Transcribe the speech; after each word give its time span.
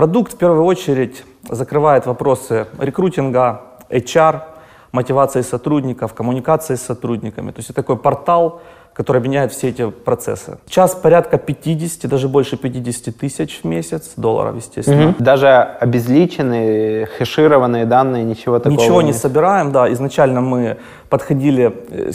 Продукт 0.00 0.32
в 0.32 0.38
первую 0.38 0.64
очередь 0.64 1.24
закрывает 1.50 2.06
вопросы 2.06 2.68
рекрутинга, 2.78 3.60
HR, 3.90 4.44
мотивации 4.92 5.42
сотрудников, 5.42 6.14
коммуникации 6.14 6.76
с 6.76 6.80
сотрудниками. 6.80 7.50
То 7.50 7.58
есть 7.58 7.68
это 7.68 7.82
такой 7.82 7.98
портал, 7.98 8.62
который 9.00 9.16
объединяет 9.16 9.50
все 9.50 9.70
эти 9.70 9.88
процессы. 9.90 10.58
Сейчас 10.66 10.94
порядка 10.94 11.38
50, 11.38 12.10
даже 12.10 12.28
больше 12.28 12.58
50 12.58 13.16
тысяч 13.16 13.60
в 13.62 13.66
месяц 13.66 14.12
долларов, 14.16 14.56
естественно. 14.56 15.08
Угу. 15.08 15.14
Даже 15.24 15.46
обезличенные, 15.48 17.06
хешированные 17.06 17.86
данные, 17.86 18.24
ничего 18.24 18.58
такого 18.58 18.78
Ничего 18.78 19.00
не 19.00 19.14
собираем, 19.14 19.72
да. 19.72 19.90
Изначально 19.90 20.42
мы 20.42 20.76
подходили 21.08 21.72
э, 21.88 22.12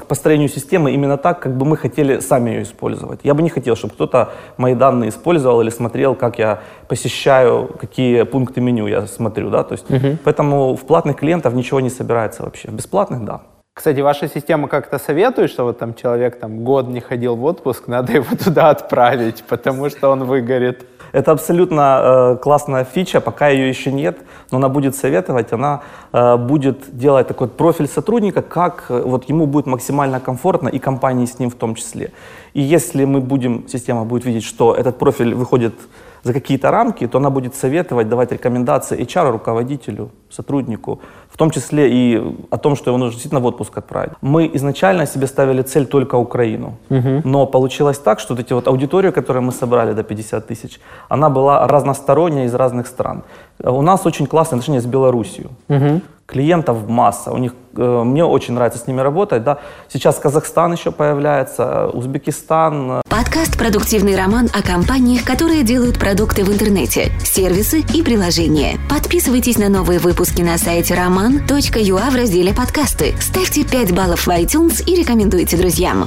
к 0.00 0.06
построению 0.06 0.48
системы 0.48 0.92
именно 0.92 1.16
так, 1.16 1.40
как 1.40 1.56
бы 1.56 1.66
мы 1.66 1.76
хотели 1.76 2.20
сами 2.20 2.50
ее 2.50 2.62
использовать. 2.62 3.18
Я 3.24 3.34
бы 3.34 3.42
не 3.42 3.50
хотел, 3.50 3.74
чтобы 3.74 3.94
кто-то 3.94 4.28
мои 4.58 4.76
данные 4.76 5.08
использовал 5.08 5.60
или 5.60 5.70
смотрел, 5.70 6.14
как 6.14 6.38
я 6.38 6.60
посещаю, 6.86 7.68
какие 7.80 8.22
пункты 8.22 8.60
меню 8.60 8.86
я 8.86 9.08
смотрю, 9.08 9.50
да, 9.50 9.64
то 9.64 9.72
есть 9.72 9.90
угу. 9.90 10.18
поэтому 10.22 10.76
в 10.76 10.84
платных 10.86 11.16
клиентов 11.16 11.54
ничего 11.54 11.80
не 11.80 11.90
собирается 11.90 12.44
вообще. 12.44 12.68
В 12.68 12.74
бесплатных, 12.74 13.24
да. 13.24 13.40
Кстати, 13.78 14.00
ваша 14.00 14.28
система 14.28 14.66
как-то 14.66 14.98
советует, 14.98 15.50
что 15.50 15.62
вот 15.62 15.78
там 15.78 15.94
человек 15.94 16.40
там 16.40 16.64
год 16.64 16.88
не 16.88 16.98
ходил 17.00 17.36
в 17.36 17.44
отпуск, 17.44 17.86
надо 17.86 18.12
его 18.12 18.34
туда 18.44 18.70
отправить, 18.70 19.44
потому 19.48 19.88
что 19.88 20.08
он 20.10 20.24
выгорит. 20.24 20.84
Это 21.12 21.30
абсолютно 21.30 22.00
э, 22.02 22.36
классная 22.42 22.84
фича, 22.84 23.20
пока 23.20 23.46
ее 23.46 23.68
еще 23.68 23.92
нет, 23.92 24.18
но 24.50 24.58
она 24.58 24.68
будет 24.68 24.96
советовать, 24.96 25.52
она 25.52 25.82
э, 26.12 26.36
будет 26.36 26.98
делать 26.98 27.28
такой 27.28 27.46
профиль 27.46 27.86
сотрудника, 27.86 28.42
как 28.42 28.86
э, 28.88 29.00
вот 29.00 29.28
ему 29.28 29.46
будет 29.46 29.66
максимально 29.66 30.18
комфортно 30.18 30.68
и 30.68 30.80
компании 30.80 31.26
с 31.26 31.38
ним 31.38 31.48
в 31.48 31.54
том 31.54 31.76
числе. 31.76 32.10
И 32.54 32.60
если 32.60 33.04
мы 33.04 33.20
будем, 33.20 33.68
система 33.68 34.04
будет 34.04 34.24
видеть, 34.24 34.44
что 34.44 34.74
этот 34.74 34.98
профиль 34.98 35.34
выходит 35.36 35.74
за 36.22 36.32
какие-то 36.32 36.70
рамки, 36.70 37.06
то 37.06 37.18
она 37.18 37.30
будет 37.30 37.54
советовать, 37.54 38.08
давать 38.08 38.32
рекомендации 38.32 38.98
HR, 38.98 39.30
руководителю, 39.30 40.10
сотруднику, 40.30 41.00
в 41.30 41.36
том 41.36 41.50
числе 41.50 41.88
и 41.90 42.36
о 42.50 42.56
том, 42.56 42.76
что 42.76 42.90
его 42.90 42.98
нужно 42.98 43.12
действительно 43.12 43.40
в 43.40 43.46
отпуск 43.46 43.78
отправить. 43.78 44.12
Мы 44.20 44.50
изначально 44.54 45.06
себе 45.06 45.26
ставили 45.26 45.62
цель 45.62 45.86
только 45.86 46.16
Украину, 46.16 46.74
угу. 46.90 47.22
но 47.24 47.46
получилось 47.46 47.98
так, 47.98 48.20
что 48.20 48.34
вот 48.34 48.44
эти 48.44 48.52
вот 48.52 48.68
аудиторию, 48.68 49.12
которую 49.12 49.42
мы 49.42 49.52
собрали 49.52 49.92
до 49.92 50.02
50 50.02 50.46
тысяч, 50.46 50.80
она 51.08 51.30
была 51.30 51.66
разносторонняя 51.66 52.46
из 52.46 52.54
разных 52.54 52.86
стран. 52.86 53.22
У 53.62 53.82
нас 53.82 54.06
очень 54.06 54.26
классные 54.26 54.58
отношения 54.58 54.80
с 54.80 54.86
Белоруссией. 54.86 55.48
Угу 55.68 56.00
клиентов 56.28 56.86
масса. 56.86 57.32
У 57.32 57.38
них, 57.38 57.54
э, 57.76 58.02
мне 58.04 58.22
очень 58.22 58.54
нравится 58.54 58.78
с 58.78 58.86
ними 58.86 59.00
работать. 59.00 59.42
Да. 59.42 59.58
Сейчас 59.88 60.18
Казахстан 60.18 60.74
еще 60.74 60.92
появляется, 60.92 61.88
Узбекистан. 61.88 63.00
Подкаст 63.08 63.58
«Продуктивный 63.58 64.14
роман» 64.14 64.48
о 64.52 64.62
компаниях, 64.62 65.24
которые 65.24 65.62
делают 65.62 65.98
продукты 65.98 66.44
в 66.44 66.52
интернете, 66.52 67.10
сервисы 67.24 67.80
и 67.94 68.02
приложения. 68.02 68.76
Подписывайтесь 68.90 69.56
на 69.56 69.70
новые 69.70 69.98
выпуски 69.98 70.42
на 70.42 70.58
сайте 70.58 70.94
roman.ua 70.94 72.10
в 72.10 72.14
разделе 72.14 72.52
«Подкасты». 72.52 73.14
Ставьте 73.20 73.64
5 73.64 73.96
баллов 73.96 74.26
в 74.26 74.28
iTunes 74.28 74.84
и 74.84 75.00
рекомендуйте 75.00 75.56
друзьям. 75.56 76.06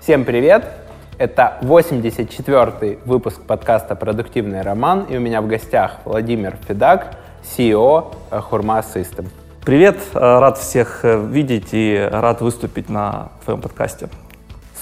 Всем 0.00 0.24
привет! 0.24 0.81
Это 1.22 1.56
84-й 1.62 2.98
выпуск 3.04 3.42
подкаста 3.42 3.94
«Продуктивный 3.94 4.62
роман», 4.62 5.04
и 5.04 5.16
у 5.16 5.20
меня 5.20 5.40
в 5.40 5.46
гостях 5.46 5.98
Владимир 6.04 6.56
Федак– 6.66 7.16
CEO 7.44 8.12
Хурма 8.40 8.80
System. 8.80 9.28
Привет, 9.64 9.98
э, 10.14 10.18
рад 10.18 10.58
всех 10.58 11.04
э, 11.04 11.24
видеть 11.24 11.68
и 11.70 12.08
рад 12.10 12.40
выступить 12.40 12.88
на 12.88 13.28
твоем 13.44 13.60
подкасте. 13.60 14.08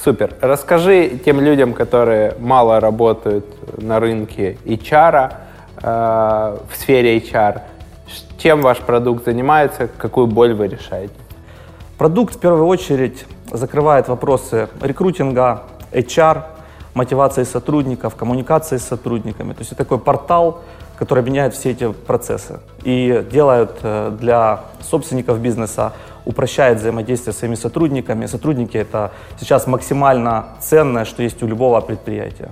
Супер. 0.02 0.32
Расскажи 0.40 1.10
тем 1.22 1.42
людям, 1.42 1.74
которые 1.74 2.34
мало 2.38 2.80
работают 2.80 3.44
на 3.76 4.00
рынке 4.00 4.56
HR, 4.64 5.34
э, 5.82 6.56
в 6.70 6.74
сфере 6.74 7.18
HR, 7.18 7.60
чем 8.38 8.62
ваш 8.62 8.78
продукт 8.78 9.26
занимается, 9.26 9.88
какую 9.88 10.26
боль 10.26 10.54
вы 10.54 10.68
решаете? 10.68 11.12
Продукт 11.98 12.36
в 12.36 12.40
первую 12.40 12.64
очередь 12.64 13.26
закрывает 13.52 14.08
вопросы 14.08 14.70
рекрутинга, 14.80 15.64
HR, 15.92 16.42
мотивации 16.94 17.44
сотрудников, 17.44 18.16
коммуникации 18.16 18.78
с 18.78 18.84
сотрудниками. 18.84 19.52
То 19.52 19.60
есть 19.60 19.72
это 19.72 19.84
такой 19.84 19.98
портал, 19.98 20.60
которые 20.98 21.22
объединяют 21.22 21.54
все 21.54 21.70
эти 21.70 21.92
процессы 21.92 22.60
и 22.84 23.24
делают 23.30 23.78
э, 23.82 24.16
для 24.20 24.60
собственников 24.82 25.40
бизнеса, 25.40 25.92
упрощает 26.26 26.78
взаимодействие 26.78 27.32
с 27.32 27.38
своими 27.38 27.54
сотрудниками. 27.56 28.26
Сотрудники— 28.26 28.76
это 28.78 29.10
сейчас 29.40 29.66
максимально 29.66 30.44
ценное, 30.60 31.04
что 31.04 31.22
есть 31.22 31.42
у 31.42 31.46
любого 31.46 31.80
предприятия. 31.80 32.50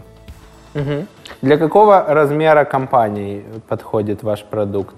Угу. 0.74 1.06
Для 1.42 1.56
какого 1.58 2.04
размера 2.08 2.64
компаний 2.64 3.44
подходит 3.68 4.22
ваш 4.22 4.44
продукт? 4.44 4.94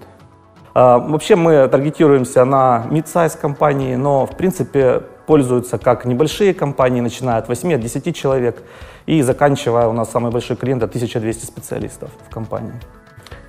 А, 0.73 0.97
вообще 0.99 1.35
мы 1.35 1.67
таргетируемся 1.67 2.45
на 2.45 2.85
mid-size 2.89 3.37
компании, 3.39 3.95
но 3.95 4.25
в 4.25 4.37
принципе 4.37 5.03
пользуются 5.31 5.77
как 5.77 6.03
небольшие 6.03 6.53
компании, 6.53 6.99
начиная 6.99 7.37
от 7.37 7.47
8-10 7.47 8.11
человек 8.11 8.63
и 9.05 9.21
заканчивая 9.21 9.87
у 9.87 9.93
нас 9.93 10.11
самый 10.11 10.29
большой 10.29 10.57
клиент— 10.57 10.83
1200 10.83 11.45
специалистов 11.45 12.09
в 12.27 12.33
компании. 12.33 12.73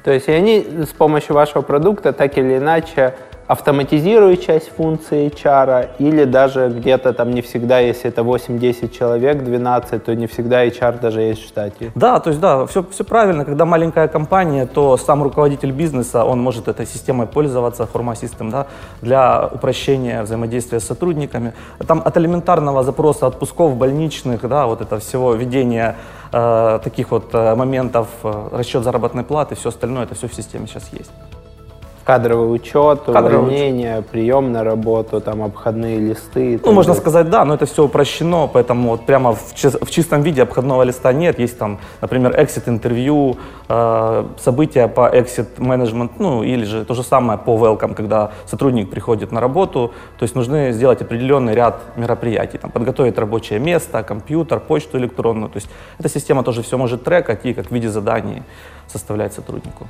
То 0.04 0.12
есть 0.12 0.28
и 0.28 0.31
они 0.31 0.65
с 0.88 0.92
помощью 0.97 1.34
вашего 1.34 1.62
продукта 1.62 2.12
так 2.12 2.38
или 2.38 2.59
иначе 2.59 3.16
автоматизируют 3.47 4.42
часть 4.42 4.70
функций 4.76 5.28
HR, 5.28 5.91
или 5.98 6.25
даже 6.25 6.69
где-то 6.69 7.12
там 7.12 7.30
не 7.30 7.42
всегда, 7.42 7.80
если 7.80 8.08
это 8.10 8.22
8-10 8.22 8.97
человек, 8.97 9.42
12, 9.42 10.04
то 10.04 10.14
не 10.14 10.26
всегда 10.26 10.66
HR 10.66 11.00
даже 11.00 11.20
есть 11.20 11.42
в 11.42 11.48
штате. 11.48 11.92
Да, 11.94 12.20
то 12.20 12.30
есть 12.30 12.41
да, 12.41 12.66
все, 12.66 12.82
все 12.82 13.04
правильно. 13.04 13.44
Когда 13.44 13.64
маленькая 13.64 14.08
компания, 14.08 14.66
то 14.66 14.97
сам 14.97 15.22
руководитель 15.22 15.72
бизнеса, 15.72 16.25
он 16.25 16.41
может 16.41 16.69
этой 16.69 16.86
системой 16.86 17.26
пользоваться, 17.26 17.88
Forma 17.92 18.14
System, 18.14 18.50
да, 18.50 18.66
для 19.00 19.48
упрощения 19.53 20.22
взаимодействия 20.22 20.80
с 20.80 20.84
сотрудниками. 20.84 21.53
Там 21.86 22.03
от 22.04 22.16
элементарного 22.16 22.82
запроса 22.82 23.26
отпусков 23.26 23.76
больничных, 23.76 24.48
да, 24.48 24.66
вот 24.66 24.80
это 24.80 24.98
всего 24.98 25.34
ведения 25.34 25.97
э, 26.32 26.80
таких 26.82 27.10
вот 27.10 27.30
э, 27.34 27.54
моментов, 27.54 28.09
э, 28.22 28.48
расчет 28.53 28.84
заработной 28.84 29.24
платы, 29.24 29.54
все 29.54 29.69
остальное, 29.69 30.04
это 30.04 30.14
все 30.14 30.28
в 30.28 30.34
системе 30.34 30.66
сейчас 30.66 30.88
есть. 30.92 31.10
Кадровый 32.05 32.55
учет, 32.55 33.03
Кадровый 33.07 33.39
увольнение, 33.39 33.99
учет. 33.99 34.11
прием 34.11 34.53
на 34.53 34.65
работу, 34.65 35.21
там 35.21 35.43
обходные 35.43 36.01
листы. 36.01 36.61
Ну, 36.65 36.73
можно 36.73 36.95
сказать, 36.95 37.31
да, 37.31 37.45
но 37.45 37.55
это 37.55 37.67
все 37.67 37.85
упрощено, 37.85 38.49
поэтому 38.53 38.91
вот 38.91 39.07
прямо 39.07 39.35
в, 39.35 39.53
в 39.55 39.91
чистом 39.91 40.23
виде 40.23 40.43
обходного 40.43 40.83
листа 40.83 41.13
нет. 41.13 41.39
Есть 41.39 41.59
там, 41.59 41.79
например, 42.01 42.33
exit 42.33 42.69
интервью, 42.69 43.37
э, 43.69 44.25
события 44.39 44.89
по 44.89 45.09
exit 45.09 45.59
management, 45.59 46.11
ну, 46.19 46.43
или 46.43 46.65
же 46.65 46.85
то 46.85 46.95
же 46.95 47.03
самое 47.03 47.39
по 47.39 47.57
welcome, 47.57 47.95
когда 47.95 48.33
сотрудник 48.47 48.91
приходит 48.91 49.31
на 49.33 49.41
работу, 49.41 49.93
то 50.19 50.25
есть 50.25 50.34
нужны 50.34 50.73
сделать 50.73 51.03
определенный 51.03 51.55
ряд 51.55 51.81
мероприятий, 51.97 52.59
там, 52.59 52.71
подготовить 52.71 53.17
рабочее 53.19 53.61
место, 53.61 54.03
компьютер, 54.03 54.61
почту 54.61 54.99
электронную, 54.99 55.49
то 55.49 55.59
есть 55.59 55.69
эта 55.99 56.09
система 56.09 56.43
тоже 56.43 56.63
все 56.63 56.77
может 56.77 57.05
трекать 57.05 57.47
и 57.47 57.55
как 57.55 57.67
в 57.67 57.71
виде 57.71 57.89
заданий 57.89 58.43
составлять 58.89 59.33
сотруднику. 59.33 59.87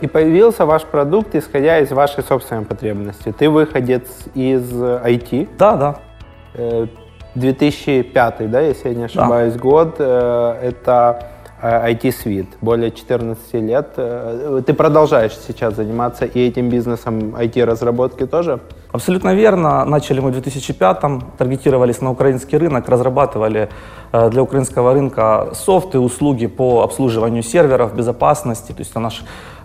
И 0.00 0.06
появился 0.06 0.64
ваш 0.64 0.84
продукт, 0.84 1.34
исходя 1.34 1.78
из 1.78 1.90
вашей 1.90 2.22
собственной 2.22 2.64
потребности. 2.64 3.34
Ты 3.36 3.50
выходец 3.50 4.06
из 4.34 4.72
IT. 4.72 5.48
Да, 5.58 5.76
да. 5.76 6.88
2005, 7.34 8.40
э, 8.40 8.46
да, 8.46 8.60
если 8.60 8.88
я 8.90 8.94
не 8.94 9.04
ошибаюсь, 9.04 9.54
да. 9.54 9.60
год. 9.60 9.96
Э, 9.98 10.58
это 10.62 11.26
IT-свит, 11.60 12.46
э, 12.46 12.56
более 12.60 12.90
14 12.92 13.54
лет. 13.54 13.88
Ты 13.94 14.74
продолжаешь 14.74 15.36
сейчас 15.36 15.74
заниматься 15.74 16.24
и 16.24 16.46
этим 16.46 16.68
бизнесом 16.68 17.34
IT-разработки 17.34 18.26
тоже? 18.26 18.60
Абсолютно 18.92 19.34
верно. 19.34 19.84
Начали 19.84 20.20
мы 20.20 20.30
в 20.30 20.38
2005-м, 20.38 21.22
таргетировались 21.36 22.00
на 22.00 22.10
украинский 22.10 22.58
рынок, 22.58 22.88
разрабатывали 22.88 23.68
для 24.12 24.42
украинского 24.42 24.94
рынка 24.94 25.48
софты, 25.52 25.98
услуги 25.98 26.46
по 26.46 26.82
обслуживанию 26.82 27.42
серверов, 27.42 27.94
безопасности. 27.94 28.72
То 28.72 28.78
есть 28.78 28.90
это 28.92 29.00
наш 29.00 29.22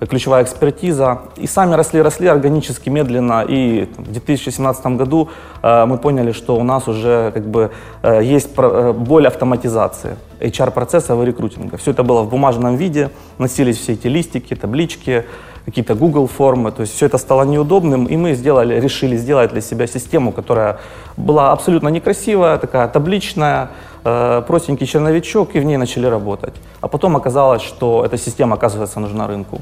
ключевая 0.08 0.44
экспертиза. 0.44 1.22
И 1.38 1.48
сами 1.48 1.76
росли, 1.76 2.02
росли 2.02 2.28
органически, 2.28 2.90
медленно. 2.90 3.46
И 3.48 3.88
в 3.98 4.12
2017 4.12 4.86
году 4.98 5.30
э, 5.62 5.86
мы 5.86 5.98
поняли, 5.98 6.32
что 6.32 6.56
у 6.56 6.64
нас 6.64 6.88
уже 6.88 7.32
как 7.34 7.46
бы 7.46 7.72
э, 8.02 8.22
есть 8.24 8.50
э, 8.58 8.94
боль 8.94 9.28
автоматизации 9.28 10.16
HR-процессов 10.40 11.22
и 11.22 11.26
рекрутинга. 11.26 11.78
Все 11.78 11.92
это 11.92 12.04
было 12.04 12.24
в 12.24 12.30
бумажном 12.30 12.76
виде, 12.76 13.10
носились 13.38 13.78
все 13.78 13.94
эти 13.94 14.08
листики, 14.08 14.56
таблички, 14.56 15.26
какие-то 15.66 15.96
Google 15.96 16.28
формы, 16.28 16.72
то 16.72 16.82
есть 16.82 16.94
все 16.96 17.06
это 17.06 17.18
стало 17.18 17.44
неудобным, 17.44 18.06
и 18.06 18.18
мы 18.18 18.34
сделали, 18.34 18.80
решили 18.80 19.18
сделать 19.18 19.52
для 19.52 19.62
себя 19.62 19.88
систему, 19.88 20.32
которая 20.32 20.78
была 21.18 21.52
абсолютно 21.52 21.90
некрасивая, 21.90 22.58
такая 22.58 22.88
табличная, 22.88 23.70
э, 24.04 24.42
простенький 24.48 24.88
черновичок, 24.88 25.56
и 25.56 25.60
в 25.60 25.64
ней 25.64 25.78
начали 25.78 26.08
работать. 26.08 26.54
А 26.82 26.88
потом 26.88 27.16
оказалось, 27.16 27.62
что 27.62 28.04
эта 28.06 28.18
система, 28.18 28.56
оказывается, 28.56 29.00
нужна 29.00 29.28
рынку. 29.28 29.62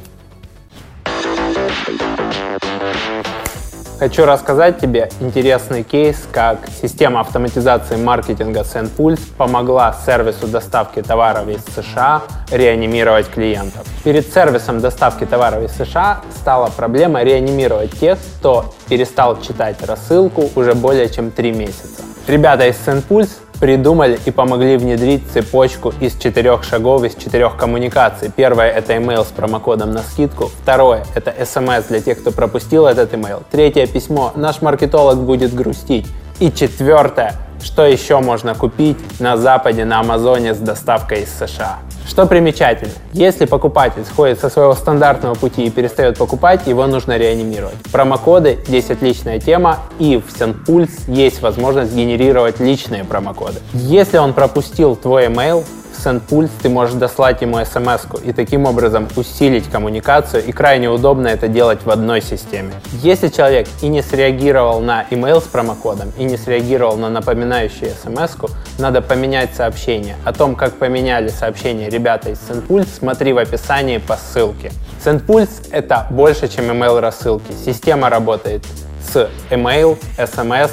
Хочу 4.02 4.26
рассказать 4.26 4.80
тебе 4.80 5.12
интересный 5.20 5.84
кейс, 5.84 6.28
как 6.32 6.58
система 6.82 7.20
автоматизации 7.20 7.98
маркетинга 7.98 8.62
SendPulse 8.62 9.22
помогла 9.38 9.96
сервису 10.04 10.48
доставки 10.48 11.04
товаров 11.04 11.48
из 11.48 11.64
США 11.76 12.24
реанимировать 12.50 13.30
клиентов. 13.30 13.86
Перед 14.04 14.26
сервисом 14.34 14.82
доставки 14.82 15.28
товаров 15.28 15.66
из 15.66 15.74
США 15.74 16.22
стала 16.36 16.72
проблема 16.76 17.22
реанимировать 17.22 17.92
тех, 17.92 18.18
кто 18.40 18.74
перестал 18.90 19.40
читать 19.40 19.76
рассылку 19.86 20.50
уже 20.56 20.74
более 20.74 21.08
чем 21.08 21.30
три 21.30 21.52
месяца. 21.52 22.02
Ребята 22.26 22.66
из 22.66 22.78
SendPulse 22.84 23.30
придумали 23.62 24.20
и 24.26 24.32
помогли 24.32 24.76
внедрить 24.76 25.22
цепочку 25.32 25.94
из 26.02 26.18
четырех 26.18 26.64
шагов, 26.64 27.04
из 27.04 27.14
четырех 27.16 27.56
коммуникаций. 27.56 28.32
Первое— 28.36 28.70
это 28.72 28.94
email 28.94 29.24
с 29.24 29.28
промокодом 29.28 29.92
на 29.92 30.02
скидку. 30.02 30.50
Второе— 30.64 31.06
это 31.16 31.30
SMS 31.30 31.88
для 31.88 32.02
тех, 32.02 32.20
кто 32.20 32.32
пропустил 32.32 32.88
этот 32.88 33.14
email. 33.14 33.44
Третье— 33.52 33.86
письмо 33.88 34.34
«Наш 34.36 34.62
маркетолог 34.62 35.20
будет 35.20 35.54
грустить». 35.54 36.08
И 36.40 36.52
четвертое 36.52 37.36
что 37.64 37.86
еще 37.86 38.20
можно 38.20 38.56
купить 38.56 38.98
на 39.20 39.38
Западе, 39.38 39.86
на 39.86 40.00
Амазоне 40.00 40.54
с 40.54 40.58
доставкой 40.58 41.24
из 41.24 41.30
США. 41.30 41.80
Что 42.08 42.26
примечательно, 42.26 42.92
если 43.14 43.46
покупатель 43.46 44.04
сходит 44.06 44.40
со 44.40 44.50
своего 44.50 44.74
стандартного 44.74 45.36
пути 45.36 45.66
и 45.66 45.70
перестает 45.70 46.18
покупать, 46.18 46.68
его 46.68 46.86
нужно 46.88 47.18
реанимировать. 47.18 47.76
Промокоды 47.92 48.60
здесь 48.68 48.90
отличная 48.90 49.40
тема, 49.40 49.80
и 50.00 50.18
в 50.18 50.34
SendPulse 50.34 51.04
есть 51.08 51.42
возможность 51.42 51.94
генерировать 51.94 52.60
личные 52.60 53.04
промокоды. 53.04 53.60
Если 53.74 54.18
он 54.18 54.34
пропустил 54.34 54.96
твой 54.96 55.28
email, 55.28 55.64
SendPulse 56.04 56.50
ты 56.62 56.70
можешь 56.70 56.96
дослать 56.96 57.42
ему 57.42 57.64
смс 57.64 58.06
и 58.24 58.34
таким 58.34 58.66
образом 58.66 59.08
усилить 59.16 59.70
коммуникацию, 59.70 60.44
и 60.44 60.52
крайне 60.52 60.90
удобно 60.90 61.28
это 61.28 61.48
делать 61.48 61.86
в 61.86 61.90
одной 61.90 62.22
системе. 62.22 62.74
Если 62.94 63.28
человек 63.28 63.68
и 63.82 63.88
не 63.88 64.02
среагировал 64.02 64.82
на 64.82 65.04
email 65.12 65.42
с 65.42 65.48
промокодом, 65.48 66.12
и 66.18 66.24
не 66.24 66.38
среагировал 66.38 66.98
на 66.98 67.10
напоминающую 67.10 67.92
смс 67.92 68.32
надо 68.80 69.02
поменять 69.02 69.54
сообщение. 69.56 70.16
О 70.26 70.34
том, 70.34 70.56
как 70.56 70.74
поменяли 70.76 71.30
сообщение 71.30 71.90
ребята 71.90 72.30
из 72.30 72.40
SendPulse, 72.40 72.88
смотри 73.00 73.34
в 73.34 73.38
описании 73.38 73.98
по 73.98 74.16
ссылке. 74.16 74.72
SendPulse— 75.04 75.70
это 75.72 76.08
больше, 76.10 76.48
чем 76.48 76.66
email 76.66 77.00
рассылки. 77.00 77.52
Система 77.66 78.10
работает 78.10 78.64
с 79.04 79.30
email, 79.50 79.98
SMS, 80.18 80.72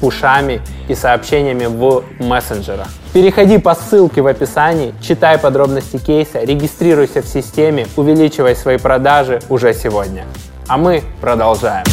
пушами 0.00 0.60
и 0.88 0.94
сообщениями 0.94 1.66
в 1.66 2.02
мессенджерах. 2.18 2.88
Переходи 3.12 3.58
по 3.58 3.74
ссылке 3.74 4.22
в 4.22 4.26
описании, 4.26 4.94
читай 5.00 5.38
подробности 5.38 5.98
кейса, 5.98 6.40
регистрируйся 6.42 7.22
в 7.22 7.26
системе, 7.26 7.86
увеличивай 7.96 8.54
свои 8.54 8.78
продажи 8.78 9.40
уже 9.48 9.72
сегодня. 9.74 10.24
А 10.68 10.76
мы 10.76 11.02
продолжаем. 11.20 11.86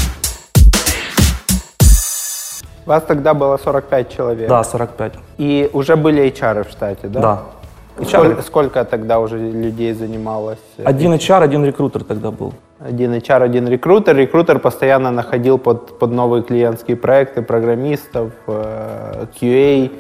Вас 2.86 3.04
тогда 3.08 3.34
было 3.34 3.58
45 3.58 4.16
человек. 4.16 4.48
Да, 4.48 4.64
45. 4.64 5.14
И 5.40 5.70
уже 5.74 5.96
были 5.96 6.24
HR 6.32 6.68
в 6.68 6.72
штате, 6.72 7.08
да? 7.08 7.20
Да. 7.20 7.42
Сколько, 8.04 8.42
сколько 8.42 8.86
тогда 8.86 9.20
уже 9.20 9.38
людей 9.38 9.94
занималось? 9.94 10.60
Один 10.84 11.14
HR, 11.14 11.44
один 11.44 11.66
рекрутер 11.66 12.04
тогда 12.04 12.30
был. 12.32 12.54
Один 12.80 13.14
HR, 13.14 13.44
один 13.44 13.68
рекрутер. 13.70 14.16
Рекрутер 14.18 14.60
постоянно 14.60 15.12
находил 15.12 15.58
под, 15.58 15.98
под 15.98 16.12
новые 16.12 16.44
клиентские 16.44 16.98
проекты 16.98 17.42
программистов, 17.42 18.32
э, 18.48 19.26
QA 19.40 19.92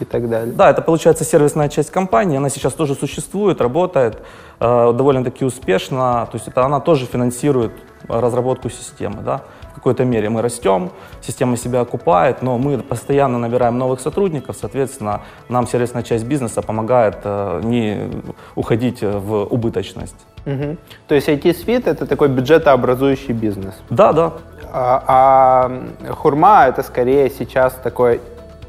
и 0.00 0.04
так 0.04 0.28
далее. 0.30 0.54
Да, 0.54 0.70
это 0.70 0.80
получается 0.80 1.24
сервисная 1.24 1.68
часть 1.68 1.90
компании. 1.90 2.38
Она 2.38 2.48
сейчас 2.48 2.72
тоже 2.72 2.94
существует, 2.94 3.60
работает 3.60 4.22
э, 4.60 4.92
довольно-таки 4.94 5.44
успешно. 5.44 6.26
То 6.30 6.36
есть 6.36 6.48
это 6.48 6.64
она 6.64 6.80
тоже 6.80 7.04
финансирует 7.04 7.72
разработку 8.08 8.70
системы. 8.70 9.22
Да? 9.22 9.42
В 9.74 9.76
какой-то 9.76 10.04
мере 10.04 10.30
мы 10.30 10.40
растем, 10.40 10.90
система 11.20 11.56
себя 11.56 11.80
окупает, 11.80 12.42
но 12.42 12.58
мы 12.58 12.78
постоянно 12.78 13.38
набираем 13.38 13.76
новых 13.76 14.00
сотрудников, 14.00 14.56
соответственно, 14.60 15.22
нам 15.48 15.66
сервисная 15.66 16.04
часть 16.04 16.24
бизнеса 16.24 16.62
помогает 16.62 17.16
э, 17.24 17.60
не 17.64 18.10
уходить 18.54 19.02
в 19.02 19.44
убыточность. 19.50 20.26
Угу. 20.46 20.76
То 21.08 21.14
есть 21.14 21.28
IT-свит 21.28 21.86
это 21.86 22.06
такой 22.06 22.28
бюджетообразующий 22.28 23.32
бизнес. 23.32 23.74
Да, 23.90 24.12
да. 24.12 24.32
А, 24.72 25.02
а 25.06 26.12
хурма 26.14 26.66
это 26.68 26.82
скорее 26.82 27.30
сейчас 27.30 27.74
такой 27.74 28.20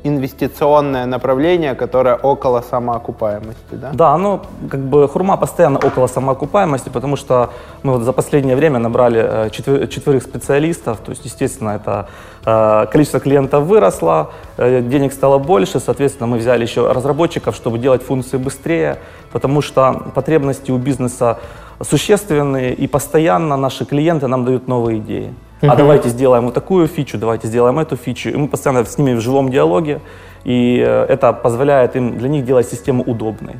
инвестиционное 0.05 1.05
направление, 1.05 1.73
которое 1.75 2.15
около 2.15 2.61
самоокупаемости, 2.61 3.73
да? 3.73 3.89
Да, 3.93 4.17
ну, 4.17 4.41
как 4.69 4.79
бы 4.79 5.07
хурма 5.07 5.37
постоянно 5.37 5.79
около 5.79 6.07
самоокупаемости, 6.07 6.89
потому 6.89 7.15
что 7.15 7.49
мы 7.83 7.93
вот 7.93 8.03
за 8.03 8.13
последнее 8.13 8.55
время 8.55 8.79
набрали 8.79 9.19
э, 9.19 9.49
четвер- 9.49 9.87
четверых 9.87 10.23
специалистов, 10.23 10.99
то 10.99 11.11
есть, 11.11 11.25
естественно, 11.25 11.71
это 11.71 12.07
э, 12.45 12.85
количество 12.91 13.19
клиентов 13.19 13.63
выросло, 13.63 14.29
э, 14.57 14.81
денег 14.81 15.13
стало 15.13 15.39
больше, 15.39 15.79
соответственно, 15.79 16.27
мы 16.27 16.37
взяли 16.37 16.61
еще 16.63 16.91
разработчиков, 16.91 17.55
чтобы 17.55 17.79
делать 17.79 18.03
функции 18.03 18.37
быстрее, 18.37 18.97
потому 19.31 19.61
что 19.61 20.03
потребности 20.13 20.71
у 20.71 20.77
бизнеса 20.77 21.37
существенные, 21.81 22.73
и 22.73 22.87
постоянно 22.87 23.57
наши 23.57 23.85
клиенты 23.85 24.27
нам 24.27 24.45
дают 24.45 24.67
новые 24.67 24.99
идеи. 24.99 25.33
Uh-huh. 25.61 25.71
А 25.71 25.75
давайте 25.75 26.09
сделаем 26.09 26.45
вот 26.45 26.53
такую 26.53 26.87
фичу, 26.87 27.17
давайте 27.17 27.47
сделаем 27.47 27.79
эту 27.79 27.95
фичу. 27.95 28.29
И 28.29 28.35
мы 28.35 28.47
постоянно 28.47 28.83
с 28.83 28.97
ними 28.97 29.13
в 29.13 29.21
живом 29.21 29.49
диалоге, 29.49 30.01
и 30.43 30.83
э, 30.85 31.05
это 31.05 31.33
позволяет 31.33 31.95
им 31.95 32.17
для 32.17 32.29
них 32.29 32.45
делать 32.45 32.67
систему 32.67 33.03
удобной. 33.03 33.55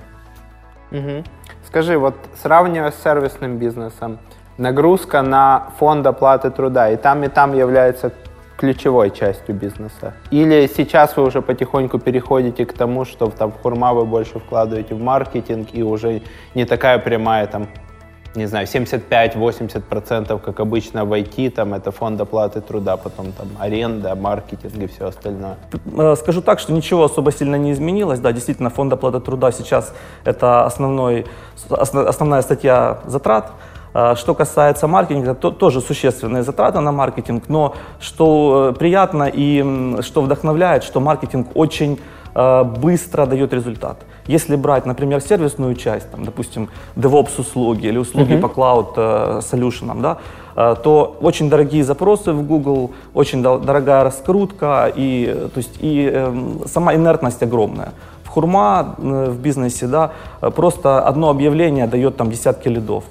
Uh-huh. 0.92 1.26
Скажи, 1.68 1.98
вот 1.98 2.16
сравнивая 2.42 2.92
с 2.92 3.02
сервисным 3.02 3.58
бизнесом, 3.58 4.20
нагрузка 4.58 5.22
на 5.22 5.68
фонд 5.80 6.06
оплаты 6.06 6.52
труда 6.52 6.90
и 6.90 6.98
там, 6.98 7.24
и 7.24 7.28
там 7.28 7.54
является 7.54 8.12
ключевой 8.58 9.12
частью 9.12 9.56
бизнеса? 9.56 10.14
Или 10.32 10.68
сейчас 10.68 11.18
вы 11.18 11.24
уже 11.24 11.42
потихоньку 11.42 12.00
переходите 12.00 12.66
к 12.66 12.74
тому, 12.74 13.06
что 13.06 13.28
там 13.28 13.52
Хурма 13.52 13.94
вы 13.94 14.06
больше 14.06 14.40
вкладываете 14.40 14.96
в 14.96 15.02
маркетинг 15.02 15.70
и 15.74 15.84
уже 15.84 16.22
не 16.56 16.66
такая 16.66 17.00
прямая 17.00 17.48
там 17.48 17.68
не 18.36 18.48
знаю, 18.48 18.68
75-80%, 18.68 20.40
как 20.40 20.60
обычно 20.60 21.06
в 21.06 21.14
IT, 21.14 21.50
там 21.52 21.74
это 21.74 21.92
фонд 21.92 22.22
оплаты 22.22 22.62
труда, 22.62 22.98
потом 22.98 23.32
там 23.32 23.48
аренда, 23.60 24.16
маркетинг 24.16 24.74
и 24.76 24.88
все 24.88 25.08
остальное. 25.08 25.58
Э, 25.98 26.16
скажу 26.16 26.42
так, 26.42 26.60
что 26.60 26.74
ничего 26.74 27.04
особо 27.04 27.32
сильно 27.32 27.56
не 27.56 27.72
изменилось. 27.72 28.20
Да, 28.20 28.32
действительно, 28.32 28.70
фонд 28.70 28.94
оплаты 28.94 29.20
труда 29.20 29.52
сейчас 29.52 29.94
это 30.26 30.66
основной, 30.66 31.26
основная 31.70 32.42
статья 32.42 33.00
затрат. 33.06 33.52
Э, 33.94 34.16
что 34.16 34.34
касается 34.34 34.88
маркетинга, 34.88 35.34
то 35.34 35.52
тоже 35.52 35.82
существенные 35.82 36.44
затраты 36.44 36.82
на 36.82 36.92
маркетинг, 36.92 37.44
но 37.48 37.76
что 38.00 38.72
э, 38.72 38.78
приятно 38.78 39.32
и 39.34 40.02
что 40.02 40.22
вдохновляет, 40.22 40.84
что 40.84 41.00
маркетинг 41.00 41.48
очень 41.56 42.00
быстро 42.36 43.26
дает 43.26 43.54
результат. 43.54 43.98
Если 44.28 44.56
брать, 44.56 44.86
например, 44.86 45.22
сервисную 45.22 45.76
часть, 45.76 46.10
там, 46.12 46.26
допустим, 46.26 46.70
DevOps 46.96 47.40
услуги 47.40 47.88
или 47.88 47.98
услуги 47.98 48.34
uh-huh. 48.34 48.42
по 48.42 48.48
cloud 48.48 48.94
э, 48.98 49.42
solution, 49.42 50.02
да, 50.02 50.18
э, 50.56 50.76
то 50.84 51.18
очень 51.22 51.50
дорогие 51.50 51.84
запросы 51.84 52.34
в 52.34 52.44
Google, 52.44 52.92
очень 53.14 53.44
дорогая 53.44 54.04
раскрутка 54.04 54.92
и, 54.96 55.48
то 55.54 55.58
есть, 55.58 55.78
и 55.80 56.10
э, 56.12 56.34
сама 56.66 56.96
инертность 56.96 57.44
огромная. 57.44 57.94
В 58.24 58.30
Хурма 58.30 58.96
э, 58.98 59.30
в 59.30 59.40
бизнесе 59.40 59.88
да, 59.88 60.12
просто 60.42 61.08
одно 61.08 61.30
объявление 61.30 61.86
дает 61.88 62.18
там 62.18 62.32
десятки 62.32 62.68
лидов. 62.68 63.04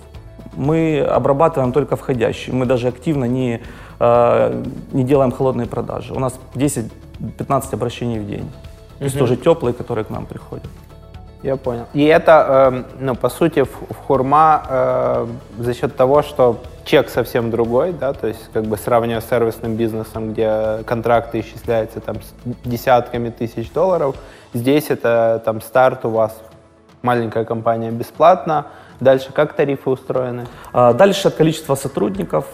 Мы 0.57 1.01
обрабатываем 1.01 1.73
только 1.73 1.97
входящие, 1.97 2.55
мы 2.55 2.67
даже 2.67 2.89
активно 2.89 3.25
не, 3.25 3.61
э, 4.01 4.63
не 4.93 5.05
делаем 5.05 5.31
холодные 5.31 5.69
продажи. 5.69 6.13
У 6.13 6.19
нас 6.19 6.35
10-15 6.55 7.75
обращений 7.75 8.19
в 8.19 8.27
день. 8.27 8.51
То 8.99 9.05
есть 9.05 9.19
тоже 9.19 9.37
теплые, 9.37 9.75
которые 9.75 10.05
к 10.05 10.11
нам 10.11 10.27
приходят. 10.27 10.67
Я 11.43 11.57
понял. 11.57 11.85
И 11.93 12.05
это, 12.05 12.73
э, 12.73 12.83
ну, 13.01 13.15
по 13.15 13.29
сути, 13.29 13.65
в, 13.65 13.69
в 13.69 13.97
хурма 14.07 14.63
э, 14.67 15.27
за 15.59 15.75
счет 15.75 15.95
того, 15.95 16.23
что 16.23 16.59
чек 16.85 17.11
совсем 17.11 17.51
другой, 17.51 17.93
да, 17.93 18.15
то 18.15 18.27
есть 18.27 18.49
как 18.53 18.65
бы 18.65 18.79
сравнивая 18.79 19.21
с 19.21 19.29
сервисным 19.29 19.77
бизнесом, 19.77 20.33
где 20.33 20.83
контракты 20.87 21.41
исчисляются 21.41 22.01
там 22.01 22.17
с 22.17 22.35
десятками 22.65 23.29
тысяч 23.29 23.71
долларов, 23.73 24.17
здесь 24.55 24.87
это 24.89 25.43
там 25.45 25.61
старт 25.61 26.07
у 26.07 26.11
вас, 26.11 26.35
маленькая 27.03 27.45
компания 27.45 27.91
бесплатно. 27.91 28.67
Дальше 29.01 29.31
как 29.33 29.53
тарифы 29.53 29.91
устроены? 29.91 30.47
А, 30.73 30.93
дальше 30.95 31.29
от 31.29 31.35
количества 31.35 31.75
сотрудников, 31.75 32.47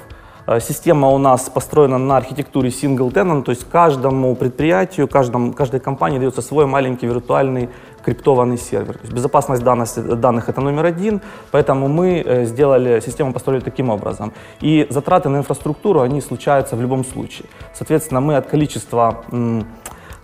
система 0.61 1.09
у 1.09 1.19
нас 1.19 1.49
построена 1.49 1.99
на 1.99 2.17
архитектуре 2.17 2.71
single 2.71 3.13
tenant, 3.13 3.43
то 3.43 3.53
есть 3.53 3.69
каждому 3.71 4.35
предприятию, 4.35 5.09
каждому, 5.09 5.53
каждой 5.53 5.81
компании 5.81 6.19
дается 6.19 6.43
свой 6.43 6.67
маленький 6.67 7.07
виртуальный 7.07 7.69
криптованный 8.05 8.59
сервер. 8.59 8.95
То 8.95 9.01
есть 9.03 9.13
безопасность 9.13 9.63
данных, 9.63 10.21
данных 10.21 10.49
это 10.49 10.61
номер 10.61 10.87
один, 10.87 11.21
поэтому 11.51 11.89
мы 11.89 12.23
э, 12.25 12.45
сделали, 12.47 13.01
систему 13.01 13.33
построили 13.33 13.61
таким 13.61 13.91
образом. 13.91 14.33
И 14.61 14.87
затраты 14.91 15.29
на 15.29 15.39
инфраструктуру, 15.39 16.01
они 16.01 16.21
случаются 16.21 16.77
в 16.77 16.81
любом 16.81 17.05
случае. 17.05 17.47
Соответственно, 17.75 18.21
мы 18.21 18.37
от 18.37 18.47
количества 18.47 19.25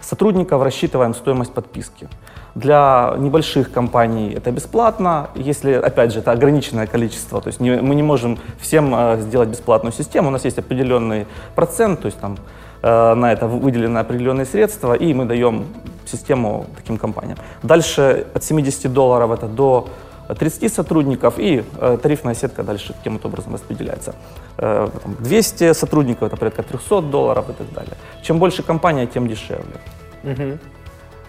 сотрудников 0.00 0.62
рассчитываем 0.62 1.14
стоимость 1.14 1.52
подписки. 1.52 2.08
Для 2.56 3.14
небольших 3.18 3.70
компаний 3.70 4.32
это 4.34 4.50
бесплатно, 4.50 5.28
если, 5.34 5.72
опять 5.75 6.14
же, 6.14 6.20
это 6.20 6.32
ограниченное 6.32 6.86
количество. 6.86 7.42
То 7.42 7.48
есть 7.48 7.60
не, 7.60 7.82
мы 7.82 7.94
не 7.94 8.02
можем 8.02 8.38
всем 8.58 8.94
э, 8.94 9.18
сделать 9.20 9.50
бесплатную 9.50 9.92
систему. 9.92 10.28
У 10.28 10.30
нас 10.30 10.46
есть 10.46 10.58
определенный 10.58 11.26
процент, 11.54 12.00
то 12.00 12.06
есть 12.06 12.18
там 12.18 12.38
э, 12.82 13.14
на 13.14 13.30
это 13.30 13.46
выделены 13.46 13.98
определенные 13.98 14.46
средства, 14.46 14.94
и 14.94 15.12
мы 15.12 15.26
даем 15.26 15.66
систему 16.06 16.64
таким 16.76 16.96
компаниям. 16.96 17.36
Дальше 17.62 18.26
от 18.34 18.42
70 18.42 18.90
долларов 18.90 19.32
это 19.32 19.48
до 19.48 19.88
30 20.34 20.72
сотрудников, 20.72 21.34
и 21.38 21.62
э, 21.78 21.98
тарифная 22.02 22.34
сетка 22.34 22.62
дальше 22.62 22.94
таким 22.94 23.12
вот 23.12 23.26
образом 23.26 23.52
распределяется. 23.52 24.14
Э, 24.56 24.88
там 25.02 25.14
200 25.18 25.75
сотрудников, 25.75 26.28
это 26.28 26.36
порядка 26.38 26.62
300 26.62 27.02
долларов 27.02 27.50
и 27.50 27.52
так 27.52 27.70
далее. 27.75 27.96
Чем 28.22 28.38
больше 28.38 28.62
компания, 28.62 29.06
тем 29.06 29.28
дешевле. 29.28 29.76
Э, 30.22 30.56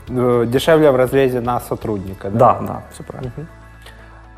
Дешевле 0.07 0.91
в 0.91 0.95
разрезе 0.95 1.41
на 1.41 1.59
сотрудника, 1.59 2.29
да? 2.29 2.39
Да, 2.39 2.67
да, 2.67 2.81
все 2.93 3.03
правильно. 3.03 3.31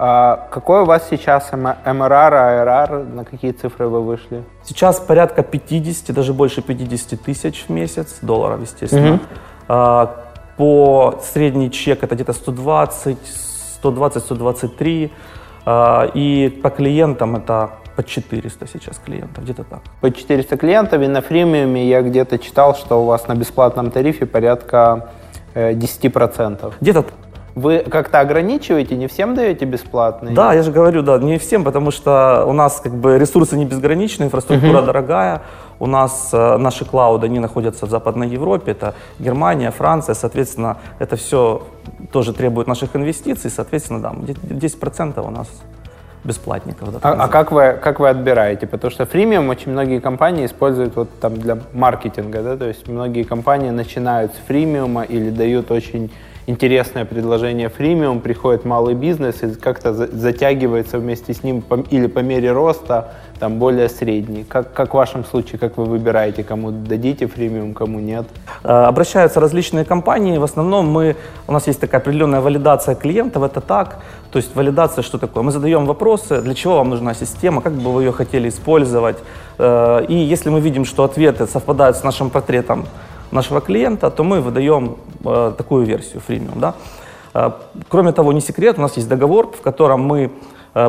А 0.01 0.47
какой 0.51 0.81
у 0.81 0.85
вас 0.85 1.07
сейчас 1.09 1.51
М- 1.51 1.75
МРР, 1.85 2.33
АРР, 2.33 3.03
на 3.03 3.25
какие 3.25 3.51
цифры 3.51 3.87
вы 3.87 4.01
вышли? 4.01 4.43
Сейчас 4.63 4.99
порядка 4.99 5.43
50, 5.43 6.15
даже 6.15 6.33
больше 6.33 6.61
50 6.61 7.17
тысяч 7.21 7.65
в 7.67 7.69
месяц, 7.69 8.19
долларов, 8.21 8.61
естественно. 8.61 9.19
А, 9.67 10.05
По 10.57 11.19
средний 11.21 11.69
чек 11.69 12.03
это 12.03 12.15
где-то 12.15 12.33
120, 12.33 13.17
120-123. 13.83 15.09
А, 15.65 16.09
И 16.15 16.49
по 16.63 16.69
клиентам 16.69 17.35
это 17.35 17.69
по 17.95 18.03
400 18.03 18.67
сейчас 18.67 18.97
клиентов, 19.05 19.43
где-то 19.43 19.63
так. 19.63 19.79
По 20.01 20.09
400 20.11 20.55
клиентов, 20.57 21.01
и 21.01 21.07
на 21.07 21.21
фримиуме 21.21 21.89
я 21.89 22.01
где-то 22.01 22.37
читал, 22.37 22.73
что 22.75 23.01
у 23.01 23.05
вас 23.05 23.27
на 23.27 23.35
бесплатном 23.35 23.91
тарифе 23.91 24.25
порядка 24.25 25.09
э, 25.11 25.18
10%. 25.55 26.73
Где-то 26.81 27.05
Вы 27.55 27.79
как-то 27.79 28.19
ограничиваете, 28.21 28.95
не 28.95 29.07
всем 29.07 29.35
даете 29.35 29.65
бесплатный? 29.65 30.33
Да, 30.33 30.53
я 30.53 30.63
же 30.63 30.71
говорю, 30.71 31.01
да, 31.01 31.17
не 31.17 31.37
всем, 31.37 31.63
потому 31.63 31.91
что 31.91 32.45
у 32.47 32.53
нас 32.53 32.79
как 32.79 32.93
бы 32.93 33.17
ресурсы 33.17 33.57
не 33.57 33.65
безграничны, 33.65 34.25
инфраструктура 34.25 34.81
дорогая. 34.81 35.41
У 35.79 35.85
нас 35.87 36.29
э, 36.33 36.57
наши 36.57 36.85
клауды, 36.85 37.25
они 37.27 37.39
находятся 37.39 37.85
в 37.85 37.89
Западной 37.89 38.27
Европе, 38.29 38.71
это 38.71 38.93
Германия, 39.17 39.71
Франция, 39.71 40.13
соответственно, 40.15 40.77
это 40.99 41.15
все 41.15 41.63
тоже 42.11 42.33
требует 42.33 42.67
наших 42.67 42.95
инвестиций, 42.95 43.49
соответственно, 43.49 44.01
да, 44.01 44.13
где- 44.13 44.33
10% 44.67 45.25
у 45.25 45.31
нас 45.31 45.47
бесплатников. 46.23 46.91
да, 46.91 46.99
А, 47.01 47.23
а 47.23 47.27
как 47.27 47.51
вы, 47.51 47.77
как 47.81 47.99
вы 47.99 48.09
отбираете? 48.09 48.67
Потому 48.67 48.91
что 48.91 49.05
фримиум 49.05 49.49
очень 49.49 49.71
многие 49.71 49.99
компании 49.99 50.45
используют 50.45 50.95
вот 50.95 51.09
там 51.19 51.37
для 51.37 51.57
маркетинга, 51.73 52.41
да, 52.41 52.57
то 52.57 52.65
есть 52.65 52.87
многие 52.87 53.23
компании 53.23 53.69
начинают 53.69 54.33
с 54.33 54.37
фримиума 54.47 55.03
или 55.03 55.29
дают 55.29 55.71
очень 55.71 56.09
интересное 56.47 57.05
предложение 57.05 57.69
фримиум, 57.69 58.21
приходит 58.21 58.65
малый 58.65 58.95
бизнес 58.95 59.43
и 59.43 59.53
как-то 59.53 59.93
за- 59.93 60.07
затягивается 60.07 60.97
вместе 60.97 61.33
с 61.33 61.43
ним 61.43 61.63
или 61.91 62.07
по 62.07 62.19
мере 62.19 62.51
роста 62.51 63.13
там 63.39 63.57
более 63.57 63.89
средний. 63.89 64.43
Как, 64.43 64.73
как 64.73 64.93
в 64.93 64.97
вашем 64.97 65.23
случае, 65.25 65.59
как 65.59 65.77
вы 65.77 65.85
выбираете, 65.85 66.43
кому 66.43 66.71
дадите 66.71 67.27
фримиум, 67.27 67.73
кому 67.73 67.99
нет? 67.99 68.25
Э, 68.63 68.87
Обращаются 68.87 69.39
различные 69.39 69.85
компании. 69.85 70.37
В 70.37 70.43
основном 70.43 70.87
мы, 70.87 71.15
у 71.47 71.51
нас 71.51 71.67
есть 71.67 71.79
такая 71.79 72.01
определенная 72.01 72.41
валидация 72.41 72.95
клиентов, 72.95 73.43
это 73.43 73.61
так. 73.61 73.99
То 74.31 74.37
есть 74.37 74.55
валидация 74.55 75.03
что 75.03 75.17
такое? 75.17 75.43
Мы 75.43 75.51
задаем 75.51 75.85
вопросы, 75.85 76.41
для 76.41 76.53
чего 76.53 76.75
вам 76.75 76.89
нужна 76.89 77.13
система, 77.13 77.61
как 77.61 77.73
бы 77.73 77.91
вы 77.93 78.03
ее 78.03 78.11
хотели 78.11 78.49
использовать. 78.49 79.17
Э, 79.57 80.05
И 80.09 80.15
если 80.15 80.49
мы 80.49 80.59
видим, 80.59 80.85
что 80.85 81.03
ответы 81.03 81.47
совпадают 81.47 81.97
с 81.97 82.03
нашим 82.03 82.29
портретом 82.29 82.85
нашего 83.31 83.61
клиента, 83.61 84.09
то 84.09 84.23
мы 84.23 84.41
выдаем 84.41 84.97
э, 85.25 85.53
такую 85.57 85.85
версию 85.85 86.21
фримиум. 86.27 86.59
Да? 86.59 86.73
Кроме 87.89 88.11
того, 88.11 88.33
не 88.33 88.41
секрет, 88.41 88.79
у 88.79 88.81
нас 88.81 88.97
есть 88.97 89.07
договор, 89.07 89.51
в 89.51 89.61
котором 89.61 90.01
мы 90.01 90.31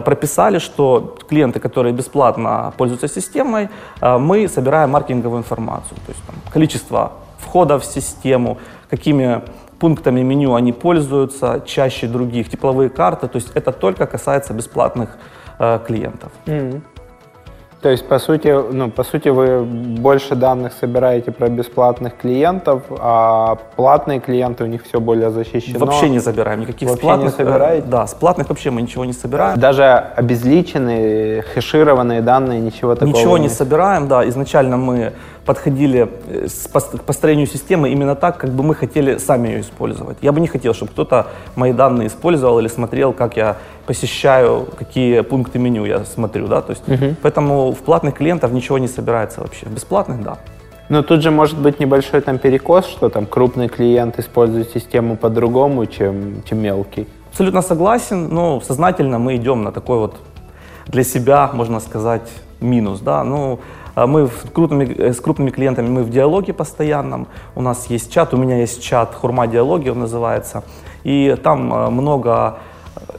прописали, 0.01 0.59
что 0.59 1.17
клиенты, 1.29 1.61
которые 1.61 1.93
бесплатно 1.93 2.73
пользуются 2.77 3.09
системой, 3.09 3.69
э, 4.01 4.19
мы 4.19 4.49
собираем 4.49 4.91
маркетинговую 4.91 5.39
информацию, 5.41 5.97
то 6.07 6.13
есть 6.13 6.23
там, 6.27 6.35
количество 6.53 7.13
входов 7.39 7.83
в 7.83 7.85
систему, 7.85 8.59
какими 8.91 9.43
пунктами 9.79 10.23
меню 10.23 10.55
они 10.55 10.73
пользуются 10.73 11.63
чаще 11.67 12.07
других, 12.07 12.51
тепловые 12.51 12.91
карты, 12.91 13.29
то 13.29 13.37
есть 13.37 13.51
это 13.55 13.73
только 13.73 14.07
касается 14.07 14.53
бесплатных 14.55 15.09
э, 15.59 15.79
клиентов. 15.87 16.31
То 17.83 17.89
есть, 17.89 18.07
по 18.07 18.19
сути, 18.19 18.55
ну, 18.73 18.91
по 18.91 19.05
сути, 19.05 19.29
вы 19.31 19.65
больше 19.65 20.35
данных 20.35 20.75
собираете 20.79 21.33
про 21.33 21.49
бесплатных 21.49 22.15
клиентов, 22.19 22.83
а 22.91 23.57
платные 23.77 24.21
клиенты, 24.21 24.65
у 24.65 24.67
них 24.67 24.85
все 24.85 25.01
более 25.01 25.31
защищено. 25.31 25.79
Вообще 25.79 26.11
не 26.11 26.19
забираем 26.19 26.61
никаких 26.61 26.91
Вообще 26.91 27.07
не 27.07 27.09
платных. 27.09 27.35
э, 27.35 27.37
собираете? 27.39 27.87
Да, 27.87 28.07
с 28.07 28.13
платных 28.13 28.51
вообще 28.51 28.71
мы 28.71 28.83
ничего 28.83 29.07
не 29.07 29.15
собираем. 29.15 29.59
Даже 29.59 29.85
обезличенные, 30.15 31.43
хешированные 31.55 32.21
данные, 32.21 32.61
ничего 32.61 32.95
такого 32.95 33.17
Ничего 33.17 33.39
не 33.39 33.49
собираем, 33.49 34.09
да. 34.09 34.29
Изначально 34.29 34.77
мы 34.77 35.13
подходили 35.45 36.09
э, 36.29 36.47
к 36.99 37.03
построению 37.03 37.47
системы 37.47 37.91
именно 37.91 38.15
так, 38.15 38.39
как 38.39 38.51
бы 38.51 38.63
мы 38.63 38.75
хотели 38.75 39.19
сами 39.19 39.49
ее 39.49 39.61
использовать. 39.61 40.19
Я 40.23 40.33
бы 40.33 40.41
не 40.41 40.49
хотел, 40.49 40.75
чтобы 40.75 40.93
кто-то 40.93 41.27
мои 41.57 41.73
данные 41.73 42.09
использовал 42.09 42.59
или 42.59 42.69
смотрел, 42.69 43.13
как 43.13 43.37
я 43.37 43.57
посещаю, 43.87 44.69
какие 44.79 45.21
пункты 45.23 45.59
меню 45.59 45.85
я 45.85 46.05
смотрю, 46.05 46.47
да. 46.47 46.61
То 46.61 46.73
есть, 46.73 46.83
поэтому 47.23 47.73
в 47.73 47.79
платных 47.79 48.15
клиентов 48.15 48.53
ничего 48.53 48.79
не 48.79 48.89
собирается 48.89 49.41
вообще. 49.41 49.67
В 49.67 49.75
бесплатных, 49.75 50.23
да. 50.23 50.39
Но 50.91 51.03
тут 51.03 51.23
же 51.23 51.31
может 51.31 51.57
быть 51.57 51.79
небольшой 51.79 52.21
там 52.21 52.39
перекос, 52.39 52.87
что 52.87 53.09
там 53.09 53.25
крупный 53.25 53.69
клиент 53.69 54.19
использует 54.19 54.71
систему 54.71 55.17
по-другому, 55.17 55.87
чем, 55.87 56.43
чем 56.45 56.59
мелкий. 56.59 57.07
Абсолютно 57.31 57.63
согласен, 57.63 58.29
но 58.29 58.61
сознательно 58.61 59.21
мы 59.21 59.37
идем 59.37 59.63
на 59.63 59.71
такой 59.71 59.99
вот 59.99 60.17
для 60.89 61.05
себя, 61.05 61.49
можно 61.53 61.79
сказать, 61.81 62.29
минус. 62.61 63.01
Да? 63.01 63.23
Ну, 63.23 63.61
а 63.80 63.80
мы 63.97 64.27
в 64.27 64.53
крупными, 64.53 64.85
э, 64.85 65.13
с 65.13 65.21
крупными 65.21 65.51
клиентами 65.51 65.89
мы 65.89 66.03
в 66.03 66.11
диалоге 66.11 66.53
постоянном. 66.53 67.27
У 67.55 67.63
нас 67.63 67.87
есть 67.91 68.13
чат, 68.13 68.35
у 68.35 68.37
меня 68.37 68.59
есть 68.59 68.83
чат 68.83 69.15
Хурма 69.15 69.47
Диалоги, 69.47 69.89
он 69.89 70.01
называется. 70.01 70.63
И 71.05 71.37
там 71.43 71.73
э, 71.73 71.91
много 71.91 72.59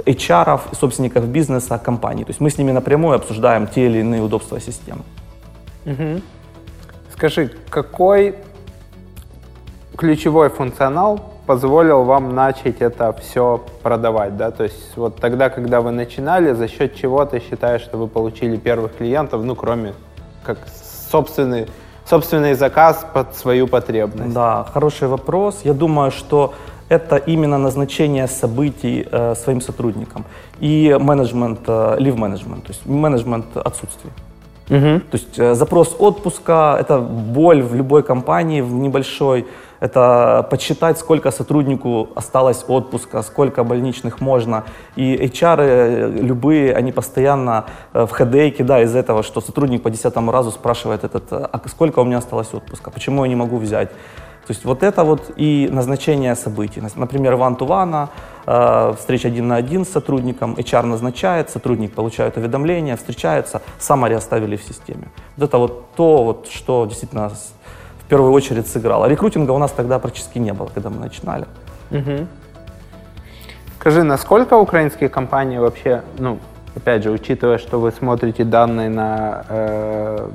HR, 0.06 0.60
собственников 0.76 1.28
бизнеса, 1.28 1.78
компаний. 1.78 2.24
То 2.24 2.30
есть 2.30 2.42
мы 2.42 2.50
с 2.50 2.58
ними 2.58 2.72
напрямую 2.72 3.16
обсуждаем 3.16 3.68
те 3.68 3.86
или 3.86 4.00
иные 4.00 4.22
удобства 4.22 4.60
системы. 4.60 5.02
Скажи, 7.14 7.52
какой 7.70 8.36
ключевой 9.96 10.50
функционал 10.50 11.20
позволил 11.46 12.04
вам 12.04 12.34
начать 12.34 12.82
это 12.82 13.14
все 13.14 13.62
продавать, 13.84 14.38
да? 14.38 14.52
То 14.52 14.64
есть 14.64 14.96
вот 14.96 15.18
тогда, 15.18 15.50
когда 15.50 15.82
вы 15.82 15.92
начинали, 15.92 16.54
за 16.54 16.68
счет 16.68 16.96
чего 16.96 17.26
ты 17.26 17.40
считаешь, 17.40 17.82
что 17.82 17.98
вы 17.98 18.08
получили 18.08 18.58
первых 18.58 18.96
клиентов, 18.96 19.44
ну, 19.44 19.56
кроме 19.56 19.94
как 20.44 20.58
собственный, 21.12 21.68
собственный 22.06 22.54
заказ 22.54 23.06
под 23.14 23.36
свою 23.36 23.68
потребность? 23.68 24.34
Да, 24.34 24.66
хороший 24.74 25.08
вопрос. 25.08 25.62
Я 25.64 25.74
думаю, 25.74 26.12
что 26.12 26.54
это 26.90 27.16
именно 27.16 27.58
назначение 27.58 28.28
событий 28.28 29.08
э, 29.12 29.36
своим 29.36 29.62
сотрудникам 29.62 30.26
и 30.60 30.98
менеджмент, 31.00 31.60
э, 31.68 31.98
leave 32.00 32.18
management, 32.18 32.62
то 32.62 32.70
есть 32.70 32.86
менеджмент 32.86 33.46
отсутствий. 33.56 34.12
То 35.12 35.18
есть 35.18 35.40
э, 35.40 35.54
запрос 35.56 35.96
отпуска– 36.00 36.78
это 36.80 37.00
боль 37.00 37.62
в 37.62 37.76
любой 37.76 38.04
компании, 38.04 38.62
в 38.62 38.74
небольшой. 38.74 39.46
Это 39.82 40.48
подсчитать, 40.50 41.00
сколько 41.00 41.32
сотруднику 41.32 42.10
осталось 42.16 42.64
отпуска, 42.68 43.24
сколько 43.24 43.64
больничных 43.64 44.22
можно. 44.22 44.64
И 44.96 45.16
HR 45.16 45.58
э, 45.60 46.12
любые, 46.22 46.76
они 46.76 46.92
постоянно 46.92 47.66
э, 47.94 48.06
в 48.06 48.12
хедейке, 48.12 48.64
да, 48.64 48.84
из 48.84 48.96
этого, 48.96 49.24
что 49.24 49.42
сотрудник 49.42 49.82
по 49.82 49.90
десятому 49.90 50.32
разу 50.32 50.52
спрашивает 50.52 51.04
этот, 51.04 51.32
э, 51.32 51.48
а 51.52 51.62
сколько 51.68 52.00
у 52.00 52.04
меня 52.06 52.20
осталось 52.20 52.54
отпуска, 52.54 52.92
почему 52.92 53.26
я 53.26 53.30
не 53.30 53.36
могу 53.36 53.58
взять. 53.58 53.90
То 53.90 54.54
есть 54.54 54.66
вот 54.66 54.84
это 54.84 55.04
вот 55.04 55.32
и 55.36 55.68
назначение 55.72 56.36
событий. 56.36 56.84
Например, 56.96 57.36
э, 58.46 58.94
встреча 59.00 59.28
один 59.30 59.48
на 59.48 59.56
один 59.56 59.84
с 59.84 59.90
сотрудником, 59.90 60.56
HR 60.56 60.86
назначает, 60.86 61.50
сотрудник 61.50 61.94
получает 61.94 62.38
уведомление, 62.38 62.96
встречается, 62.96 63.62
саммари 63.80 64.14
оставили 64.14 64.58
в 64.58 64.64
системе. 64.64 65.08
Вот 65.38 65.50
это 65.50 65.58
вот 65.58 65.96
то, 65.96 66.24
вот, 66.24 66.48
что 66.50 66.86
действительно 66.86 67.32
первую 68.12 68.34
очередь 68.34 68.68
сыграло. 68.68 69.08
Рекрутинга 69.08 69.54
у 69.54 69.58
нас 69.58 69.72
тогда 69.72 69.98
практически 69.98 70.38
не 70.40 70.52
было, 70.52 70.68
когда 70.68 70.90
мы 70.90 71.00
начинали. 71.00 71.46
Скажи, 73.80 74.04
насколько 74.04 74.58
украинские 74.58 75.10
компании 75.10 75.58
вообще, 75.58 76.02
ну, 76.20 76.38
опять 76.76 77.04
же, 77.04 77.12
учитывая, 77.12 77.58
что 77.58 77.80
вы 77.80 77.92
смотрите 77.92 78.44
данные 78.44 78.90
на 78.90 79.46
э, 79.50 80.30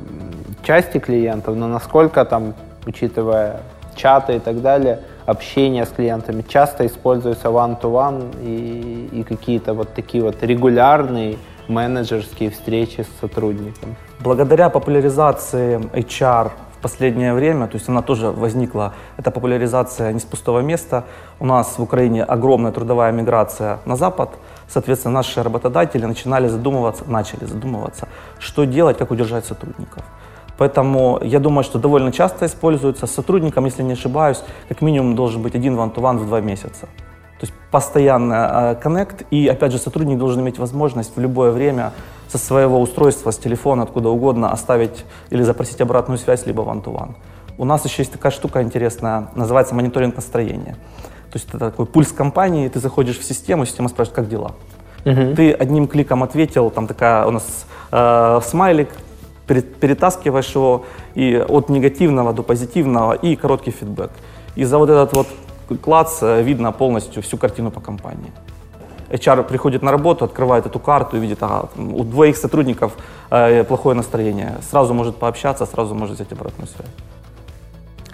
части 0.63 0.99
клиентов, 0.99 1.55
но 1.55 1.69
насколько 1.69 2.25
там, 2.25 2.55
учитывая 2.87 3.61
чаты 3.95 4.37
и 4.37 4.39
так 4.39 4.63
далее, 4.63 4.99
общение 5.27 5.85
с 5.85 5.91
клиентами 5.91 6.43
часто 6.49 6.87
используется 6.87 7.49
one-to-one 7.49 8.35
и, 8.43 9.21
и 9.21 9.23
какие-то 9.23 9.75
вот 9.75 9.95
такие 9.95 10.25
вот 10.25 10.43
регулярные 10.43 11.37
менеджерские 11.69 12.51
встречи 12.51 13.03
с 13.03 13.21
сотрудником? 13.21 13.97
Благодаря 14.21 14.71
популяризации 14.71 15.79
HR 15.95 16.51
последнее 16.81 17.35
время, 17.35 17.67
то 17.67 17.77
есть 17.77 17.89
она 17.89 18.03
тоже 18.03 18.31
возникла, 18.31 18.95
это 19.17 19.31
популяризация 19.31 20.13
не 20.13 20.21
с 20.21 20.25
пустого 20.25 20.61
места. 20.61 21.05
У 21.41 21.47
нас 21.47 21.79
в 21.79 21.83
Украине 21.83 22.25
огромная 22.25 22.73
трудовая 22.73 23.13
миграция 23.13 23.79
на 23.85 23.97
Запад, 23.97 24.31
соответственно, 24.69 25.15
наши 25.15 25.43
работодатели 25.43 26.07
начинали 26.07 26.49
задумываться, 26.49 27.05
начали 27.07 27.45
задумываться, 27.45 28.09
что 28.39 28.65
делать, 28.65 28.99
как 28.99 29.11
удержать 29.11 29.45
сотрудников. 29.45 30.03
Поэтому 30.59 31.19
я 31.23 31.39
думаю, 31.39 31.65
что 31.65 31.79
довольно 31.79 32.13
часто 32.13 32.47
используется. 32.47 33.07
С 33.07 33.11
сотрудником, 33.11 33.67
если 33.67 33.83
не 33.83 33.93
ошибаюсь, 33.93 34.43
как 34.69 34.81
минимум 34.81 35.15
должен 35.15 35.43
быть 35.43 35.55
один 35.55 35.77
ван-ту-ван 35.77 36.19
в 36.19 36.27
два 36.27 36.41
месяца. 36.41 36.89
То 37.39 37.43
есть 37.43 37.53
постоянно 37.71 38.35
э, 38.35 38.75
коннект, 38.83 39.23
и 39.31 39.47
опять 39.47 39.73
же 39.73 39.79
сотрудник 39.79 40.19
должен 40.19 40.41
иметь 40.41 40.59
возможность 40.59 41.15
в 41.17 41.21
любое 41.21 41.51
время 41.51 41.93
со 42.29 42.39
своего 42.39 42.81
устройства, 42.81 43.31
с 43.31 43.39
телефона, 43.39 43.85
откуда 43.85 44.09
угодно 44.09 44.53
оставить 44.53 45.05
или 45.31 45.43
запросить 45.43 45.81
обратную 45.81 46.19
связь, 46.19 46.47
либо 46.47 46.63
one-to-one. 46.63 47.15
У 47.59 47.65
нас 47.65 47.85
еще 47.85 48.03
есть 48.03 48.13
такая 48.13 48.33
штука 48.33 48.63
интересная, 48.63 49.29
называется 49.35 49.75
мониторинг 49.75 50.17
настроения. 50.17 50.77
То 51.31 51.39
есть 51.39 51.49
это 51.49 51.59
такой 51.59 51.87
пульс 51.87 52.13
компании, 52.13 52.69
ты 52.69 52.81
заходишь 52.81 53.19
в 53.19 53.25
систему, 53.25 53.65
система 53.67 53.89
спрашивает, 53.89 54.17
как 54.17 54.29
дела. 54.29 54.53
Угу. 55.05 55.35
Ты 55.37 55.53
одним 55.53 55.87
кликом 55.87 56.23
ответил, 56.23 56.71
там 56.71 56.87
такая 56.87 57.27
у 57.27 57.31
нас 57.31 57.67
э, 57.93 58.41
смайлик, 58.45 58.89
перетаскиваешь 59.47 60.55
его 60.55 60.85
и 61.15 61.37
от 61.37 61.69
негативного 61.69 62.33
до 62.33 62.43
позитивного 62.43 63.13
и 63.13 63.37
короткий 63.37 63.71
фидбэк. 63.71 64.11
И 64.57 64.65
за 64.65 64.79
вот 64.79 64.91
этот 64.91 65.13
вот 65.13 65.29
клац 65.81 66.19
э, 66.23 66.43
видно 66.43 66.73
полностью 66.73 67.23
всю 67.23 67.37
картину 67.37 67.71
по 67.71 67.81
компании. 67.81 68.33
HR 69.11 69.43
приходит 69.45 69.83
на 69.83 69.91
работу, 69.91 70.25
открывает 70.25 70.67
эту 70.67 70.79
карту 70.79 71.17
и 71.17 71.21
видит, 71.21 71.43
ага, 71.43 71.69
у 71.77 72.05
двоих 72.05 72.37
сотрудников 72.37 72.93
э, 73.31 73.65
плохое 73.65 73.97
настроение. 73.97 74.57
Сразу 74.71 74.95
может 74.95 75.17
пообщаться, 75.17 75.67
сразу 75.67 75.95
может 75.95 76.17
взять 76.17 76.33
обратную 76.33 76.69
связь. 76.69 76.91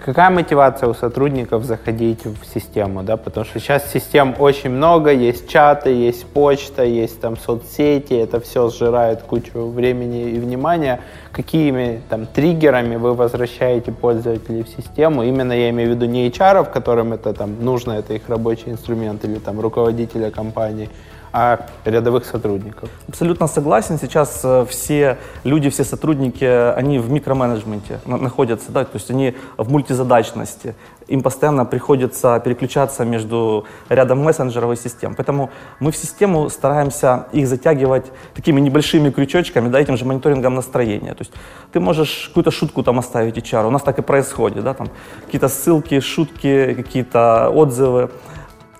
Какая 0.05 0.29
мотивация 0.29 0.89
у 0.89 0.93
сотрудников 0.93 1.63
заходить 1.63 2.25
в 2.25 2.45
систему, 2.53 3.03
да? 3.03 3.15
Потому 3.15 3.45
что 3.45 3.61
сейчас 3.61 3.89
систем 3.89 4.35
очень 4.37 4.69
много, 4.69 5.13
есть 5.13 5.47
чаты, 5.47 5.91
есть 5.91 6.25
почта, 6.25 6.83
есть 6.83 7.21
там 7.21 7.37
соцсети, 7.37 8.13
это 8.13 8.41
все 8.41 8.69
сжирает 8.69 9.21
кучу 9.21 9.65
времени 9.69 10.31
и 10.31 10.39
внимания. 10.39 10.99
Какими 11.31 12.01
там 12.09 12.25
триггерами 12.25 12.97
вы 12.97 13.13
возвращаете 13.13 13.93
пользователей 13.93 14.63
в 14.63 14.67
систему? 14.67 15.23
Именно 15.23 15.53
я 15.53 15.69
имею 15.69 15.91
в 15.91 15.95
виду 15.95 16.05
не 16.05 16.27
HR, 16.27 16.69
которым 16.69 17.13
это 17.13 17.33
там 17.33 17.63
нужно, 17.63 17.93
это 17.93 18.13
их 18.13 18.27
рабочий 18.27 18.71
инструмент 18.71 19.23
или 19.23 19.39
там 19.39 19.61
руководителя 19.61 20.31
компании, 20.31 20.89
а 21.33 21.65
рядовых 21.83 22.25
сотрудников. 22.25 22.89
Абсолютно 23.09 23.47
согласен. 23.47 23.97
Сейчас 23.97 24.41
э, 24.43 24.65
все 24.69 25.17
люди, 25.43 25.71
все 25.71 25.83
сотрудники, 25.83 26.45
они 26.45 26.99
в 26.99 27.09
микроменеджменте 27.09 27.99
находятся, 28.05 28.71
да, 28.71 28.85
то 28.85 28.95
есть 28.97 29.09
они 29.09 29.35
в 29.57 29.71
мультизадачности. 29.71 30.75
Им 31.07 31.21
постоянно 31.21 31.65
приходится 31.65 32.39
переключаться 32.39 33.03
между 33.03 33.65
рядом 33.89 34.19
мессенджеров 34.19 34.73
и 34.73 34.75
систем. 34.75 35.15
Поэтому 35.15 35.49
мы 35.79 35.91
в 35.91 35.97
систему 35.97 36.49
стараемся 36.49 37.25
их 37.33 37.47
затягивать 37.47 38.05
такими 38.35 38.61
небольшими 38.61 39.09
крючочками, 39.09 39.69
да, 39.69 39.79
этим 39.79 39.97
же 39.97 40.05
мониторингом 40.05 40.53
настроения. 40.53 41.15
То 41.15 41.21
есть 41.21 41.33
ты 41.71 41.79
можешь 41.79 42.27
какую-то 42.27 42.51
шутку 42.51 42.83
там 42.83 42.99
оставить 42.99 43.37
HR. 43.37 43.67
У 43.67 43.71
нас 43.71 43.81
так 43.81 43.97
и 43.97 44.01
происходит, 44.03 44.63
да, 44.63 44.75
там 44.75 44.89
какие-то 45.25 45.49
ссылки, 45.49 45.99
шутки, 45.99 46.75
какие-то 46.75 47.49
отзывы 47.49 48.11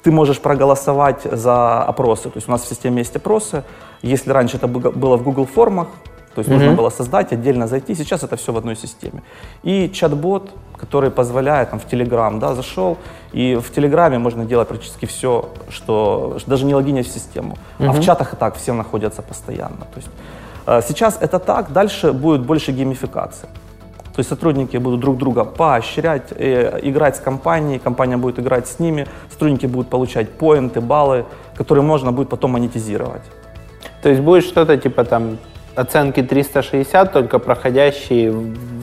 ты 0.04 0.12
можешь 0.12 0.40
проголосовать 0.40 1.24
за 1.24 1.82
опросы. 1.84 2.30
То 2.30 2.38
есть 2.38 2.50
у 2.50 2.52
нас 2.52 2.62
в 2.64 2.68
системе 2.68 3.00
есть 3.00 3.16
опросы. 3.16 3.64
Если 4.02 4.32
раньше 4.32 4.58
это 4.58 4.68
было 4.68 5.18
в 5.18 5.24
Google 5.24 5.46
формах, 5.46 5.88
то 6.36 6.40
есть 6.40 6.50
mm-hmm. 6.50 6.54
нужно 6.54 6.74
было 6.74 6.90
создать, 6.90 7.32
отдельно 7.32 7.68
зайти. 7.68 7.96
Сейчас 7.96 8.24
это 8.24 8.36
все 8.36 8.52
в 8.52 8.58
одной 8.58 8.76
системе. 8.76 9.22
И 9.64 9.90
чат-бот, 9.90 10.50
который 10.78 11.10
позволяет, 11.10 11.70
там, 11.70 11.80
в 11.80 11.86
Telegram, 11.86 12.40
да, 12.40 12.56
зашел, 12.56 12.98
и 13.32 13.56
в 13.56 13.72
Телеграме 13.72 14.18
можно 14.18 14.46
делать 14.46 14.68
практически 14.68 15.06
все, 15.06 15.50
что 15.70 16.38
даже 16.48 16.66
не 16.66 16.76
логинясь 16.76 17.08
в 17.08 17.14
систему. 17.14 17.58
Mm-hmm. 17.80 17.90
А 17.90 17.92
в 17.92 18.02
чатах 18.02 18.34
и 18.34 18.36
так 18.36 18.56
все 18.56 18.74
находятся 18.74 19.22
постоянно. 19.22 19.86
То 19.94 19.98
есть 19.98 20.10
э, 20.66 20.82
сейчас 20.88 21.18
это 21.22 21.40
так, 21.40 21.72
дальше 21.72 22.12
будет 22.12 22.42
больше 22.42 22.72
геймификации. 22.72 23.48
То 24.16 24.20
есть 24.20 24.30
сотрудники 24.30 24.78
будут 24.78 25.00
друг 25.00 25.18
друга 25.18 25.44
поощрять, 25.44 26.32
э, 26.36 26.80
играть 26.84 27.16
с 27.16 27.20
компанией, 27.20 27.80
компания 27.80 28.18
будет 28.18 28.40
играть 28.40 28.68
с 28.68 28.80
ними, 28.80 29.08
сотрудники 29.32 29.66
будут 29.66 29.90
получать 29.90 30.30
поинты, 30.30 30.82
баллы, 30.82 31.26
которые 31.58 31.84
можно 31.84 32.12
будет 32.12 32.30
потом 32.30 32.52
монетизировать. 32.52 33.24
То 34.04 34.10
есть 34.10 34.22
будет 34.22 34.44
что-то 34.44 34.78
типа 34.78 35.04
там 35.04 35.38
оценки 35.76 36.22
360, 36.22 37.12
только 37.12 37.40
проходящие 37.40 38.32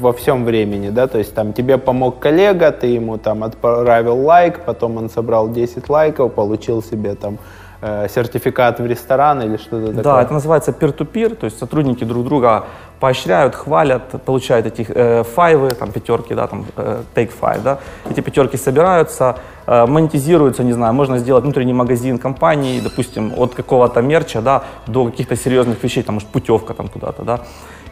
во 0.01 0.13
всем 0.13 0.45
времени, 0.45 0.91
да, 0.91 1.07
то 1.07 1.19
есть 1.19 1.35
там 1.35 1.53
тебе 1.53 1.79
помог 1.79 2.19
коллега, 2.19 2.73
ты 2.73 2.89
ему 2.89 3.17
там 3.19 3.45
отправил 3.45 4.19
лайк, 4.25 4.65
потом 4.65 4.97
он 4.97 5.09
собрал 5.11 5.49
10 5.49 5.89
лайков, 5.89 6.33
получил 6.35 6.83
себе 6.83 7.15
там 7.15 7.39
э, 7.81 8.09
сертификат 8.09 8.81
в 8.81 8.87
ресторан 8.87 9.43
или 9.43 9.57
что-то 9.57 9.87
такое. 9.89 10.03
Да, 10.03 10.23
это 10.23 10.33
называется 10.33 10.71
peer-to-peer, 10.71 11.35
то 11.35 11.47
есть 11.47 11.59
сотрудники 11.59 12.05
друг 12.05 12.25
друга 12.25 12.65
поощряют, 13.01 13.55
хвалят, 13.55 14.23
получают 14.25 14.67
эти 14.67 14.87
э, 14.89 15.25
файвы, 15.25 15.71
там 15.71 15.91
пятерки, 15.91 16.35
да, 16.35 16.47
там 16.47 16.67
э, 16.77 17.03
take 17.15 17.33
five, 17.41 17.63
да, 17.63 17.79
эти 18.11 18.21
пятерки 18.21 18.59
собираются, 18.59 19.37
э, 19.67 19.87
монетизируются, 19.87 20.63
не 20.65 20.73
знаю, 20.73 20.93
можно 20.95 21.19
сделать 21.19 21.45
внутренний 21.45 21.73
магазин 21.73 22.19
компании, 22.19 22.81
допустим, 22.81 23.33
от 23.37 23.55
какого-то 23.55 24.03
мерча, 24.03 24.43
да, 24.43 24.63
до 24.87 25.07
каких-то 25.07 25.37
серьезных 25.37 25.83
вещей, 25.83 26.03
там, 26.03 26.15
может, 26.15 26.29
путевка 26.29 26.75
там 26.75 26.89
куда-то, 26.89 27.23
да, 27.23 27.41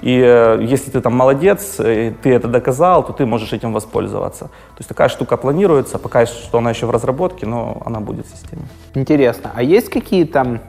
и 0.02 0.20
э, 0.24 0.58
если 0.62 0.90
ты 0.90 1.00
там 1.00 1.14
молодец, 1.14 1.80
э, 1.80 2.12
ты 2.22 2.30
это 2.30 2.48
доказал, 2.48 3.04
то 3.04 3.12
ты 3.12 3.26
можешь 3.26 3.52
этим 3.52 3.72
воспользоваться. 3.72 4.44
То 4.44 4.78
есть 4.78 4.88
такая 4.88 5.08
штука 5.08 5.36
планируется, 5.36 5.98
пока 5.98 6.26
что 6.26 6.58
она 6.58 6.70
еще 6.70 6.86
в 6.86 6.90
разработке, 6.90 7.46
но 7.46 7.82
она 7.84 8.00
будет 8.00 8.26
в 8.26 8.30
системе. 8.30 8.62
Интересно. 8.94 9.50
А 9.54 9.62
есть 9.62 9.88
какие-то, 9.88 10.60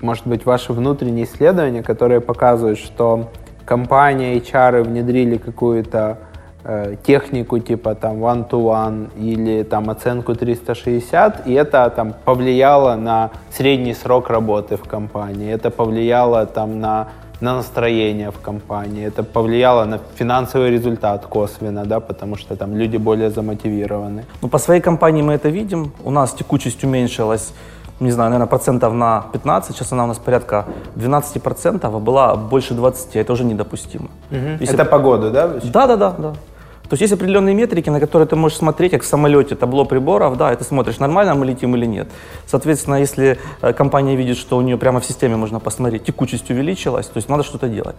может 0.00 0.26
быть, 0.26 0.46
ваши 0.46 0.72
внутренние 0.72 1.24
исследования, 1.24 1.82
которые 1.82 2.20
показывают, 2.20 2.78
что 2.78 3.28
компания 3.66 4.38
HR 4.38 4.82
внедрили 4.82 5.36
какую-то 5.36 6.16
э, 6.64 6.96
технику 7.06 7.58
типа 7.58 7.94
там 7.94 8.24
one-to-one 8.24 9.10
или 9.18 9.62
там 9.64 9.90
оценку 9.90 10.34
360, 10.34 11.46
и 11.46 11.52
это 11.52 11.90
там 11.94 12.14
повлияло 12.24 12.96
на 12.96 13.30
средний 13.50 13.94
срок 13.94 14.30
работы 14.30 14.76
в 14.76 14.84
компании, 14.84 15.52
это 15.52 15.70
повлияло 15.70 16.46
там 16.46 16.80
на 16.80 17.08
на 17.40 17.54
настроение 17.54 18.30
в 18.30 18.40
компании, 18.40 19.06
это 19.06 19.22
повлияло 19.22 19.84
на 19.84 20.00
финансовый 20.16 20.70
результат 20.70 21.26
косвенно, 21.26 21.84
да, 21.84 22.00
потому 22.00 22.36
что 22.36 22.56
там 22.56 22.76
люди 22.76 22.96
более 22.96 23.30
замотивированы. 23.30 24.24
Ну, 24.42 24.48
по 24.48 24.58
своей 24.58 24.80
компании 24.80 25.22
мы 25.22 25.34
это 25.34 25.48
видим, 25.48 25.92
у 26.04 26.10
нас 26.10 26.32
текучесть 26.32 26.84
уменьшилась 26.84 27.52
не 28.00 28.12
знаю, 28.12 28.30
наверное, 28.30 28.48
процентов 28.48 28.92
на 28.92 29.26
15, 29.32 29.74
сейчас 29.74 29.92
она 29.92 30.04
у 30.04 30.06
нас 30.06 30.18
порядка 30.18 30.66
12 30.94 31.42
процентов, 31.42 31.94
а 31.94 31.98
была 31.98 32.36
больше 32.36 32.74
20, 32.74 33.16
это 33.16 33.32
уже 33.32 33.44
недопустимо. 33.44 34.08
Угу. 34.30 34.60
Если... 34.60 34.74
Это 34.74 34.84
по 34.84 34.98
году, 34.98 35.30
да? 35.30 35.48
Да, 35.48 35.86
да, 35.86 35.96
да, 35.96 36.14
да. 36.18 36.32
То 36.88 36.94
есть 36.94 37.02
есть 37.02 37.12
определенные 37.12 37.54
метрики, 37.54 37.90
на 37.90 38.00
которые 38.00 38.26
ты 38.26 38.36
можешь 38.36 38.58
смотреть, 38.58 38.92
как 38.92 39.02
в 39.02 39.06
самолете, 39.06 39.54
табло 39.54 39.84
приборов, 39.84 40.36
да, 40.38 40.52
и 40.52 40.56
ты 40.56 40.64
смотришь, 40.64 40.98
нормально 40.98 41.34
мы 41.34 41.44
летим 41.44 41.76
или 41.76 41.86
нет. 41.86 42.08
Соответственно, 42.46 42.96
если 42.96 43.38
э, 43.60 43.72
компания 43.74 44.16
видит, 44.16 44.38
что 44.38 44.56
у 44.56 44.62
нее 44.62 44.78
прямо 44.78 45.00
в 45.00 45.04
системе 45.04 45.36
можно 45.36 45.60
посмотреть, 45.60 46.04
текучесть 46.04 46.50
увеличилась, 46.50 47.06
то 47.06 47.18
есть 47.18 47.28
надо 47.28 47.42
что-то 47.42 47.68
делать. 47.68 47.96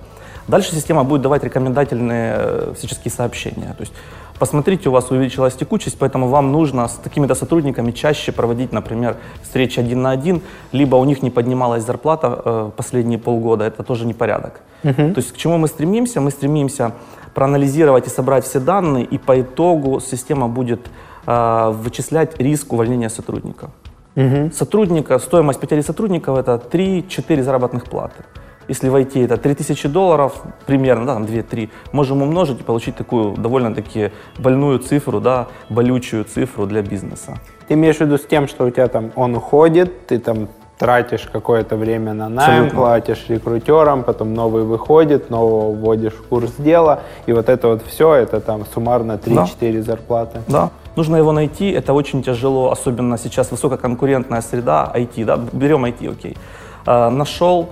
Дальше 0.48 0.74
система 0.74 1.04
будет 1.04 1.22
давать 1.22 1.44
рекомендательные 1.44 2.34
э, 2.36 2.74
всяческие 2.78 3.12
сообщения. 3.12 3.76
То 3.78 3.82
есть 3.82 3.94
посмотрите, 4.40 4.90
у 4.90 4.92
вас 4.92 5.12
увеличилась 5.12 5.56
текучесть, 5.56 5.98
поэтому 6.00 6.28
вам 6.28 6.52
нужно 6.52 6.88
с 6.88 6.94
такими-то 6.94 7.36
сотрудниками 7.36 7.92
чаще 7.92 8.32
проводить, 8.32 8.72
например, 8.74 9.18
встречи 9.44 9.80
один 9.80 10.02
на 10.02 10.12
один, 10.12 10.42
либо 10.72 10.96
у 10.96 11.06
них 11.06 11.22
не 11.22 11.30
поднималась 11.30 11.84
зарплата 11.84 12.42
э, 12.46 12.72
последние 12.76 13.20
полгода, 13.20 13.66
это 13.66 13.84
тоже 13.84 14.06
непорядок. 14.06 14.62
Uh-huh. 14.84 15.14
То 15.14 15.20
есть 15.20 15.34
к 15.34 15.38
чему 15.38 15.58
мы 15.58 15.68
стремимся? 15.68 16.22
Мы 16.22 16.32
стремимся 16.32 16.92
проанализировать 17.36 18.08
и 18.08 18.10
собрать 18.10 18.46
все 18.46 18.60
данные, 18.60 19.06
и 19.06 19.18
по 19.18 19.42
итогу 19.42 20.00
система 20.00 20.48
будет 20.48 20.80
э, 21.28 21.72
вычислять 21.74 22.40
риск 22.40 22.74
увольнения 22.74 23.10
сотрудника. 23.10 23.70
Uh-huh. 24.16 24.52
Сотрудника, 24.54 25.20
стоимость 25.20 25.60
потери 25.60 25.82
сотрудников 25.82 26.38
это 26.38 26.62
3-4 26.72 27.44
заработных 27.44 27.84
платы. 27.84 28.24
Если 28.70 28.88
в 28.88 28.96
IT 28.96 29.26
это 29.26 29.38
3000 29.38 29.88
долларов, 29.88 30.44
примерно, 30.68 31.06
да, 31.06 31.14
там 31.16 31.24
2-3, 31.24 31.70
можем 31.92 32.22
умножить 32.22 32.62
и 32.62 32.64
получить 32.64 32.96
такую 32.96 33.36
довольно-таки 33.36 34.12
больную 34.38 34.78
цифру, 34.78 35.20
да, 35.20 35.48
болючую 35.70 36.24
цифру 36.24 36.68
для 36.68 36.84
бизнеса. 36.84 37.40
Ты 37.68 37.74
имеешь 37.74 37.98
в 37.98 38.02
виду 38.02 38.18
с 38.18 38.26
тем, 38.26 38.48
что 38.48 38.66
у 38.66 38.70
тебя 38.70 38.88
там 38.88 39.12
он 39.16 39.36
уходит, 39.36 40.08
ты 40.08 40.20
там 40.20 40.48
тратишь 40.78 41.28
какое-то 41.32 41.76
время 41.76 42.14
на 42.14 42.30
найм, 42.30 42.50
Абсолютно. 42.50 42.80
платишь 42.80 43.26
рекрутерам, 43.28 44.04
потом 44.04 44.34
новый 44.34 44.64
выходит, 44.64 45.30
нового 45.30 45.76
вводишь 45.76 46.14
в 46.14 46.28
курс 46.28 46.54
дела, 46.58 47.00
и 47.26 47.34
вот 47.34 47.50
это 47.50 47.68
вот 47.68 47.82
все, 47.88 48.14
это 48.14 48.40
там 48.40 48.66
суммарно 48.74 49.14
3-4 49.14 49.74
да. 49.74 49.82
зарплаты. 49.82 50.42
Да, 50.48 50.70
нужно 50.96 51.18
его 51.18 51.32
найти, 51.32 51.72
это 51.72 51.94
очень 51.94 52.22
тяжело, 52.22 52.72
особенно 52.72 53.18
сейчас 53.18 53.52
высококонкурентная 53.52 54.42
среда 54.42 54.92
IT, 54.96 55.26
да, 55.26 55.38
берем 55.52 55.86
IT, 55.86 56.12
окей. 56.12 56.38
А, 56.86 57.10
нашел, 57.10 57.70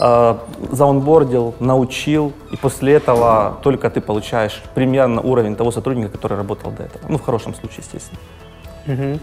э, 0.00 0.34
заонбордил, 0.70 1.54
научил, 1.60 2.32
и 2.50 2.56
после 2.56 2.94
этого 2.94 3.58
только 3.62 3.90
ты 3.90 4.00
получаешь 4.00 4.62
примерно 4.74 5.20
уровень 5.20 5.56
того 5.56 5.70
сотрудника, 5.70 6.10
который 6.10 6.36
работал 6.36 6.70
до 6.70 6.84
этого. 6.84 7.02
Ну, 7.08 7.18
в 7.18 7.22
хорошем 7.22 7.54
случае, 7.54 7.78
естественно. 7.78 8.20
Угу. 8.86 9.20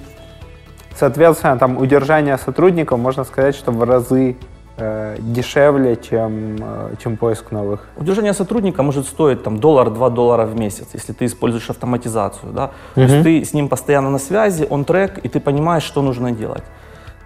Соответственно, 0.96 1.58
там 1.58 1.78
удержание 1.78 2.38
сотрудников, 2.38 3.00
можно 3.00 3.24
сказать, 3.26 3.56
что 3.56 3.72
в 3.72 3.84
разы 3.84 4.38
э, 4.78 5.18
дешевле, 5.20 5.98
чем, 5.98 6.56
э, 6.60 6.96
чем 7.02 7.18
поиск 7.18 7.52
новых. 7.52 7.88
Удержание 7.98 8.34
сотрудника 8.34 8.84
может 8.84 9.06
стоить 9.06 9.44
там 9.44 9.60
доллар-два 9.60 10.10
доллара 10.10 10.46
в 10.46 10.58
месяц, 10.58 10.88
если 10.94 11.14
ты 11.14 11.26
используешь 11.26 11.70
автоматизацию, 11.70 12.54
да. 12.54 12.72
То 12.96 13.02
есть 13.02 13.24
ты 13.24 13.44
с 13.44 13.54
ним 13.54 13.68
постоянно 13.68 14.10
на 14.10 14.20
связи, 14.20 14.68
он 14.70 14.86
трек, 14.86 15.18
и 15.18 15.28
ты 15.30 15.40
понимаешь, 15.40 15.84
что 15.84 16.02
нужно 16.02 16.32
делать. 16.32 16.64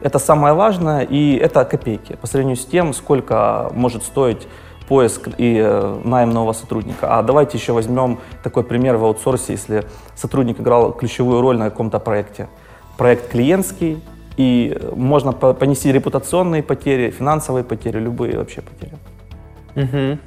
Это 0.01 0.19
самое 0.19 0.53
важное, 0.53 1.01
и 1.01 1.35
это 1.35 1.65
копейки 1.65 2.15
по 2.15 2.27
сравнению 2.27 2.57
с 2.57 2.65
тем, 2.65 2.93
сколько 2.93 3.69
может 3.73 4.03
стоить 4.03 4.47
поиск 4.87 5.29
и 5.37 5.59
э, 5.61 6.01
найм 6.03 6.31
нового 6.31 6.53
сотрудника. 6.53 7.17
А 7.17 7.21
давайте 7.21 7.57
еще 7.57 7.73
возьмем 7.73 8.19
такой 8.43 8.63
пример 8.63 8.97
в 8.97 9.05
аутсорсе, 9.05 9.53
если 9.53 9.83
сотрудник 10.15 10.59
играл 10.59 10.93
ключевую 10.93 11.41
роль 11.41 11.57
на 11.57 11.69
каком-то 11.69 11.99
проекте. 11.99 12.47
Проект 12.97 13.29
клиентский, 13.29 14.01
и 14.39 14.77
можно 14.95 15.33
понести 15.33 15.91
репутационные 15.91 16.63
потери, 16.63 17.11
финансовые 17.11 17.63
потери, 17.65 17.99
любые 17.99 18.37
вообще 18.37 18.61
потери. 18.61 18.95
Угу. 19.75 20.19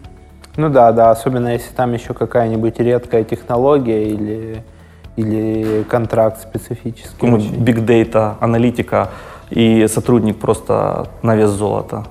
Ну 0.57 0.69
да, 0.69 0.93
да, 0.93 1.11
особенно 1.11 1.49
если 1.49 1.75
там 1.75 1.95
еще 1.95 2.13
какая-нибудь 2.13 2.79
редкая 2.79 3.25
технология 3.25 4.05
или, 4.05 4.63
или 5.17 5.83
контракт 5.85 6.43
специфический. 6.43 7.27
Ну, 7.27 7.39
big 7.39 7.87
data, 7.87 8.35
аналитика, 8.39 9.09
и 9.53 9.87
сотрудник 9.89 10.39
просто 10.39 11.09
на 11.23 11.37
вес 11.37 11.51
золота. 11.51 12.05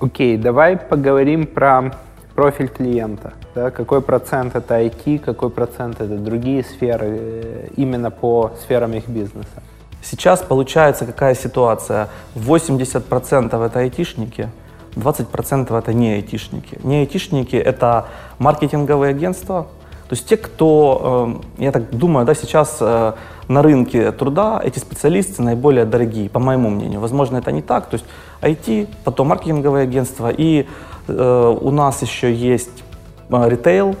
Окей, 0.00 0.36
okay, 0.36 0.40
давай 0.40 0.76
поговорим 0.76 1.46
про 1.46 1.92
профиль 2.34 2.68
клиента. 2.68 3.32
Да? 3.54 3.70
Какой 3.70 4.00
процент 4.00 4.56
это 4.56 4.80
IT, 4.80 5.18
какой 5.18 5.50
процент 5.50 6.00
это 6.00 6.16
другие 6.16 6.64
сферы, 6.64 7.06
э, 7.06 7.68
именно 7.76 8.10
по 8.10 8.50
сферам 8.60 8.94
их 8.94 9.08
бизнеса? 9.08 9.62
Сейчас 10.02 10.40
получается 10.40 11.06
какая 11.06 11.34
ситуация? 11.34 12.08
80% 12.34 13.66
это 13.66 13.78
айтишники, 13.78 14.48
20% 14.96 15.78
это 15.78 15.92
не 15.92 16.14
айтишники. 16.14 16.78
Не 16.82 17.00
айтишники 17.00 17.56
это 17.56 18.06
маркетинговые 18.38 19.10
агентства, 19.10 19.66
то 20.08 20.16
есть 20.16 20.26
те, 20.26 20.36
кто, 20.36 21.40
э, 21.58 21.62
я 21.62 21.72
так 21.72 21.90
думаю, 21.90 22.26
да, 22.26 22.34
сейчас 22.34 22.78
э, 22.80 23.12
на 23.50 23.62
рынке 23.62 24.12
труда 24.12 24.60
эти 24.62 24.78
специалисты 24.78 25.42
наиболее 25.42 25.84
дорогие, 25.84 26.30
по 26.30 26.38
моему 26.38 26.70
мнению. 26.70 27.00
Возможно, 27.00 27.36
это 27.36 27.50
не 27.50 27.62
так. 27.62 27.86
То 27.86 27.96
есть 27.96 28.06
IT, 28.42 28.88
потом 29.02 29.26
маркетинговые 29.26 29.82
агентства, 29.82 30.30
и 30.30 30.68
э, 31.08 31.56
у 31.60 31.70
нас 31.72 32.00
еще 32.00 32.32
есть 32.32 32.84
ритейл, 33.28 33.96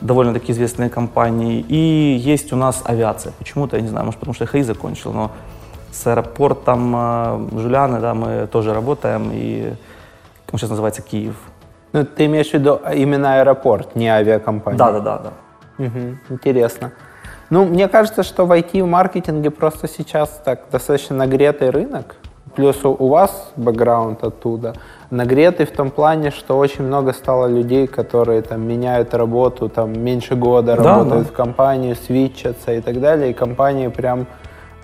довольно-таки 0.00 0.52
известные 0.52 0.88
компании, 0.88 1.60
и 1.68 2.16
есть 2.18 2.54
у 2.54 2.56
нас 2.56 2.82
авиация. 2.86 3.34
Почему-то, 3.38 3.76
я 3.76 3.82
не 3.82 3.88
знаю, 3.88 4.06
может, 4.06 4.18
потому 4.18 4.34
что 4.34 4.44
я 4.44 4.48
ХАИ 4.48 4.62
закончил, 4.62 5.12
но 5.12 5.30
с 5.92 6.06
аэропортом 6.06 7.50
Жуляны, 7.52 8.00
да, 8.00 8.14
мы 8.14 8.46
тоже 8.46 8.72
работаем, 8.72 9.30
и 9.30 9.74
он 10.50 10.58
сейчас 10.58 10.70
называется 10.70 11.02
Киев. 11.02 11.36
Ну, 11.92 12.06
ты 12.06 12.24
имеешь 12.24 12.48
в 12.48 12.54
виду 12.54 12.80
именно 12.94 13.40
аэропорт, 13.40 13.94
не 13.94 14.08
авиакомпания? 14.08 14.78
Да, 14.78 14.90
да, 14.92 15.00
да, 15.00 15.18
да. 15.18 15.84
Угу, 15.84 16.18
интересно. 16.30 16.92
Ну, 17.52 17.66
мне 17.66 17.86
кажется, 17.88 18.22
что 18.22 18.46
в 18.46 18.52
IT-маркетинге 18.52 19.50
просто 19.50 19.86
сейчас 19.86 20.40
так 20.42 20.60
достаточно 20.72 21.16
нагретый 21.16 21.68
рынок. 21.68 22.16
Плюс 22.56 22.82
у, 22.82 22.96
у 22.98 23.08
вас 23.08 23.52
бэкграунд 23.56 24.24
оттуда. 24.24 24.72
Нагретый 25.10 25.66
в 25.66 25.70
том 25.70 25.90
плане, 25.90 26.30
что 26.30 26.56
очень 26.56 26.84
много 26.84 27.12
стало 27.12 27.48
людей, 27.48 27.86
которые 27.86 28.40
там 28.40 28.66
меняют 28.66 29.12
работу, 29.12 29.68
там 29.68 29.92
меньше 29.92 30.34
года 30.34 30.76
да, 30.76 30.82
работают 30.82 31.26
да. 31.26 31.28
в 31.28 31.36
компании, 31.36 31.92
свитчатся 31.92 32.72
и 32.72 32.80
так 32.80 33.00
далее. 33.00 33.32
И 33.32 33.34
компании 33.34 33.88
прям 33.88 34.26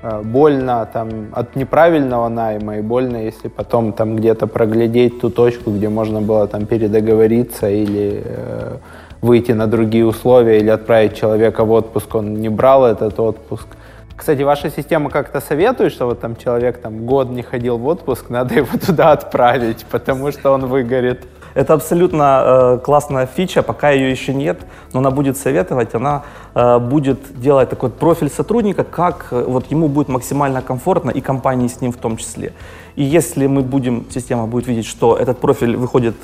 Э, 0.00 0.22
больно 0.22 0.88
там 0.92 1.09
от 1.33 1.57
неправильного 1.57 2.28
найма 2.28 2.78
и 2.78 2.83
больно, 2.83 3.16
если 3.16 3.48
потом 3.48 3.92
там 3.92 4.16
где-то 4.16 4.46
проглядеть 4.46 5.20
ту 5.20 5.31
точку, 5.31 5.70
где 5.72 5.88
можно 5.88 6.20
было 6.20 6.46
там 6.46 6.66
передоговориться 6.66 7.68
или 7.68 8.22
э, 8.24 8.76
выйти 9.20 9.52
на 9.52 9.66
другие 9.66 10.07
условия 10.07 10.59
или 10.59 10.70
отправить 10.70 11.16
человека 11.16 11.64
в 11.64 11.72
отпуск, 11.72 12.14
он 12.14 12.35
не 12.35 12.48
брал 12.48 12.85
этот 12.87 13.18
отпуск. 13.20 13.66
Кстати, 14.16 14.42
ваша 14.42 14.68
система 14.70 15.11
как-то 15.11 15.40
советует, 15.40 15.92
что 15.92 16.07
вот 16.07 16.20
там 16.20 16.35
человек 16.35 16.78
там 16.78 17.07
год 17.07 17.31
не 17.31 17.42
ходил 17.42 17.78
в 17.78 17.87
отпуск, 17.87 18.24
надо 18.31 18.54
его 18.54 18.78
туда 18.78 19.12
отправить, 19.12 19.87
потому 19.90 20.33
что 20.33 20.50
он 20.50 20.66
выгорит. 20.66 21.26
Это 21.54 21.74
абсолютно 21.74 22.42
э, 22.44 22.78
классная 22.85 23.26
фича, 23.26 23.62
пока 23.62 23.90
ее 23.90 24.11
еще 24.11 24.35
нет, 24.35 24.59
но 24.92 25.00
она 25.00 25.11
будет 25.11 25.37
советовать, 25.37 25.94
она 25.94 26.22
э, 26.54 26.78
будет 26.78 27.40
делать 27.40 27.70
такой 27.70 27.90
профиль 27.90 28.28
сотрудника, 28.28 28.85
как 28.85 29.28
э, 29.31 29.44
вот 29.46 29.70
ему 29.70 29.88
будет 29.88 30.09
максимально 30.09 30.62
комфортно 30.62 31.11
и 31.11 31.20
компании 31.20 31.68
с 31.68 31.81
ним 31.81 31.92
в 31.92 31.96
том 31.96 32.16
числе. 32.16 32.52
И 32.96 33.02
если 33.02 33.46
мы 33.46 33.62
будем, 33.62 34.07
система 34.11 34.46
будет 34.46 34.66
видеть, 34.66 34.87
что 34.87 35.16
этот 35.16 35.38
профиль 35.38 35.76
выходит 35.76 36.14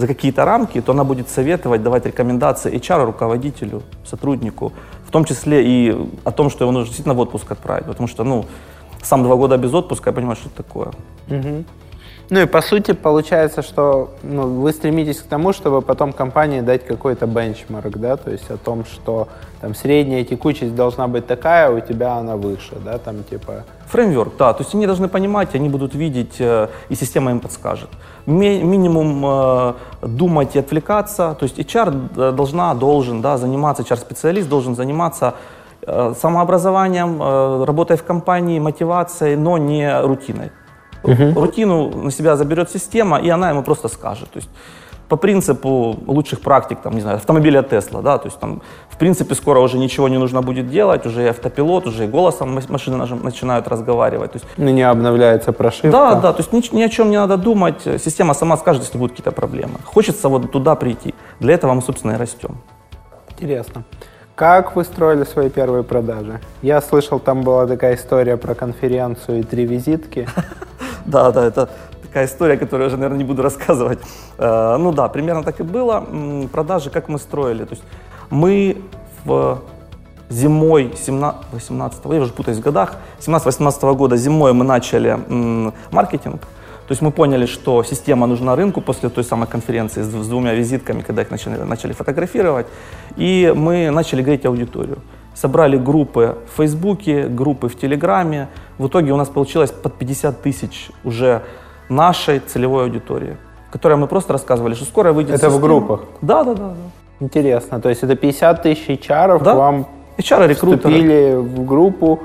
за 0.00 0.06
какие-то 0.06 0.46
рамки, 0.46 0.80
то 0.80 0.92
она 0.92 1.04
будет 1.04 1.28
советовать, 1.28 1.82
давать 1.82 2.06
рекомендации 2.06 2.72
HR, 2.72 3.04
руководителю, 3.04 3.82
сотруднику, 4.04 4.72
в 5.06 5.10
том 5.10 5.26
числе 5.26 5.62
и 5.62 6.08
о 6.24 6.30
том, 6.30 6.48
что 6.48 6.64
его 6.64 6.72
нужно 6.72 6.86
действительно 6.86 7.14
в 7.14 7.20
отпуск 7.20 7.52
отправить, 7.52 7.84
потому 7.84 8.08
что, 8.08 8.24
ну, 8.24 8.46
сам 9.02 9.22
два 9.22 9.36
года 9.36 9.58
без 9.58 9.74
отпуска, 9.74 10.10
я 10.10 10.14
понимаю, 10.14 10.36
что 10.36 10.48
это 10.48 10.56
такое. 10.56 10.88
Угу. 11.28 11.64
Ну 12.30 12.40
и 12.40 12.46
по 12.46 12.62
сути 12.62 12.92
получается, 12.92 13.60
что 13.60 14.14
ну, 14.22 14.60
вы 14.60 14.72
стремитесь 14.72 15.18
к 15.18 15.26
тому, 15.26 15.52
чтобы 15.52 15.82
потом 15.82 16.12
компании 16.12 16.60
дать 16.60 16.86
какой-то 16.86 17.26
бенчмарк, 17.26 17.98
да, 17.98 18.16
то 18.16 18.30
есть 18.30 18.50
о 18.50 18.56
том, 18.56 18.84
что 18.84 19.26
там 19.60 19.74
средняя 19.74 20.24
текучесть 20.24 20.76
должна 20.76 21.08
быть 21.08 21.26
такая, 21.26 21.68
а 21.68 21.70
у 21.72 21.80
тебя 21.80 22.14
она 22.14 22.36
выше, 22.36 22.76
да, 22.84 22.98
там 22.98 23.24
типа... 23.24 23.64
Фреймворк, 23.88 24.36
да, 24.38 24.52
то 24.52 24.62
есть 24.62 24.74
они 24.74 24.86
должны 24.86 25.08
понимать, 25.08 25.56
они 25.56 25.68
будут 25.68 25.94
видеть, 25.94 26.36
э, 26.38 26.68
и 26.88 26.94
система 26.94 27.32
им 27.32 27.40
подскажет. 27.40 27.90
Ми 28.30 28.64
минимум 28.64 29.24
э, 29.24 29.74
думать 30.02 30.56
и 30.56 30.58
отвлекаться, 30.58 31.34
то 31.38 31.44
есть 31.44 31.58
HR 31.58 32.08
э, 32.16 32.32
должна, 32.32 32.74
должен, 32.74 33.20
да, 33.20 33.36
заниматься, 33.36 33.82
HR-специалист 33.82 34.48
должен 34.48 34.74
заниматься 34.74 35.34
самообразованием, 36.14 37.22
работой 37.64 37.96
в 37.96 38.04
компании, 38.04 38.60
мотивацией, 38.60 39.36
но 39.36 39.58
не 39.58 40.00
рутиной. 40.02 40.50
Угу. 41.02 41.40
Рутину 41.40 41.90
на 42.04 42.10
себя 42.10 42.36
заберет 42.36 42.70
система, 42.70 43.18
и 43.18 43.30
она 43.30 43.50
ему 43.50 43.62
просто 43.62 43.88
скажет. 43.88 44.30
То 44.30 44.38
есть 44.38 44.50
по 45.10 45.16
принципу 45.16 45.98
лучших 46.06 46.40
практик, 46.40 46.78
там, 46.82 46.94
не 46.94 47.00
знаю, 47.00 47.16
автомобиля 47.16 47.62
Тесла, 47.62 48.00
да, 48.00 48.18
то 48.18 48.28
есть 48.28 48.38
там, 48.38 48.62
в 48.88 48.96
принципе, 48.96 49.34
скоро 49.34 49.58
уже 49.58 49.76
ничего 49.76 50.08
не 50.08 50.18
нужно 50.18 50.40
будет 50.40 50.70
делать, 50.70 51.04
уже 51.06 51.24
и 51.24 51.26
автопилот, 51.26 51.86
уже 51.86 52.04
и 52.04 52.06
голосом 52.06 52.60
машины 52.68 52.96
начинают 52.96 53.68
разговаривать. 53.68 54.32
То 54.32 54.38
есть, 54.38 54.46
ну, 54.56 54.70
не 54.70 54.82
обновляется 54.82 55.52
прошивка. 55.52 55.90
Да, 55.90 56.14
да, 56.14 56.32
то 56.32 56.42
есть 56.42 56.52
ни, 56.52 56.76
ни 56.76 56.82
о 56.82 56.88
чем 56.88 57.10
не 57.10 57.16
надо 57.16 57.36
думать, 57.36 57.82
система 57.98 58.34
сама 58.34 58.56
скажет, 58.56 58.82
если 58.82 58.98
будут 58.98 59.16
какие-то 59.16 59.32
проблемы. 59.32 59.74
Хочется 59.84 60.28
вот 60.28 60.52
туда 60.52 60.76
прийти. 60.76 61.14
Для 61.40 61.54
этого 61.54 61.74
мы, 61.74 61.82
собственно, 61.82 62.12
и 62.12 62.16
растем. 62.16 62.58
Интересно. 63.30 63.82
Как 64.36 64.76
вы 64.76 64.84
строили 64.84 65.24
свои 65.24 65.50
первые 65.50 65.82
продажи? 65.82 66.40
Я 66.62 66.80
слышал, 66.80 67.18
там 67.18 67.42
была 67.42 67.66
такая 67.66 67.96
история 67.96 68.36
про 68.36 68.54
конференцию 68.54 69.40
и 69.40 69.42
три 69.42 69.66
визитки. 69.66 70.28
Да, 71.06 71.32
да, 71.32 71.46
это 71.46 71.68
такая 72.10 72.26
история, 72.26 72.56
которую 72.56 72.82
я 72.82 72.86
уже, 72.88 72.96
наверное, 72.96 73.18
не 73.18 73.24
буду 73.24 73.42
рассказывать. 73.42 74.00
Э, 74.38 74.76
ну 74.78 74.92
да, 74.92 75.08
примерно 75.08 75.42
так 75.42 75.60
и 75.60 75.62
было. 75.62 76.04
Продажи, 76.52 76.90
как 76.90 77.08
мы 77.08 77.18
строили. 77.18 77.64
То 77.64 77.74
есть 77.74 77.84
мы 78.30 78.76
в 79.24 79.58
зимой 80.28 80.92
17, 80.96 81.40
18, 81.52 82.04
я 82.04 82.20
уже 82.20 82.32
путаюсь 82.32 82.58
в 82.58 82.62
годах, 82.62 82.96
17-18 83.20 83.94
года 83.94 84.16
зимой 84.16 84.52
мы 84.52 84.64
начали 84.64 85.18
маркетинг. 85.90 86.40
То 86.40 86.92
есть 86.92 87.02
мы 87.02 87.12
поняли, 87.12 87.46
что 87.46 87.84
система 87.84 88.26
нужна 88.26 88.56
рынку 88.56 88.80
после 88.80 89.08
той 89.08 89.22
самой 89.22 89.46
конференции 89.46 90.02
с, 90.02 90.06
с 90.06 90.28
двумя 90.28 90.54
визитками, 90.54 91.02
когда 91.02 91.22
их 91.22 91.30
начали, 91.30 91.56
начали 91.64 91.92
фотографировать. 91.92 92.66
И 93.16 93.52
мы 93.56 93.90
начали 93.90 94.22
говорить 94.22 94.46
аудиторию 94.46 94.98
собрали 95.34 95.78
группы 95.78 96.36
в 96.52 96.56
Фейсбуке, 96.56 97.28
группы 97.28 97.68
в 97.68 97.78
Телеграме. 97.78 98.48
В 98.78 98.88
итоге 98.88 99.12
у 99.12 99.16
нас 99.16 99.28
получилось 99.28 99.70
под 99.70 99.94
50 99.94 100.42
тысяч 100.42 100.90
уже 101.04 101.42
нашей 101.90 102.38
целевой 102.40 102.84
аудитории, 102.84 103.36
которой 103.70 103.96
мы 103.96 104.06
просто 104.06 104.32
рассказывали, 104.32 104.74
что 104.74 104.84
скоро 104.84 105.12
выйдет 105.12 105.34
Это 105.34 105.50
в 105.50 105.60
группах? 105.60 106.00
Да, 106.22 106.44
да, 106.44 106.54
да, 106.54 106.68
да. 106.68 106.90
Интересно. 107.20 107.80
То 107.80 107.88
есть 107.88 108.02
это 108.02 108.16
50 108.16 108.62
тысяч 108.62 108.88
HR 108.88 109.42
да? 109.42 109.52
к 109.52 109.56
вам 109.56 109.86
HR 110.18 110.54
вступили 110.54 111.34
в 111.36 111.66
группу. 111.66 112.20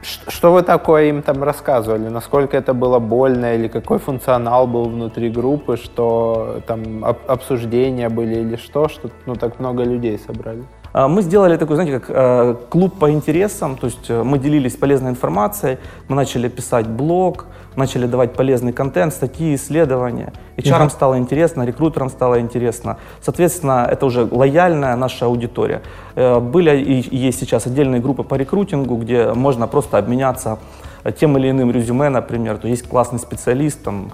Что 0.00 0.52
вы 0.52 0.62
такое 0.62 1.06
им 1.06 1.22
там 1.22 1.42
рассказывали? 1.42 2.08
Насколько 2.08 2.56
это 2.56 2.72
было 2.72 3.00
больно 3.00 3.56
или 3.56 3.66
какой 3.66 3.98
функционал 3.98 4.68
был 4.68 4.84
внутри 4.84 5.28
группы, 5.28 5.76
что 5.76 6.60
там 6.68 7.04
обсуждения 7.04 8.08
были 8.08 8.36
или 8.36 8.56
что, 8.56 8.88
что 8.88 9.10
ну 9.26 9.34
так 9.34 9.58
много 9.58 9.82
людей 9.82 10.18
собрали? 10.24 10.62
А, 10.92 11.08
Мы 11.08 11.22
сделали 11.22 11.56
такой, 11.56 11.76
знаете, 11.76 11.98
как 11.98 12.10
э, 12.10 12.54
клуб 12.70 12.98
по 12.98 13.10
интересам, 13.10 13.76
то 13.76 13.86
есть 13.86 14.08
э, 14.10 14.22
мы 14.22 14.38
делились 14.38 14.76
полезной 14.76 15.10
информацией, 15.10 15.78
мы 16.08 16.16
начали 16.16 16.48
писать 16.48 16.86
блог, 16.86 17.46
начали 17.76 18.06
давать 18.06 18.32
полезный 18.32 18.72
контент, 18.72 19.12
статьи, 19.12 19.54
исследования. 19.54 20.32
HR 20.56 20.90
стало 20.90 21.18
интересно, 21.18 21.64
рекрутерам 21.64 22.08
стало 22.08 22.40
интересно. 22.40 22.96
Соответственно, 23.20 23.86
это 23.90 24.06
уже 24.06 24.26
лояльная 24.30 24.96
наша 24.96 25.26
аудитория. 25.26 25.82
Э, 26.16 26.40
Были 26.40 26.76
и 26.78 27.16
есть 27.16 27.40
сейчас 27.40 27.66
отдельные 27.66 28.00
группы 28.00 28.24
по 28.24 28.36
рекрутингу, 28.36 28.96
где 28.96 29.32
можно 29.34 29.66
просто 29.66 29.98
обменяться 29.98 30.58
э, 31.04 31.12
тем 31.12 31.36
или 31.36 31.50
иным 31.50 31.70
резюме, 31.70 32.08
например. 32.08 32.56
То 32.56 32.68
есть 32.68 32.88
классный 32.88 33.18
специалист, 33.18 33.82
там, 33.82 34.10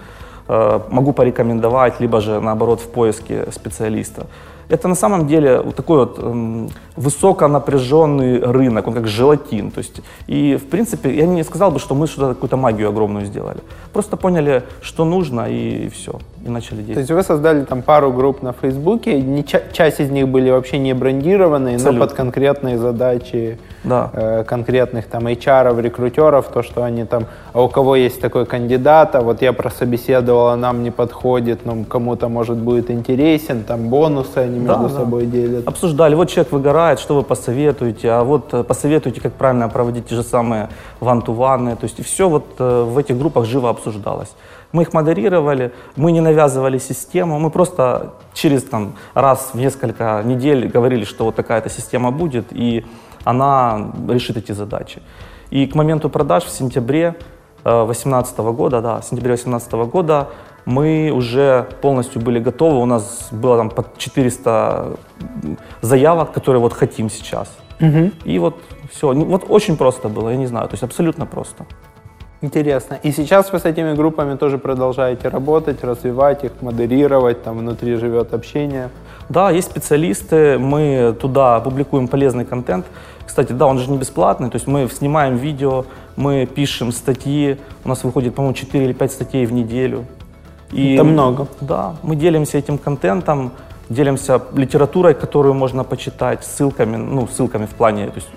могу 0.47 1.15
порекомендовать, 1.15 2.01
либо 2.01 2.21
же 2.21 2.39
наоборот 2.39 2.81
в 2.81 2.91
поиске 2.91 3.47
специалиста. 3.51 4.27
Это 4.69 4.89
на 4.89 4.95
самом 4.95 5.27
деле 5.27 5.61
вот 5.61 5.75
такой 5.77 5.99
вот 5.99 6.19
эм, 6.19 6.69
высоконапряженный 6.97 8.39
рынок, 8.41 8.87
он 8.87 8.95
как 8.95 9.07
желатин. 9.07 9.71
То 9.71 9.79
есть, 9.79 10.01
и 10.27 10.57
в 10.57 10.67
принципе 10.69 11.15
я 11.15 11.27
не 11.27 11.43
сказал 11.45 11.71
бы, 11.71 11.79
что 11.79 11.95
мы 11.95 12.07
что-то 12.07 12.35
какую-то 12.35 12.57
магию 12.57 12.89
огромную 12.89 13.27
сделали. 13.27 13.59
Просто 13.93 14.17
поняли, 14.17 14.63
что 14.81 15.05
нужно 15.05 15.47
и, 15.51 15.89
все, 15.89 16.19
и 16.45 16.49
начали 16.49 16.77
То 16.79 16.83
действовать. 16.83 16.99
есть 16.99 17.11
вы 17.11 17.23
создали 17.23 17.65
там 17.65 17.83
пару 17.83 18.13
групп 18.13 18.43
на 18.43 18.53
Фейсбуке, 18.53 19.21
не 19.21 19.45
ча- 19.45 19.63
часть 19.73 20.01
из 20.01 20.11
них 20.11 20.29
были 20.29 20.51
вообще 20.51 20.79
не 20.79 20.95
брендированные, 20.95 21.75
но 21.75 21.81
Абсолютно. 21.83 22.07
под 22.07 22.17
конкретные 22.17 22.79
задачи 22.79 23.59
Да. 23.85 24.11
э, 24.13 24.45
конкретных 24.45 25.07
там 25.07 25.27
HR, 25.27 25.81
рекрутеров, 25.81 26.49
то, 26.49 26.63
что 26.63 26.83
они 26.83 27.05
там, 27.05 27.27
а 27.53 27.63
у 27.63 27.69
кого 27.69 27.97
есть 27.97 28.21
такой 28.21 28.47
кандидат, 28.47 29.15
а 29.15 29.21
вот 29.21 29.43
я 29.43 29.53
прособеседовал, 29.53 30.49
а 30.49 30.57
нам 30.57 30.83
не 30.83 30.91
подходит, 30.91 31.65
но 31.67 31.85
кому-то 31.85 32.29
может 32.29 32.57
будет 32.57 32.91
интересен, 32.91 33.63
там 33.65 33.89
бонусы 33.89 34.39
они 34.39 34.61
Да, 34.61 34.77
между 34.77 34.89
да. 34.89 35.01
собой 35.01 35.27
делят. 35.27 35.69
Обсуждали, 35.69 36.15
вот 36.15 36.29
человек 36.31 36.53
выгорает, 36.53 36.99
что 36.99 37.15
вы 37.15 37.23
посоветуете, 37.23 38.11
а 38.11 38.25
вот 38.25 38.55
э, 38.55 38.65
посоветуйте, 38.65 39.21
как 39.21 39.33
правильно 39.35 39.69
проводить 39.69 40.07
те 40.09 40.15
же 40.15 40.23
самые 40.23 40.69
ван-ту-ваны. 41.01 41.77
То 41.77 41.85
есть 41.85 42.05
все 42.05 42.29
вот 42.29 42.45
э, 42.59 42.83
в 42.85 42.97
этих 42.99 43.19
группах 43.19 43.45
живо 43.45 43.69
обсуждалось. 43.71 44.33
Мы 44.73 44.83
их 44.83 44.93
модерировали, 44.93 45.71
мы 45.95 46.11
не 46.11 46.21
навязывали 46.21 46.79
систему, 46.79 47.39
мы 47.39 47.51
просто 47.51 48.15
через 48.33 48.65
там, 48.65 48.95
раз 49.15 49.51
в 49.53 49.57
несколько 49.59 50.21
недель 50.25 50.67
говорили, 50.67 51.05
что 51.05 51.25
вот 51.25 51.37
такая-то 51.37 51.71
система 51.71 52.11
будет, 52.11 52.47
и 52.51 52.85
она 53.25 53.93
решит 54.09 54.37
эти 54.37 54.53
задачи. 54.53 55.03
И 55.51 55.67
к 55.67 55.75
моменту 55.75 56.09
продаж 56.09 56.45
в 56.45 56.51
сентябре 56.51 57.15
2018 57.65 58.39
года, 58.39 58.81
да, 58.81 59.01
в 59.01 59.05
сентябре 59.05 59.35
2018 59.35 59.73
года 59.73 60.29
мы 60.67 61.11
уже 61.11 61.67
полностью 61.83 62.23
были 62.23 62.39
готовы. 62.39 62.81
У 62.81 62.87
нас 62.87 63.29
было 63.33 63.57
там 63.57 63.71
под 63.71 63.99
400 63.99 64.97
заявок, 65.83 66.33
которые 66.33 66.61
вот 66.61 66.73
хотим 66.73 67.11
сейчас. 67.11 67.49
И 68.25 68.39
вот 68.39 68.55
все. 68.91 69.13
Вот 69.13 69.45
очень 69.49 69.77
просто 69.77 70.09
было, 70.09 70.31
я 70.31 70.37
не 70.37 70.47
знаю, 70.47 70.69
то 70.69 70.75
есть 70.75 70.83
абсолютно 70.83 71.27
просто. 71.27 71.65
Интересно. 72.43 72.99
И 73.03 73.13
сейчас 73.13 73.53
вы 73.53 73.59
с 73.59 73.65
этими 73.65 73.95
группами 73.95 74.37
тоже 74.37 74.59
продолжаете 74.59 75.29
работать, 75.29 75.85
развивать 75.85 76.45
их, 76.45 76.53
модерировать, 76.61 77.43
там 77.43 77.59
внутри 77.59 77.97
живет 77.97 78.35
общение. 78.35 78.89
Да, 79.31 79.51
есть 79.51 79.71
специалисты, 79.71 80.59
мы 80.59 81.15
туда 81.19 81.61
публикуем 81.61 82.07
полезный 82.09 82.45
контент. 82.45 82.85
Кстати, 83.27 83.53
да, 83.53 83.67
он 83.67 83.79
же 83.79 83.91
не 83.91 83.99
бесплатный, 83.99 84.51
то 84.51 84.57
есть 84.57 84.67
мы 84.67 84.89
снимаем 84.89 85.37
видео, 85.37 85.85
мы 86.17 86.47
пишем 86.47 86.93
статьи, 86.93 87.59
у 87.85 87.89
нас 87.89 88.05
выходит, 88.05 88.35
по-моему, 88.35 88.55
4 88.55 88.85
или 88.85 88.93
5 88.93 89.13
статей 89.13 89.47
в 89.47 89.53
неделю. 89.53 90.05
И, 90.73 90.95
Это 90.95 91.05
много. 91.05 91.47
Да, 91.61 91.97
мы 92.03 92.17
делимся 92.17 92.59
этим 92.59 92.79
контентом, 92.79 93.53
делимся 93.89 94.41
литературой, 94.55 95.15
которую 95.15 95.55
можно 95.55 95.85
почитать, 95.85 96.45
ссылками, 96.45 96.97
ну, 96.97 97.27
ссылками 97.27 97.67
в 97.67 97.71
плане, 97.71 98.07
то 98.07 98.17
есть 98.17 98.29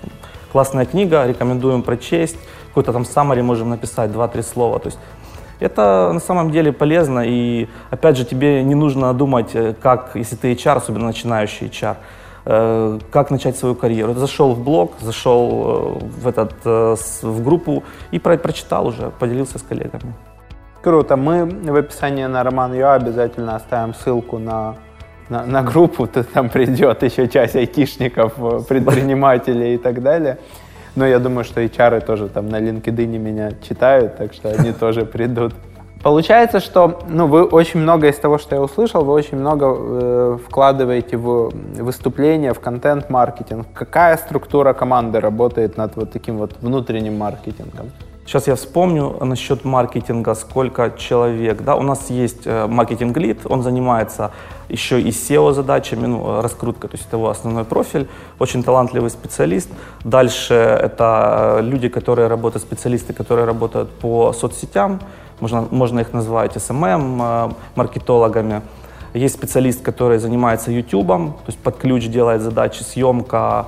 классная 0.52 0.86
книга, 0.86 1.26
рекомендуем 1.26 1.82
прочесть, 1.82 2.36
какой-то 2.68 2.92
там 2.92 3.02
summary 3.02 3.42
можем 3.42 3.70
написать, 3.70 4.10
2-3 4.10 4.42
слова, 4.42 4.78
то 4.78 4.86
есть 4.86 4.98
это 5.60 6.10
на 6.12 6.20
самом 6.20 6.50
деле 6.50 6.72
полезно, 6.72 7.24
и 7.26 7.68
опять 7.90 8.16
же 8.16 8.24
тебе 8.24 8.62
не 8.62 8.74
нужно 8.74 9.12
думать, 9.12 9.50
э, 9.54 9.74
как, 9.80 10.12
если 10.14 10.36
ты 10.36 10.52
HR, 10.52 10.76
особенно 10.76 11.06
начинающий 11.06 11.66
HR, 11.66 11.96
э, 12.48 12.98
как 13.10 13.30
начать 13.30 13.56
свою 13.56 13.74
карьеру. 13.74 14.14
Зашел 14.14 14.54
в 14.54 14.64
блог, 14.64 14.92
зашел 15.00 16.00
э, 16.00 16.04
в, 16.22 16.26
этот, 16.26 16.54
э, 16.64 16.96
в 17.22 17.44
группу 17.44 17.82
и 18.10 18.18
про- 18.18 18.38
прочитал 18.38 18.86
уже, 18.86 19.10
поделился 19.18 19.58
с 19.58 19.62
коллегами. 19.62 20.14
Круто. 20.82 21.16
Мы 21.16 21.44
в 21.44 21.76
описании 21.76 22.26
на 22.26 22.42
Роман 22.42 22.74
Юа 22.74 22.94
обязательно 22.94 23.56
оставим 23.56 23.94
ссылку 23.94 24.38
на, 24.38 24.76
на, 25.28 25.44
на 25.44 25.62
группу. 25.62 26.06
То 26.06 26.24
там 26.24 26.48
придет 26.48 27.02
еще 27.02 27.28
часть 27.28 27.56
айтишников, 27.56 28.34
предпринимателей 28.66 29.74
и 29.74 29.78
так 29.78 30.02
далее. 30.02 30.38
Но 30.96 31.06
я 31.06 31.18
думаю, 31.18 31.44
что 31.44 31.60
HR 31.60 32.00
тоже 32.00 32.28
там 32.28 32.48
на 32.48 32.60
LinkedIn 32.60 33.18
меня 33.18 33.52
читают, 33.68 34.16
так 34.16 34.32
что 34.32 34.48
они 34.48 34.72
тоже 34.72 35.04
придут. 35.04 35.54
Получается, 36.02 36.60
что 36.60 37.00
ну, 37.08 37.26
вы 37.26 37.44
очень 37.44 37.80
много 37.80 38.08
из 38.08 38.16
того, 38.16 38.38
что 38.38 38.54
я 38.54 38.62
услышал, 38.62 39.04
вы 39.04 39.12
очень 39.12 39.36
много 39.36 39.66
э, 39.66 40.38
вкладываете 40.46 41.16
в 41.16 41.50
выступления, 41.82 42.52
в 42.52 42.60
контент-маркетинг. 42.60 43.66
Какая 43.74 44.16
структура 44.16 44.74
команды 44.74 45.18
работает 45.18 45.76
над 45.76 45.96
вот 45.96 46.12
таким 46.12 46.38
вот 46.38 46.52
внутренним 46.60 47.18
маркетингом? 47.18 47.90
Сейчас 48.28 48.46
я 48.46 48.54
вспомню 48.54 49.16
насчет 49.24 49.64
маркетинга, 49.64 50.34
сколько 50.34 50.92
человек. 50.98 51.62
Да, 51.62 51.76
у 51.76 51.82
нас 51.82 52.10
есть 52.10 52.46
э, 52.46 52.66
маркетинг-лид, 52.66 53.40
он 53.46 53.62
занимается 53.62 54.30
еще 54.68 55.00
и 55.00 55.08
SEO 55.08 55.52
задачами, 55.52 56.06
ну, 56.06 56.42
раскрутка, 56.42 56.88
то 56.88 56.96
есть 56.96 57.08
это 57.08 57.16
его 57.16 57.30
основной 57.30 57.64
профиль, 57.64 58.06
очень 58.38 58.62
талантливый 58.62 59.10
специалист. 59.10 59.70
Дальше 60.04 60.54
это 60.54 61.58
э, 61.58 61.62
люди, 61.62 61.88
которые 61.88 62.28
работают, 62.28 62.62
специалисты, 62.62 63.14
которые 63.14 63.46
работают 63.46 63.90
по 63.90 64.32
соцсетям, 64.32 65.00
можно, 65.40 65.66
можно 65.70 66.00
их 66.00 66.12
назвать 66.12 66.56
SMM, 66.56 67.54
э. 67.76 68.60
Есть 69.14 69.34
специалист, 69.34 69.82
который 69.82 70.18
занимается 70.18 70.70
YouTube, 70.70 71.06
то 71.06 71.46
есть 71.46 71.58
под 71.58 71.76
ключ 71.78 72.08
делает 72.08 72.42
задачи, 72.42 72.82
съемка, 72.82 73.66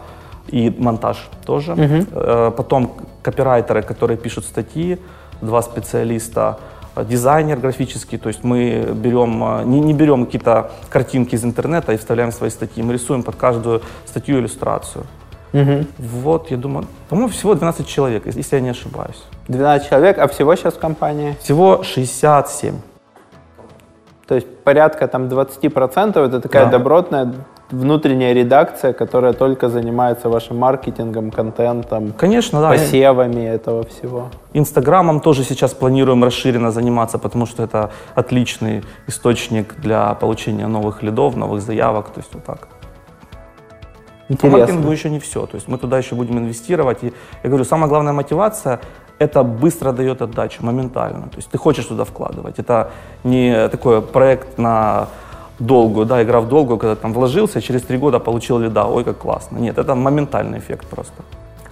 и 0.49 0.71
монтаж 0.79 1.29
тоже. 1.45 1.75
Э, 2.13 2.51
Потом 2.57 2.93
копирайтеры, 3.23 3.83
которые 3.83 4.17
пишут 4.17 4.45
статьи, 4.45 4.99
два 5.41 5.63
специалиста, 5.63 6.59
э, 6.97 7.05
дизайнер 7.05 7.59
графический, 7.59 8.19
то 8.19 8.29
есть 8.29 8.45
мы 8.45 8.93
берем, 8.95 9.71
не, 9.71 9.81
не 9.81 9.95
берем 9.95 10.27
какие-то 10.27 10.71
картинки 10.89 11.37
из 11.37 11.45
интернета 11.45 11.93
и 11.93 11.97
вставляем 11.97 12.31
в 12.31 12.35
свои 12.35 12.51
статьи, 12.51 12.83
мы 12.83 12.93
рисуем 12.93 13.23
под 13.23 13.37
каждую 13.37 13.81
статью 14.07 14.39
иллюстрацию. 14.39 15.05
Вот, 15.99 16.51
я 16.51 16.57
думаю, 16.57 16.87
по-моему, 17.09 17.29
всего 17.31 17.55
12 17.55 17.87
человек, 17.87 18.27
если 18.27 18.57
я 18.57 18.63
не 18.63 18.71
ошибаюсь. 18.71 19.23
12 19.49 19.89
человек, 19.89 20.19
а 20.19 20.27
всего 20.27 20.55
сейчас 20.57 20.75
в 20.75 20.79
компании? 20.79 21.35
Всего 21.41 21.83
67. 21.83 22.75
То 24.27 24.35
есть 24.37 24.47
порядка 24.65 25.09
там 25.09 25.27
20% 25.29 26.25
это 26.25 26.41
такая 26.41 26.65
Да. 26.67 26.71
добротная 26.79 27.33
внутренняя 27.73 28.33
редакция, 28.35 28.93
которая 28.93 29.33
только 29.33 29.69
занимается 29.69 30.29
вашим 30.29 30.57
маркетингом, 30.59 31.31
контентом, 31.31 32.13
Конечно, 32.19 32.61
да. 32.61 32.69
посевами 32.71 33.45
этого 33.47 33.83
всего. 33.85 34.29
Инстаграмом 34.55 35.21
тоже 35.21 35.45
сейчас 35.45 35.73
планируем 35.75 36.25
расширенно 36.25 36.71
заниматься, 36.73 37.19
потому 37.19 37.47
что 37.47 37.63
это 37.63 37.91
отличный 38.17 38.83
источник 39.09 39.75
для 39.81 40.15
получения 40.15 40.67
новых 40.69 41.03
лидов, 41.03 41.37
новых 41.37 41.61
заявок, 41.63 42.11
то 42.11 42.21
есть 42.21 42.35
вот 42.35 42.45
так. 42.45 42.69
По 44.31 44.35
Интересно. 44.35 44.59
маркетингу 44.59 44.93
еще 44.93 45.11
не 45.11 45.19
все, 45.19 45.45
то 45.47 45.57
есть 45.57 45.67
мы 45.69 45.77
туда 45.77 45.99
еще 45.99 46.15
будем 46.15 46.39
инвестировать. 46.39 47.03
И 47.03 47.13
я 47.43 47.49
говорю, 47.49 47.65
самая 47.65 47.89
главная 47.89 48.13
мотивация– 48.13 48.79
это 49.19 49.43
быстро 49.43 49.93
дает 49.93 50.23
отдачу, 50.23 50.65
моментально. 50.65 51.23
То 51.23 51.39
есть 51.39 51.51
ты 51.51 51.59
хочешь 51.59 51.85
туда 51.87 52.05
вкладывать. 52.05 52.61
Это 52.61 52.91
не 53.25 53.69
такой 53.69 54.01
проект 54.01 54.59
на 54.59 55.09
долгую, 55.59 56.07
да, 56.07 56.23
игра 56.23 56.41
в 56.41 56.49
долгую, 56.49 56.79
когда 56.79 56.95
там 56.95 57.13
вложился, 57.13 57.61
через 57.61 57.83
три 57.83 57.99
года 57.99 58.21
получил 58.21 58.59
лида, 58.59 58.85
ой, 58.85 59.03
как 59.03 59.19
классно. 59.19 59.59
Нет, 59.59 59.79
это 59.79 59.97
моментальный 59.97 60.59
эффект 60.59 60.87
просто. 60.87 61.23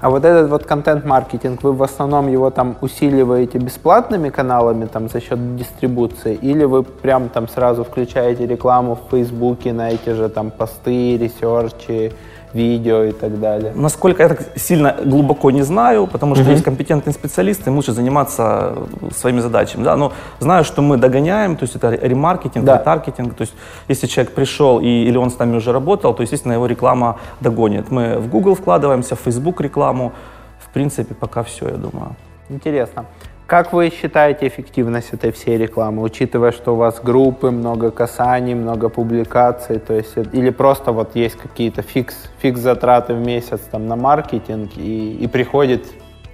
А 0.01 0.11
вот 0.11 0.25
этот 0.25 0.51
вот 0.51 0.65
контент-маркетинг, 0.65 1.63
вы 1.63 1.73
в 1.73 1.83
основном 1.83 2.29
его 2.29 2.51
там 2.51 2.77
усиливаете 2.81 3.59
бесплатными 3.59 4.31
каналами 4.31 4.87
там 4.87 5.09
за 5.09 5.21
счет 5.21 5.57
дистрибуции, 5.57 6.35
или 6.35 6.65
вы 6.65 6.83
прям 6.83 7.29
там 7.29 7.49
сразу 7.49 7.83
включаете 7.83 8.47
рекламу 8.47 8.95
в 8.95 9.11
Фейсбуке 9.11 9.73
на 9.73 9.91
эти 9.91 10.11
же 10.15 10.29
там 10.29 10.51
посты, 10.51 11.19
research 11.19 11.94
и, 11.94 12.13
видео 12.55 13.05
и 13.05 13.13
так 13.13 13.41
далее? 13.41 13.73
Насколько 13.75 14.23
я 14.23 14.29
так 14.29 14.41
сильно 14.57 14.97
глубоко 15.05 15.51
не 15.51 15.63
знаю, 15.63 16.07
потому 16.07 16.35
что 16.35 16.51
есть 16.51 16.65
компетентные 16.65 17.13
специалисты, 17.15 17.71
им 17.71 17.77
лучше 17.77 17.93
заниматься 17.93 18.75
э, 19.03 19.11
своими 19.15 19.41
задачами. 19.41 19.85
Да? 19.85 19.97
Но 19.97 20.13
знаю, 20.41 20.65
что 20.65 20.83
мы 20.83 20.97
догоняем, 20.97 21.57
то 21.57 21.65
есть 21.65 21.77
это 21.77 21.91
ремаркетинг, 21.91 22.65
Да. 22.65 22.79
ретаргетинг. 22.79 23.35
То 23.35 23.43
есть 23.43 23.55
если 23.89 24.07
человек 24.07 24.35
пришел 24.35 24.81
и, 24.81 24.87
или 24.87 25.17
он 25.19 25.31
с 25.31 25.39
нами 25.39 25.57
уже 25.57 25.73
работал, 25.73 26.15
то, 26.15 26.23
естественно, 26.23 26.55
его 26.55 26.67
реклама 26.67 27.19
догонит. 27.41 27.91
Мы 27.91 28.19
в 28.19 28.29
Google 28.29 28.55
вкладываемся, 28.55 29.15
в 29.15 29.21
Facebook 29.21 29.61
рекламу. 29.61 30.13
В 30.59 30.73
принципе, 30.73 31.15
пока 31.15 31.43
все, 31.43 31.69
я 31.69 31.77
думаю. 31.77 32.15
Интересно. 32.51 33.05
Как 33.49 33.73
вы 33.73 33.89
считаете 33.89 34.47
эффективность 34.47 35.15
этой 35.15 35.33
всей 35.33 35.57
рекламы, 35.57 36.03
учитывая, 36.03 36.53
что 36.53 36.75
у 36.75 36.77
вас 36.77 37.01
группы, 37.03 37.51
много 37.51 37.91
касаний, 37.91 38.53
много 38.53 38.91
публикаций, 38.91 39.79
то 39.79 39.95
есть 39.95 40.19
или 40.35 40.51
просто 40.51 40.93
вот 40.93 41.17
есть 41.17 41.37
какие-то 41.37 41.81
fix, 41.81 42.15
фикс 42.43 42.61
затраты 42.61 43.15
в 43.15 43.21
месяц 43.21 43.61
там 43.71 43.87
на 43.87 43.97
маркетинг 43.97 44.73
и, 44.77 45.17
и 45.19 45.27
приходит 45.29 45.87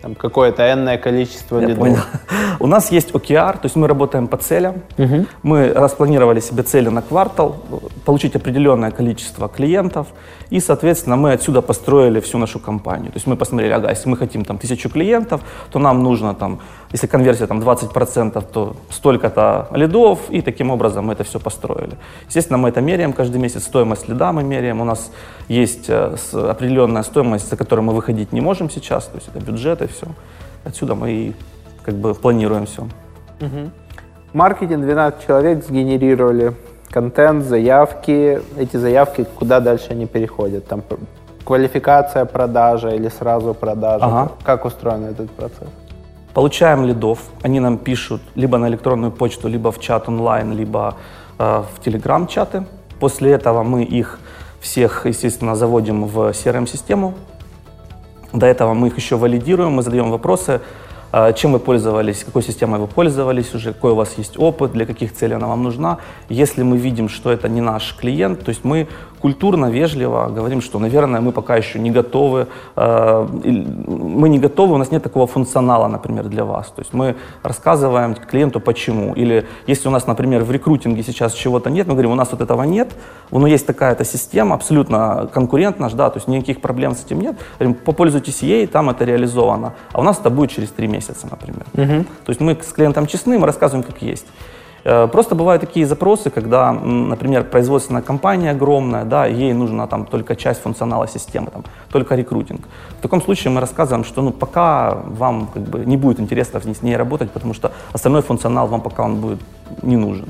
там, 0.04 0.14
какое-то 0.14 0.62
энное 0.62 0.98
количество 0.98 1.60
Я 1.60 1.66
лидов? 1.68 1.78
понял. 1.78 1.98
У 2.60 2.66
нас 2.66 2.92
есть 2.92 3.10
OKR, 3.12 3.52
то 3.52 3.64
есть 3.64 3.76
мы 3.76 3.88
работаем 3.88 4.26
по 4.26 4.36
целям. 4.36 4.74
Мгм. 4.98 5.26
Мы 5.42 5.72
распланировали 5.72 6.40
себе 6.40 6.62
цели 6.62 6.90
на 6.90 7.00
квартал, 7.00 7.56
получить 8.04 8.36
определенное 8.36 8.90
количество 8.90 9.48
клиентов, 9.48 10.06
и, 10.50 10.60
соответственно, 10.60 11.16
мы 11.16 11.32
отсюда 11.32 11.62
построили 11.62 12.20
всю 12.20 12.38
нашу 12.38 12.58
компанию. 12.60 13.12
То 13.12 13.16
есть 13.16 13.26
мы 13.26 13.36
посмотрели, 13.36 13.72
ага, 13.72 13.90
если 13.90 14.10
мы 14.10 14.18
хотим 14.18 14.44
там 14.44 14.58
тысячу 14.58 14.90
клиентов, 14.90 15.40
то 15.72 15.78
нам 15.78 16.02
нужно 16.02 16.34
там, 16.34 16.58
если 16.92 17.06
конверсия 17.06 17.46
там 17.46 17.60
20%, 17.60 18.44
то 18.52 18.76
столько-то 18.90 19.68
лидов, 19.72 20.18
и 20.28 20.42
таким 20.42 20.70
образом 20.70 21.06
мы 21.06 21.14
это 21.14 21.24
все 21.24 21.40
построили. 21.40 21.96
Естественно, 22.28 22.58
мы 22.58 22.68
это 22.68 22.82
меряем 22.82 23.12
каждый 23.12 23.40
месяц, 23.40 23.64
стоимость 23.64 24.08
лида 24.08 24.32
мы 24.32 24.42
меряем, 24.42 24.80
у 24.80 24.84
нас 24.84 25.10
есть 25.48 25.86
э, 25.88 26.16
определенная 26.32 27.02
стоимость, 27.02 27.50
за 27.50 27.56
которой 27.56 27.80
мы 27.80 27.94
выходить 27.94 28.32
не 28.32 28.40
можем 28.40 28.70
сейчас, 28.70 29.06
то 29.06 29.16
есть 29.16 29.28
это 29.34 29.44
бюджет 29.44 29.82
и 29.82 29.86
все. 29.94 30.06
Отсюда 30.64 30.94
мы 30.94 31.34
как 31.84 31.94
бы 31.94 32.14
планируем 32.14 32.66
все. 32.66 32.86
Маркетинг 34.32 34.82
12 34.82 35.26
человек 35.26 35.64
сгенерировали 35.64 36.54
контент, 36.90 37.44
заявки. 37.44 38.40
Эти 38.56 38.76
заявки, 38.76 39.26
куда 39.38 39.60
дальше 39.60 39.86
они 39.90 40.06
переходят? 40.06 40.66
Там 40.66 40.82
квалификация, 41.44 42.24
продажа 42.24 42.90
или 42.90 43.08
сразу 43.08 43.54
продажа? 43.54 44.04
Ага. 44.04 44.32
Как 44.44 44.64
устроен 44.64 45.04
этот 45.04 45.30
процесс? 45.30 45.68
Получаем 46.32 46.84
лидов, 46.84 47.18
они 47.42 47.60
нам 47.60 47.78
пишут 47.78 48.20
либо 48.34 48.58
на 48.58 48.68
электронную 48.68 49.12
почту, 49.12 49.48
либо 49.48 49.70
в 49.70 49.78
чат 49.78 50.08
онлайн, 50.08 50.52
либо 50.52 50.94
э, 51.38 51.62
в 51.74 51.80
телеграм-чаты. 51.84 52.64
После 52.98 53.30
этого 53.30 53.62
мы 53.62 53.84
их 53.84 54.18
всех, 54.60 55.06
естественно, 55.06 55.54
заводим 55.54 56.06
в 56.06 56.30
CRM-систему. 56.30 57.14
До 58.34 58.46
этого 58.46 58.74
мы 58.74 58.88
их 58.88 58.96
еще 58.96 59.16
валидируем, 59.16 59.70
мы 59.70 59.82
задаем 59.82 60.10
вопросы, 60.10 60.60
чем 61.36 61.52
вы 61.52 61.58
пользовались, 61.58 62.24
какой 62.24 62.42
системой 62.42 62.80
вы 62.80 62.86
пользовались 62.86 63.54
уже, 63.54 63.72
какой 63.72 63.92
у 63.92 63.94
вас 63.94 64.18
есть 64.18 64.38
опыт, 64.38 64.72
для 64.72 64.84
каких 64.86 65.12
целей 65.12 65.34
она 65.34 65.46
вам 65.46 65.62
нужна. 65.62 65.98
Если 66.28 66.62
мы 66.62 66.76
видим, 66.76 67.08
что 67.08 67.30
это 67.30 67.48
не 67.48 67.60
наш 67.60 67.94
клиент, 67.94 68.44
то 68.44 68.48
есть 68.48 68.64
мы 68.64 68.88
культурно, 69.20 69.70
вежливо 69.70 70.28
говорим, 70.28 70.60
что, 70.60 70.78
наверное, 70.78 71.20
мы 71.20 71.32
пока 71.32 71.56
еще 71.56 71.78
не 71.78 71.90
готовы, 71.90 72.46
или 72.76 73.66
мы 73.86 74.28
не 74.28 74.38
готовы, 74.38 74.74
у 74.74 74.78
нас 74.78 74.90
нет 74.90 75.02
такого 75.02 75.26
функционала, 75.26 75.88
например, 75.88 76.28
для 76.28 76.44
вас. 76.44 76.66
То 76.68 76.82
есть 76.82 76.92
мы 76.92 77.14
рассказываем 77.42 78.14
клиенту 78.14 78.60
почему. 78.60 79.14
Или 79.14 79.46
если 79.66 79.88
у 79.88 79.90
нас, 79.90 80.06
например, 80.06 80.44
в 80.44 80.50
рекрутинге 80.50 81.02
сейчас 81.02 81.32
чего-то 81.32 81.70
нет, 81.70 81.86
мы 81.86 81.94
говорим, 81.94 82.10
у 82.10 82.16
нас 82.16 82.32
вот 82.32 82.40
этого 82.40 82.64
нет, 82.64 82.92
но 83.30 83.46
есть 83.46 83.66
такая-то 83.66 84.04
система, 84.04 84.54
абсолютно 84.56 85.28
конкурент 85.32 85.78
наш, 85.78 85.92
да, 85.92 86.10
то 86.10 86.18
есть 86.18 86.28
никаких 86.28 86.60
проблем 86.60 86.94
с 86.94 87.04
этим 87.04 87.20
нет. 87.20 87.36
Попользуйтесь 87.84 88.42
ей, 88.42 88.66
там 88.66 88.90
это 88.90 89.04
реализовано. 89.04 89.72
А 89.92 90.00
у 90.00 90.02
нас 90.02 90.18
это 90.18 90.28
будет 90.28 90.50
через 90.50 90.70
три 90.70 90.86
месяца, 90.86 91.03
например. 91.30 91.64
То 92.24 92.30
есть 92.30 92.40
мы 92.40 92.56
с 92.60 92.72
клиентом 92.72 93.06
честны, 93.06 93.38
мы 93.38 93.46
рассказываем, 93.46 93.84
как 93.84 94.02
есть. 94.02 94.26
Э, 94.84 95.08
Просто 95.08 95.34
бывают 95.34 95.60
такие 95.60 95.86
запросы, 95.86 96.30
когда, 96.30 96.72
например, 96.72 97.44
производственная 97.44 98.02
компания 98.02 98.50
огромная, 98.50 99.04
да, 99.04 99.26
ей 99.26 99.52
нужна 99.54 99.86
там 99.86 100.04
только 100.04 100.36
часть 100.36 100.62
функционала 100.62 101.08
системы, 101.08 101.50
там, 101.50 101.64
только 101.88 102.14
рекрутинг. 102.14 102.60
В 102.98 103.02
таком 103.02 103.22
случае 103.22 103.52
мы 103.52 103.60
рассказываем, 103.60 104.04
что 104.04 104.22
ну, 104.22 104.30
пока 104.30 104.94
вам 104.94 105.48
как 105.54 105.62
бы, 105.62 105.86
не 105.86 105.96
будет 105.96 106.20
интересно 106.20 106.60
с 106.60 106.82
ней 106.82 106.96
работать, 106.96 107.30
потому 107.30 107.54
что 107.54 107.70
остальной 107.92 108.22
функционал 108.22 108.66
вам 108.66 108.80
пока 108.80 109.04
он 109.04 109.20
будет 109.20 109.40
не 109.82 109.96
нужен. 109.96 110.26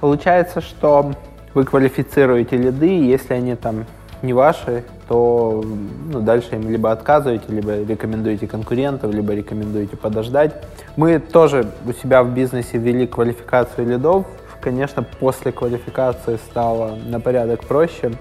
Получается, 0.00 0.60
что 0.60 1.12
вы 1.54 1.64
квалифицируете 1.64 2.56
лиды, 2.56 2.86
если 2.86 3.34
они 3.34 3.56
там 3.56 3.84
не 4.22 4.32
ваши, 4.32 4.84
то 5.08 5.64
ну, 6.10 6.20
дальше 6.20 6.56
им 6.56 6.68
либо 6.68 6.90
отказываете, 6.90 7.44
либо 7.48 7.82
рекомендуете 7.82 8.46
конкурентов, 8.46 9.14
либо 9.14 9.34
рекомендуете 9.34 9.96
подождать. 9.96 10.52
Мы 10.96 11.20
тоже 11.20 11.70
у 11.86 11.92
себя 11.92 12.22
в 12.22 12.34
бизнесе 12.34 12.78
ввели 12.78 13.06
квалификацию 13.06 13.88
лидов. 13.88 14.26
Конечно, 14.60 15.04
после 15.04 15.52
квалификации 15.52 16.36
стало 16.50 16.96
на 17.06 17.20
порядок 17.20 17.60
проще. 17.64 18.12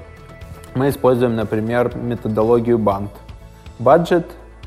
Мы 0.76 0.89
используем, 0.89 1.36
например, 1.36 1.95
методологию 1.95 2.78
BANT. 2.78 3.10
Budget, 3.80 4.26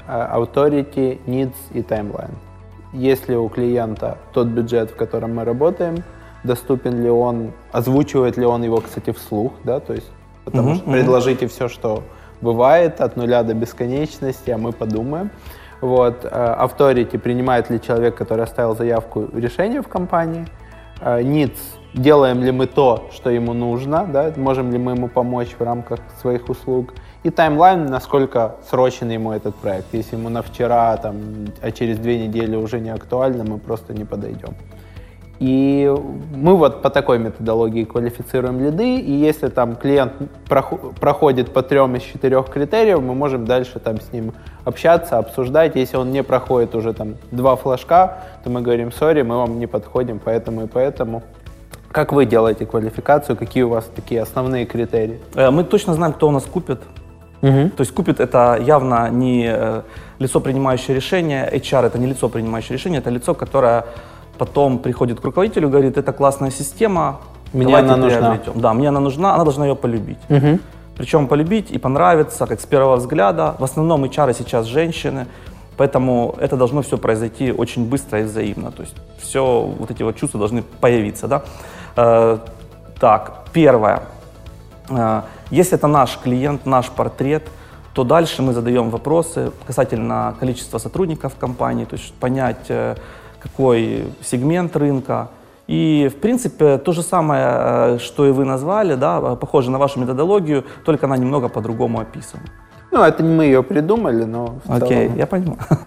э, 0.09 0.29
Authority, 0.35 1.21
Needs 1.27 1.55
и 1.73 1.83
Timeline. 1.83 2.35
Если 2.93 3.35
у 3.35 3.49
клиента 3.49 4.19
тот 4.33 4.49
бюджет, 4.49 4.91
в 4.91 4.97
котором 4.97 5.37
мы 5.37 5.45
работаем, 5.45 6.03
доступен 6.43 7.03
ли 7.03 7.11
он, 7.11 7.53
озвучивает 7.71 8.37
ли 8.37 8.47
он 8.47 8.63
его, 8.65 8.79
кстати, 8.81 9.13
вслух, 9.13 9.53
да, 9.65 9.81
то 9.81 9.93
есть 9.93 10.11
потому 10.51 10.71
Мгм, 10.71 10.77
что 10.79 10.91
предложите 10.91 11.47
все, 11.47 11.69
что 11.69 12.03
бывает, 12.41 13.01
от 13.01 13.17
нуля 13.17 13.43
до 13.43 13.55
бесконечности, 13.55 14.51
а 14.51 14.59
мы 14.59 14.73
подумаем. 14.73 15.31
Вот, 15.81 16.25
э, 16.25 16.57
Authority, 16.61 17.19
принимает 17.19 17.71
ли 17.71 17.81
человек, 17.81 18.17
который 18.17 18.45
оставил 18.45 18.75
заявку, 18.77 19.29
решение 19.35 19.81
в 19.81 19.89
компании. 19.89 20.47
Э, 21.01 21.21
Needs, 21.21 21.59
делаем 21.95 22.43
ли 22.43 22.51
мы 22.51 22.67
то, 22.67 23.09
что 23.13 23.31
ему 23.31 23.53
нужно, 23.53 24.07
да, 24.13 24.33
можем 24.37 24.73
ли 24.73 24.79
мы 24.79 24.93
ему 24.93 25.09
помочь 25.09 25.55
в 25.59 25.63
рамках 25.63 26.01
своих 26.21 26.49
услуг. 26.49 26.95
И 27.25 27.31
таймлайн, 27.31 27.87
насколько 27.87 28.57
срочен 28.71 29.11
ему 29.11 29.33
этот 29.33 29.55
проект. 29.55 29.87
Если 29.93 30.17
ему 30.17 30.29
на 30.29 30.43
вчера, 30.43 30.97
там, 30.97 31.17
а 31.63 31.71
через 31.71 31.99
две 31.99 32.27
недели 32.27 32.57
уже 32.57 32.81
не 32.81 32.91
актуально, 32.91 33.45
мы 33.45 33.59
просто 33.59 33.95
не 33.95 34.05
подойдем. 34.05 34.55
И 35.41 35.93
мы 36.35 36.57
вот 36.57 36.83
по 36.83 36.91
такой 36.91 37.19
методологии 37.21 37.85
квалифицируем 37.85 38.61
лиды, 38.61 38.97
и 38.99 39.13
если 39.13 39.49
там 39.49 39.77
клиент 39.77 40.13
прохо- 40.49 40.93
проходит 40.99 41.53
по 41.53 41.63
трем 41.63 41.95
из 41.95 42.03
четырех 42.03 42.47
критериев, 42.49 43.01
мы 43.01 43.15
можем 43.15 43.45
дальше 43.45 43.79
там 43.79 44.01
с 44.01 44.13
ним 44.13 44.33
общаться, 44.65 45.19
обсуждать. 45.19 45.77
Если 45.77 45.97
он 45.97 46.11
не 46.11 46.25
проходит 46.25 46.75
уже 46.75 46.93
там 46.93 47.15
два 47.31 47.55
флажка, 47.55 48.19
то 48.43 48.51
мы 48.51 48.63
говорим, 48.63 48.91
сори, 48.91 49.23
мы 49.23 49.37
вам 49.37 49.61
не 49.61 49.67
подходим, 49.69 50.21
поэтому 50.25 50.63
и 50.65 50.67
поэтому. 50.67 51.23
Как 51.93 52.13
вы 52.13 52.27
делаете 52.27 52.67
квалификацию, 52.67 53.37
какие 53.37 53.63
у 53.63 53.69
вас 53.69 53.89
такие 53.95 54.21
основные 54.21 54.67
критерии? 54.67 55.21
Э, 55.37 55.51
Мы 55.51 55.63
точно 55.65 55.95
знаем, 55.95 56.13
кто 56.13 56.29
у 56.29 56.33
нас 56.33 56.45
купит. 56.45 56.81
То 57.41 57.81
есть 57.83 57.93
купит 57.95 58.19
это 58.19 58.59
явно 58.61 59.09
не 59.11 59.47
э, 59.49 59.83
лицо, 60.19 60.41
принимающее 60.41 60.97
решение, 60.97 61.49
HR 61.49 61.87
это 61.87 61.97
не 61.99 62.07
лицо, 62.07 62.29
принимающее 62.29 62.77
решение, 62.77 62.99
это 62.99 63.11
лицо, 63.11 63.33
которое 63.35 63.85
потом 64.39 64.79
приходит 64.79 65.21
к 65.21 65.25
руководителю 65.25 65.69
и 65.69 65.71
говорит, 65.71 65.99
это 65.99 66.13
классная 66.13 66.51
система, 66.51 67.21
Мне 67.53 67.77
она 67.77 67.97
нужна». 67.97 68.19
приобретем». 68.19 68.61
Да, 68.61 68.73
мне 68.75 68.89
она 68.89 69.01
нужна, 69.01 69.35
она 69.35 69.45
должна 69.45 69.67
ее 69.67 69.75
полюбить. 69.75 70.19
Причем 70.97 71.29
полюбить 71.29 71.71
и 71.71 71.79
понравиться, 71.79 72.47
как 72.47 72.61
с 72.61 72.67
первого 72.67 72.97
взгляда. 72.97 73.55
В 73.59 73.65
основном 73.65 74.05
HR 74.05 74.35
сейчас 74.37 74.67
женщины, 74.67 75.27
поэтому 75.77 76.35
это 76.41 76.57
должно 76.57 76.81
все 76.83 76.97
произойти 76.99 77.53
очень 77.53 77.89
быстро 77.89 78.21
и 78.21 78.23
взаимно. 78.25 78.71
То 78.73 78.83
есть 78.83 78.97
все 79.21 79.61
вот 79.79 79.91
эти 79.91 80.03
вот 80.03 80.17
чувства 80.17 80.39
должны 80.41 80.63
появиться, 80.81 81.29
да. 81.29 81.43
Э, 81.97 82.39
так, 83.01 83.45
первое. 83.53 84.01
Э, 84.91 85.23
Если 85.53 85.79
это 85.79 85.87
наш 85.87 86.19
клиент, 86.25 86.67
наш 86.67 86.87
портрет, 86.87 87.43
то 87.95 88.05
дальше 88.05 88.43
мы 88.43 88.53
задаем 88.53 88.91
вопросы 88.91 89.51
касательно 89.67 90.35
количества 90.41 90.79
сотрудников 90.79 91.33
в 91.35 91.37
компании, 91.39 91.85
то 91.85 91.97
есть 91.97 92.13
понять, 92.15 92.67
э, 92.71 92.97
какой 93.41 94.05
сегмент 94.23 94.77
рынка. 94.77 95.29
И, 95.67 96.11
в 96.11 96.21
принципе, 96.21 96.79
то 96.79 96.93
же 96.93 97.03
самое, 97.03 97.47
э, 97.47 97.99
что 97.99 98.27
и 98.27 98.31
вы 98.31 98.45
назвали, 98.45 98.95
да, 98.95 99.21
э, 99.23 99.37
похоже 99.37 99.71
на 99.71 99.79
вашу 99.79 100.01
методологию, 100.01 100.65
только 100.85 101.07
она 101.07 101.17
немного 101.17 101.49
по-другому 101.49 102.01
описана. 102.01 102.45
Ну, 102.91 103.03
это 103.03 103.23
не 103.23 103.35
мы 103.35 103.45
ее 103.45 103.63
придумали, 103.63 104.25
но 104.25 104.59
Окей, 104.67 105.09
целом- 105.09 105.19
я 105.19 105.27
понимаю. 105.27 105.59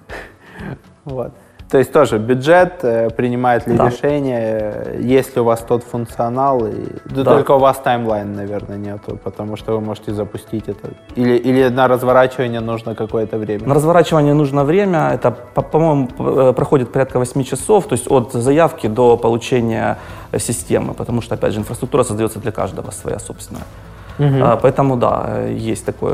Вот. 1.04 1.32
То 1.72 1.78
есть 1.78 1.94
тоже 1.94 2.18
бюджет, 2.18 2.84
э, 2.84 3.10
принимает 3.10 3.66
ли 3.68 3.78
Да. 3.78 3.88
решение, 3.88 4.74
э, 4.76 5.00
есть 5.02 5.36
ли 5.36 5.42
у 5.42 5.46
вас 5.46 5.62
тот 5.62 5.84
функционал, 5.84 6.66
и... 6.68 6.74
да 7.06 7.24
только 7.24 7.52
у 7.52 7.60
вас 7.60 7.78
таймлайн, 7.78 8.36
наверное, 8.36 8.78
нету, 8.78 9.18
потому 9.24 9.56
что 9.56 9.72
вы 9.74 9.80
можете 9.80 10.12
запустить 10.14 10.68
это. 10.68 10.90
Или, 11.16 11.38
или 11.38 11.70
на 11.70 11.88
разворачивание 11.88 12.60
нужно 12.60 12.94
какое-то 12.94 13.38
время. 13.38 13.68
На 13.68 13.74
разворачивание 13.74 14.34
нужно 14.34 14.66
время, 14.66 15.12
это, 15.14 15.32
по- 15.32 15.62
по-моему, 15.62 16.10
э, 16.20 16.54
проходит 16.54 16.92
порядка 16.92 17.20
8 17.20 17.44
часов, 17.44 17.86
то 17.86 17.94
есть 17.96 18.12
от 18.12 18.34
заявки 18.34 18.88
до 18.88 19.16
получения 19.16 19.98
системы, 20.38 20.94
потому 20.94 21.22
что, 21.22 21.36
опять 21.36 21.54
же, 21.54 21.60
инфраструктура 21.60 22.04
создается 22.04 22.40
для 22.40 22.52
каждого 22.52 22.92
своя 22.92 23.20
собственная. 23.20 23.64
А, 24.20 24.58
Поэтому, 24.58 24.98
да, 24.98 25.46
есть 25.48 25.86
такой 25.86 26.14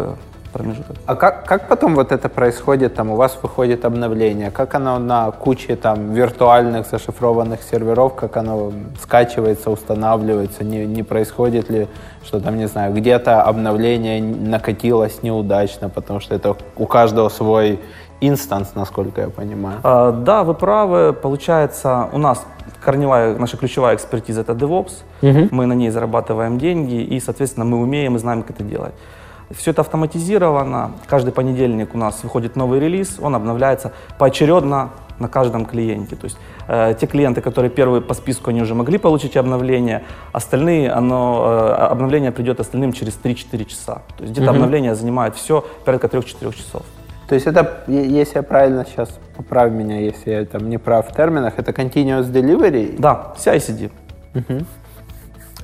промежуток. 0.57 0.95
А 1.05 1.15
как, 1.15 1.45
как 1.45 1.67
потом 1.67 1.95
вот 1.95 2.11
это 2.11 2.29
происходит? 2.29 2.95
Там 2.95 3.11
у 3.11 3.15
вас 3.15 3.37
выходит 3.41 3.85
обновление, 3.85 4.51
как 4.51 4.75
оно 4.75 4.99
на 4.99 5.31
куче 5.31 5.75
там 5.75 6.13
виртуальных 6.13 6.87
зашифрованных 6.87 7.61
серверов, 7.61 8.15
как 8.15 8.37
оно 8.37 8.71
скачивается, 9.01 9.69
устанавливается, 9.69 10.63
не, 10.63 10.85
не 10.85 11.03
происходит 11.03 11.69
ли, 11.69 11.87
что 12.23 12.39
там, 12.39 12.57
не 12.57 12.67
знаю, 12.67 12.93
где-то 12.93 13.41
обновление 13.41 14.21
накатилось 14.21 15.23
неудачно, 15.23 15.89
потому 15.89 16.19
что 16.19 16.35
это 16.35 16.55
у 16.75 16.85
каждого 16.85 17.29
свой 17.29 17.79
инстанс, 18.21 18.73
насколько 18.75 19.21
я 19.21 19.29
понимаю. 19.29 19.79
А, 19.83 20.11
да, 20.11 20.43
вы 20.43 20.53
правы. 20.53 21.13
Получается, 21.13 22.09
у 22.11 22.17
нас 22.17 22.45
корневая, 22.83 23.37
наша 23.37 23.57
ключевая 23.57 23.95
экспертиза 23.95 24.41
это 24.41 24.53
DevOps. 24.53 25.03
Мгм. 25.21 25.49
Мы 25.51 25.65
на 25.65 25.73
ней 25.73 25.89
зарабатываем 25.89 26.57
деньги 26.57 26.95
и, 26.95 27.19
соответственно, 27.19 27.65
мы 27.65 27.77
умеем 27.77 28.15
и 28.15 28.19
знаем, 28.19 28.41
как 28.41 28.51
это 28.51 28.63
делать. 28.63 28.93
Все 29.51 29.71
это 29.71 29.81
автоматизировано. 29.81 30.91
Каждый 31.07 31.31
понедельник 31.31 31.95
у 31.95 31.97
нас 31.97 32.21
выходит 32.23 32.55
новый 32.55 32.79
релиз, 32.79 33.17
он 33.21 33.33
обновляется 33.35 33.91
поочередно 34.17 34.89
на 35.19 35.27
каждом 35.29 35.65
клиенте. 35.65 36.15
То 36.15 36.25
есть 36.25 36.37
э, 36.67 36.93
те 36.99 37.07
клиенты, 37.07 37.41
которые 37.41 37.71
первые 37.71 38.01
по 38.01 38.13
списку, 38.13 38.49
они 38.49 38.61
уже 38.61 38.75
могли 38.75 38.97
получить 38.97 39.35
обновление, 39.37 40.03
остальные, 40.33 40.91
оно, 40.91 41.43
э, 41.47 41.71
обновление 41.85 42.31
придет 42.31 42.59
остальным 42.59 42.91
через 42.93 43.17
3-4 43.23 43.65
часа. 43.65 44.01
То 44.17 44.23
есть 44.23 44.33
где-то 44.33 44.51
Мгм. 44.51 44.57
обновление 44.57 44.95
занимает 44.95 45.35
все 45.35 45.65
порядка 45.85 46.07
3-4 46.07 46.51
часов. 46.53 46.83
То 47.29 47.35
есть 47.35 47.47
это, 47.47 47.83
если 47.87 48.37
я 48.37 48.43
правильно 48.43 48.85
сейчас, 48.85 49.09
поправь 49.35 49.71
меня, 49.71 49.99
если 49.99 50.31
я 50.31 50.45
там 50.45 50.69
не 50.69 50.77
прав 50.77 51.09
в 51.09 51.15
терминах, 51.15 51.53
это 51.57 51.71
continuous 51.71 52.31
delivery? 52.31 52.95
Да, 52.99 53.33
CI/CD. 53.37 53.89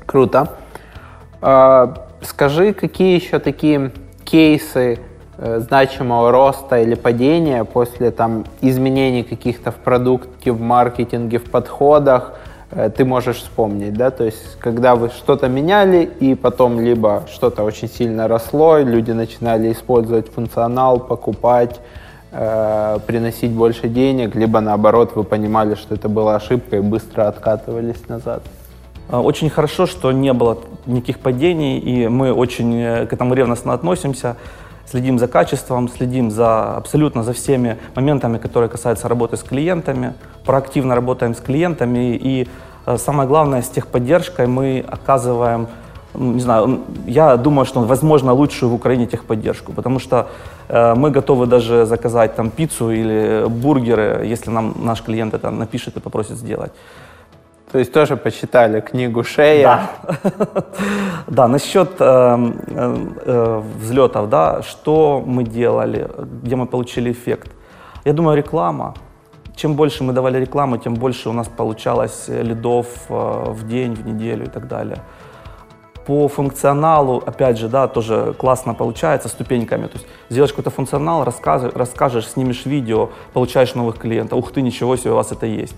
Круто. 0.06 0.48
А, 1.42 1.94
Скажи, 2.24 2.74
какие 2.74 3.16
еще 3.16 3.40
такие 3.40 3.92
кейсы 4.24 5.00
э, 5.38 5.60
значимого 5.60 6.32
роста 6.32 6.80
или 6.80 6.96
падения 6.96 7.66
после 7.66 8.12
там 8.12 8.46
изменений 8.62 9.24
каких-то 9.24 9.72
в 9.72 9.76
продукте, 9.76 10.52
в 10.52 10.62
маркетинге, 10.62 11.40
в 11.40 11.50
подходах 11.52 12.34
э, 12.72 12.90
ты 12.96 13.04
можешь 13.04 13.38
вспомнить, 13.38 13.94
да? 13.94 14.10
То 14.10 14.24
есть, 14.24 14.58
когда 14.60 14.96
вы 14.96 15.10
что-то 15.10 15.50
меняли 15.50 16.10
и 16.20 16.34
потом 16.36 16.80
либо 16.80 17.24
что-то 17.32 17.64
очень 17.64 17.90
сильно 17.90 18.28
росло, 18.28 18.78
люди 18.80 19.12
начинали 19.12 19.72
использовать 19.72 20.32
функционал, 20.32 21.00
покупать, 21.00 21.82
э, 22.32 23.00
приносить 23.06 23.52
больше 23.52 23.90
денег, 23.90 24.34
либо 24.36 24.62
наоборот 24.62 25.12
вы 25.16 25.26
понимали, 25.26 25.76
что 25.76 25.96
это 25.96 26.08
была 26.08 26.36
ошибка 26.38 26.78
и 26.78 26.80
быстро 26.80 27.28
откатывались 27.28 28.08
назад. 28.08 28.44
А, 29.14 29.22
Очень 29.22 29.52
хорошо, 29.52 29.86
что 29.86 30.12
не 30.12 30.34
было 30.34 30.58
никаких 30.88 31.20
падений, 31.20 31.78
и 31.78 32.08
мы 32.08 32.34
очень 32.34 32.76
э, 32.82 33.06
к 33.06 33.14
этому 33.14 33.36
ревностно 33.36 33.74
относимся, 33.74 34.38
следим 34.88 35.20
за 35.20 35.28
качеством, 35.28 35.88
следим 35.88 36.32
за 36.32 36.78
абсолютно 36.78 37.24
за 37.24 37.34
всеми 37.34 37.78
моментами, 37.96 38.40
которые 38.40 38.70
касаются 38.70 39.08
работы 39.08 39.38
с 39.38 39.44
клиентами, 39.44 40.16
проактивно 40.46 40.96
работаем 40.96 41.36
с 41.36 41.42
клиентами, 41.42 42.16
и 42.16 42.48
э, 42.88 42.98
самое 42.98 43.30
главное, 43.30 43.62
с 43.62 43.70
техподдержкой 43.70 44.48
мы 44.48 44.84
оказываем 44.88 45.68
ну, 46.16 46.34
не 46.34 46.42
знаю, 46.42 46.80
я 47.06 47.38
думаю, 47.38 47.66
что, 47.66 47.82
возможно, 47.82 48.34
лучшую 48.34 48.72
в 48.72 48.74
Украине 48.74 49.06
техподдержку, 49.06 49.74
потому 49.74 50.00
что 50.00 50.28
э, 50.70 50.96
мы 50.96 51.12
готовы 51.12 51.46
даже 51.46 51.86
заказать 51.86 52.36
там 52.36 52.50
пиццу 52.50 52.90
или 52.90 53.46
бургеры, 53.48 54.26
если 54.26 54.50
нам 54.50 54.74
наш 54.84 55.04
клиент 55.04 55.36
это 55.36 55.52
напишет 55.52 55.98
и 55.98 56.00
попросит 56.00 56.38
сделать. 56.38 56.72
То 57.74 57.80
есть 57.80 57.92
тоже 57.92 58.18
почитали 58.18 58.82
книгу 58.82 59.24
Шея. 59.24 59.90
Да, 61.28 61.48
насчет 61.48 61.90
э, 62.00 62.52
э, 62.68 62.98
э, 63.26 63.62
взлетов, 63.80 64.30
да, 64.30 64.62
что 64.62 65.24
мы 65.26 65.44
делали, 65.44 66.08
где 66.44 66.56
мы 66.56 66.68
получили 66.68 67.12
эффект. 67.12 67.50
Я 68.06 68.14
думаю, 68.14 68.38
реклама. 68.38 68.94
Чем 69.56 69.76
больше 69.76 70.04
мы 70.04 70.14
давали 70.14 70.40
рекламы, 70.40 70.78
тем 70.78 70.94
больше 70.94 71.30
у 71.30 71.34
нас 71.34 71.48
получалось 71.48 72.26
э, 72.28 72.44
лидов 72.44 72.86
э, 73.10 73.46
в 73.48 73.68
день, 73.68 73.96
в 73.96 74.06
неделю 74.06 74.46
и 74.46 74.50
так 74.50 74.68
далее. 74.68 75.00
По 76.06 76.28
функционалу, 76.28 77.24
опять 77.26 77.58
же, 77.58 77.70
да, 77.70 77.88
тоже 77.88 78.36
классно 78.38 78.76
получается 78.76 79.30
ступеньками. 79.30 79.88
То 79.88 79.94
есть 79.94 80.06
сделаешь 80.30 80.52
какой-то 80.52 80.70
функционал, 80.70 81.24
расскажешь, 81.24 81.72
расскажешь, 81.74 82.28
снимешь 82.28 82.68
видео, 82.68 83.10
получаешь 83.34 83.74
новых 83.74 83.98
клиентов. 83.98 84.38
Ух 84.38 84.52
ты, 84.52 84.62
ничего 84.62 84.96
себе, 84.96 85.14
у 85.14 85.16
вас 85.16 85.32
это 85.32 85.48
есть. 85.48 85.76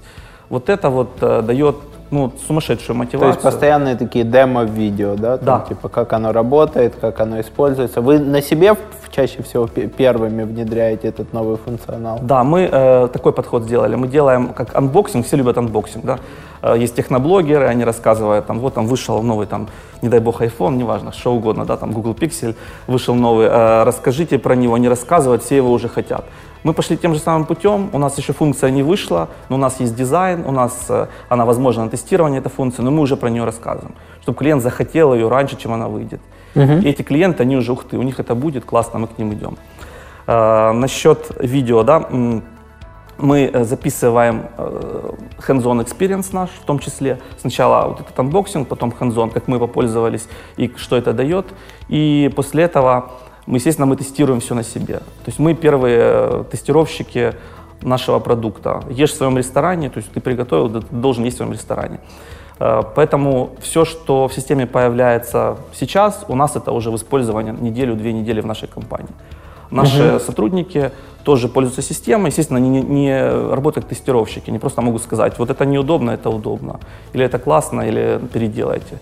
Вот 0.50 0.70
это 0.70 0.90
вот 0.90 1.10
э, 1.22 1.42
дает 1.42 1.76
ну, 2.12 2.32
сумасшедшую 2.48 2.88
То 2.88 2.94
мотивацию. 2.94 3.30
есть 3.32 3.42
постоянные 3.42 3.96
такие 3.96 4.24
демо-видео, 4.24 5.16
да? 5.16 5.38
Там, 5.38 5.46
Да. 5.46 5.66
Типа 5.68 5.90
как 5.90 6.14
оно 6.14 6.32
работает, 6.32 6.96
как 7.02 7.20
оно 7.20 7.40
используется. 7.40 8.02
Вы 8.02 8.20
на 8.20 8.42
себе 8.42 8.76
чаще 9.12 9.42
всего 9.44 9.68
пе- 9.68 9.88
первыми 9.88 10.44
внедряете 10.44 11.08
этот 11.08 11.34
новый 11.34 11.58
функционал? 11.58 12.20
Да, 12.22 12.44
мы 12.44 12.70
э, 12.72 13.08
такой 13.12 13.32
подход 13.32 13.64
сделали. 13.64 13.96
Мы 13.96 14.08
делаем 14.08 14.50
как 14.54 14.76
unboxing, 14.76 15.26
все 15.26 15.38
любят 15.38 15.58
unboxing, 15.58 16.06
да. 16.06 16.20
Э, 16.62 16.76
есть 16.78 16.96
техноблогеры, 16.96 17.66
они 17.66 17.84
рассказывают, 17.86 18.46
там, 18.46 18.60
вот 18.60 18.74
там 18.74 18.88
вышел 18.88 19.24
новый, 19.24 19.48
там, 19.48 19.68
не 20.02 20.10
дай 20.10 20.20
бог, 20.20 20.42
iPhone, 20.42 20.76
неважно, 20.76 21.12
что 21.12 21.34
угодно, 21.34 21.66
да, 21.66 21.78
там, 21.78 21.92
Google 21.92 22.14
Pixel 22.14 22.56
вышел 22.88 23.16
новый, 23.16 23.48
э, 23.48 23.84
расскажите 23.84 24.38
про 24.38 24.56
него, 24.56 24.78
не 24.78 24.90
рассказывать, 24.90 25.44
все 25.44 25.56
его 25.58 25.72
уже 25.72 25.88
хотят. 25.88 26.26
Мы 26.66 26.74
пошли 26.74 26.98
тем 26.98 27.14
же 27.14 27.20
самым 27.20 27.46
путем, 27.46 27.90
у 27.94 28.00
нас 28.00 28.18
еще 28.18 28.34
функция 28.34 28.72
не 28.72 28.82
вышла, 28.82 29.30
но 29.50 29.56
у 29.56 29.60
нас 29.60 29.80
есть 29.80 29.96
дизайн, 29.96 30.44
у 30.48 30.52
нас 30.52 30.88
э, 30.90 31.06
она 31.30 31.46
возможна 31.46 31.84
на 31.84 31.92
тестирование, 31.92 32.40
эта 32.40 32.50
функция, 32.50 32.84
но 32.84 32.90
мы 32.90 33.02
уже 33.02 33.16
про 33.18 33.30
нее 33.30 33.44
рассказываем, 33.44 33.94
чтобы 34.24 34.40
клиент 34.40 34.64
захотел 34.64 35.14
ее 35.14 35.28
раньше, 35.28 35.58
чем 35.58 35.74
она 35.74 35.88
выйдет. 35.88 36.22
И 36.56 36.90
эти 36.90 37.04
клиенты, 37.04 37.44
они 37.44 37.56
уже, 37.56 37.72
ух 37.72 37.84
ты, 37.84 38.00
у 38.00 38.02
них 38.02 38.20
это 38.20 38.34
будет, 38.34 38.66
классно, 38.66 38.98
мы 38.98 39.08
к 39.08 39.20
ним 39.20 39.34
идем. 39.34 39.58
Э, 40.26 40.72
насчет 40.72 41.32
видео, 41.40 41.84
да, 41.84 42.10
мы 43.20 43.52
э, 43.54 43.64
записываем 43.64 44.48
э, 44.58 45.12
hands-on 45.48 45.86
experience 45.86 46.30
наш, 46.34 46.50
в 46.50 46.66
том 46.66 46.80
числе 46.80 47.20
сначала 47.38 47.90
вот 47.90 48.00
этот 48.00 48.20
unboxing, 48.20 48.68
потом 48.68 48.92
hands-on, 49.00 49.30
как 49.30 49.48
мы 49.48 49.60
попользовались 49.60 50.28
и 50.58 50.74
что 50.78 50.96
это 50.96 51.14
дает. 51.14 51.46
И 51.90 52.32
после 52.36 52.64
этого 52.64 53.12
мы, 53.46 53.58
естественно, 53.58 53.86
мы 53.86 53.96
тестируем 53.96 54.40
все 54.40 54.56
на 54.56 54.64
себе. 54.64 54.98
То 54.98 55.28
есть 55.28 55.40
мы 55.40 55.54
первые 55.54 56.00
э, 56.02 56.44
тестировщики 56.52 57.34
нашего 57.82 58.20
продукта. 58.20 58.84
Ешь 58.90 59.12
в 59.12 59.16
своем 59.16 59.38
ресторане, 59.38 59.90
то 59.90 60.00
есть 60.00 60.12
ты 60.12 60.20
приготовил, 60.20 60.82
ты 60.82 60.96
должен 60.96 61.24
есть 61.24 61.36
в 61.36 61.38
своем 61.38 61.54
ресторане. 61.54 62.00
Э, 62.60 62.82
Поэтому 62.96 63.50
все, 63.62 63.86
что 63.86 64.28
в 64.28 64.34
системе 64.34 64.66
появляется 64.66 65.58
сейчас, 65.74 66.26
у 66.28 66.36
нас 66.36 66.56
это 66.56 66.72
уже 66.72 66.90
в 66.90 66.96
использовании 66.96 67.52
неделю-две 67.52 68.14
недели 68.14 68.42
в 68.42 68.46
нашей 68.46 68.68
компании. 68.68 69.14
Наши 69.72 70.20
сотрудники 70.20 70.92
тоже 71.24 71.48
пользуются 71.48 71.82
системой. 71.82 72.30
Естественно, 72.30 72.60
они 72.60 72.70
не, 72.70 72.82
не 72.82 73.30
работают 73.54 73.86
как 73.86 73.98
тестировщики, 73.98 74.52
не 74.52 74.60
просто 74.60 74.82
могут 74.82 75.02
сказать, 75.04 75.38
вот 75.40 75.50
это 75.50 75.66
неудобно, 75.66 76.12
это 76.12 76.30
удобно, 76.30 76.80
или 77.14 77.26
это 77.26 77.40
классно, 77.40 77.82
или 77.82 78.20
переделайте. 78.32 79.00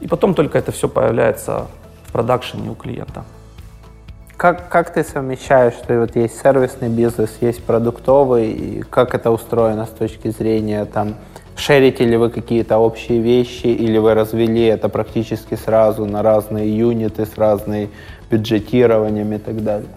И 0.00 0.08
потом 0.08 0.34
только 0.34 0.58
это 0.58 0.72
все 0.72 0.88
появляется 0.88 1.66
в 2.06 2.12
продакшене 2.12 2.70
у 2.70 2.74
клиента. 2.74 3.24
Как, 4.42 4.68
как 4.68 4.92
ты 4.92 5.04
совмещаешь, 5.04 5.74
что 5.74 6.00
вот 6.00 6.16
есть 6.16 6.42
сервисный 6.42 6.88
бизнес, 6.88 7.30
есть 7.40 7.62
продуктовый, 7.62 8.50
и 8.50 8.80
как 8.80 9.14
это 9.14 9.30
устроено 9.30 9.86
с 9.86 9.90
точки 9.90 10.30
зрения 10.30 10.84
там, 10.84 11.14
шерите 11.54 12.04
ли 12.04 12.16
вы 12.16 12.28
какие-то 12.28 12.78
общие 12.78 13.20
вещи, 13.20 13.66
или 13.68 13.98
вы 13.98 14.14
развели 14.14 14.64
это 14.64 14.88
практически 14.88 15.54
сразу 15.54 16.06
на 16.06 16.24
разные 16.24 16.76
юниты 16.76 17.24
с 17.24 17.38
разной 17.38 17.88
бюджетированием 18.32 19.32
и 19.32 19.38
так 19.38 19.62
далее? 19.62 19.88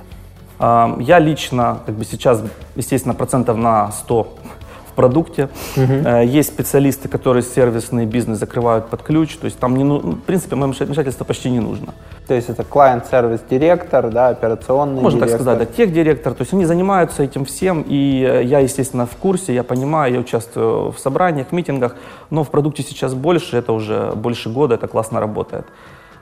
Я 0.59 1.17
лично, 1.17 1.79
как 1.83 1.95
бы 1.95 2.05
сейчас, 2.05 2.43
естественно, 2.75 3.15
процентов 3.15 3.57
на 3.57 3.91
100 3.91 4.37
в 4.55 4.55
продукте. 4.95 5.49
Э, 5.75 6.23
Есть 6.25 6.49
специалисты, 6.49 7.07
которые 7.09 7.43
сервисный 7.43 8.05
бизнес 8.05 8.39
закрывают 8.39 8.87
под 8.87 9.01
ключ. 9.03 9.35
То 9.37 9.45
есть 9.45 9.59
там, 9.59 9.75
не, 9.75 9.83
ну, 9.83 9.99
в 9.99 10.21
принципе, 10.21 10.55
моему 10.55 10.73
вмешательство 10.73 11.25
почти 11.25 11.51
не 11.51 11.59
нужно. 11.59 11.93
То 12.27 12.33
есть 12.33 12.49
это 12.49 12.63
клиент-сервис-директор, 12.63 14.09
да, 14.09 14.29
операционный 14.29 15.01
Можно 15.01 15.19
так 15.19 15.29
директор. 15.29 15.53
сказать, 15.53 15.69
да, 15.69 15.85
техдиректор. 15.85 16.33
То 16.33 16.41
есть 16.41 16.53
они 16.53 16.65
занимаются 16.65 17.23
этим 17.23 17.43
всем, 17.45 17.83
и 17.87 18.23
э, 18.27 18.43
я, 18.43 18.59
естественно, 18.59 19.05
в 19.05 19.15
курсе, 19.15 19.53
я 19.53 19.63
понимаю, 19.63 20.13
я 20.13 20.19
участвую 20.19 20.91
в 20.91 20.99
собраниях, 20.99 21.51
митингах, 21.51 21.95
но 22.31 22.43
в 22.43 22.49
продукте 22.49 22.83
сейчас 22.83 23.13
больше, 23.13 23.57
это 23.57 23.73
уже 23.73 24.11
больше 24.15 24.49
года, 24.49 24.75
это 24.75 24.87
классно 24.87 25.19
работает. 25.19 25.65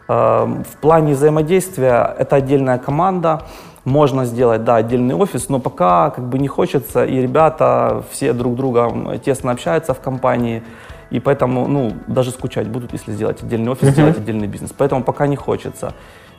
Э, 0.10 0.46
В 0.46 0.78
плане 0.82 1.14
взаимодействия 1.14 2.16
это 2.20 2.36
отдельная 2.36 2.78
команда, 2.80 3.42
можно 3.86 4.26
сделать, 4.26 4.64
да, 4.64 4.78
отдельный 4.78 5.16
офис, 5.16 5.50
но 5.50 5.60
пока 5.60 6.10
как 6.10 6.26
бы 6.26 6.40
не 6.40 6.48
хочется, 6.48 7.06
и 7.06 7.22
ребята 7.22 8.04
все 8.12 8.34
друг 8.34 8.56
другом 8.56 9.20
тесно 9.20 9.52
общаются 9.52 9.94
в 9.94 10.00
компании, 10.00 10.64
и 11.10 11.20
поэтому, 11.20 11.68
ну, 11.68 11.92
даже 12.08 12.32
скучать 12.32 12.68
будут, 12.68 12.94
если 12.94 13.12
сделать 13.12 13.44
отдельный 13.44 13.72
офис, 13.72 13.90
сделать 13.90 14.18
отдельный 14.18 14.48
бизнес. 14.48 14.74
Поэтому 14.76 15.04
пока 15.04 15.28
не 15.28 15.36
хочется. 15.36 15.94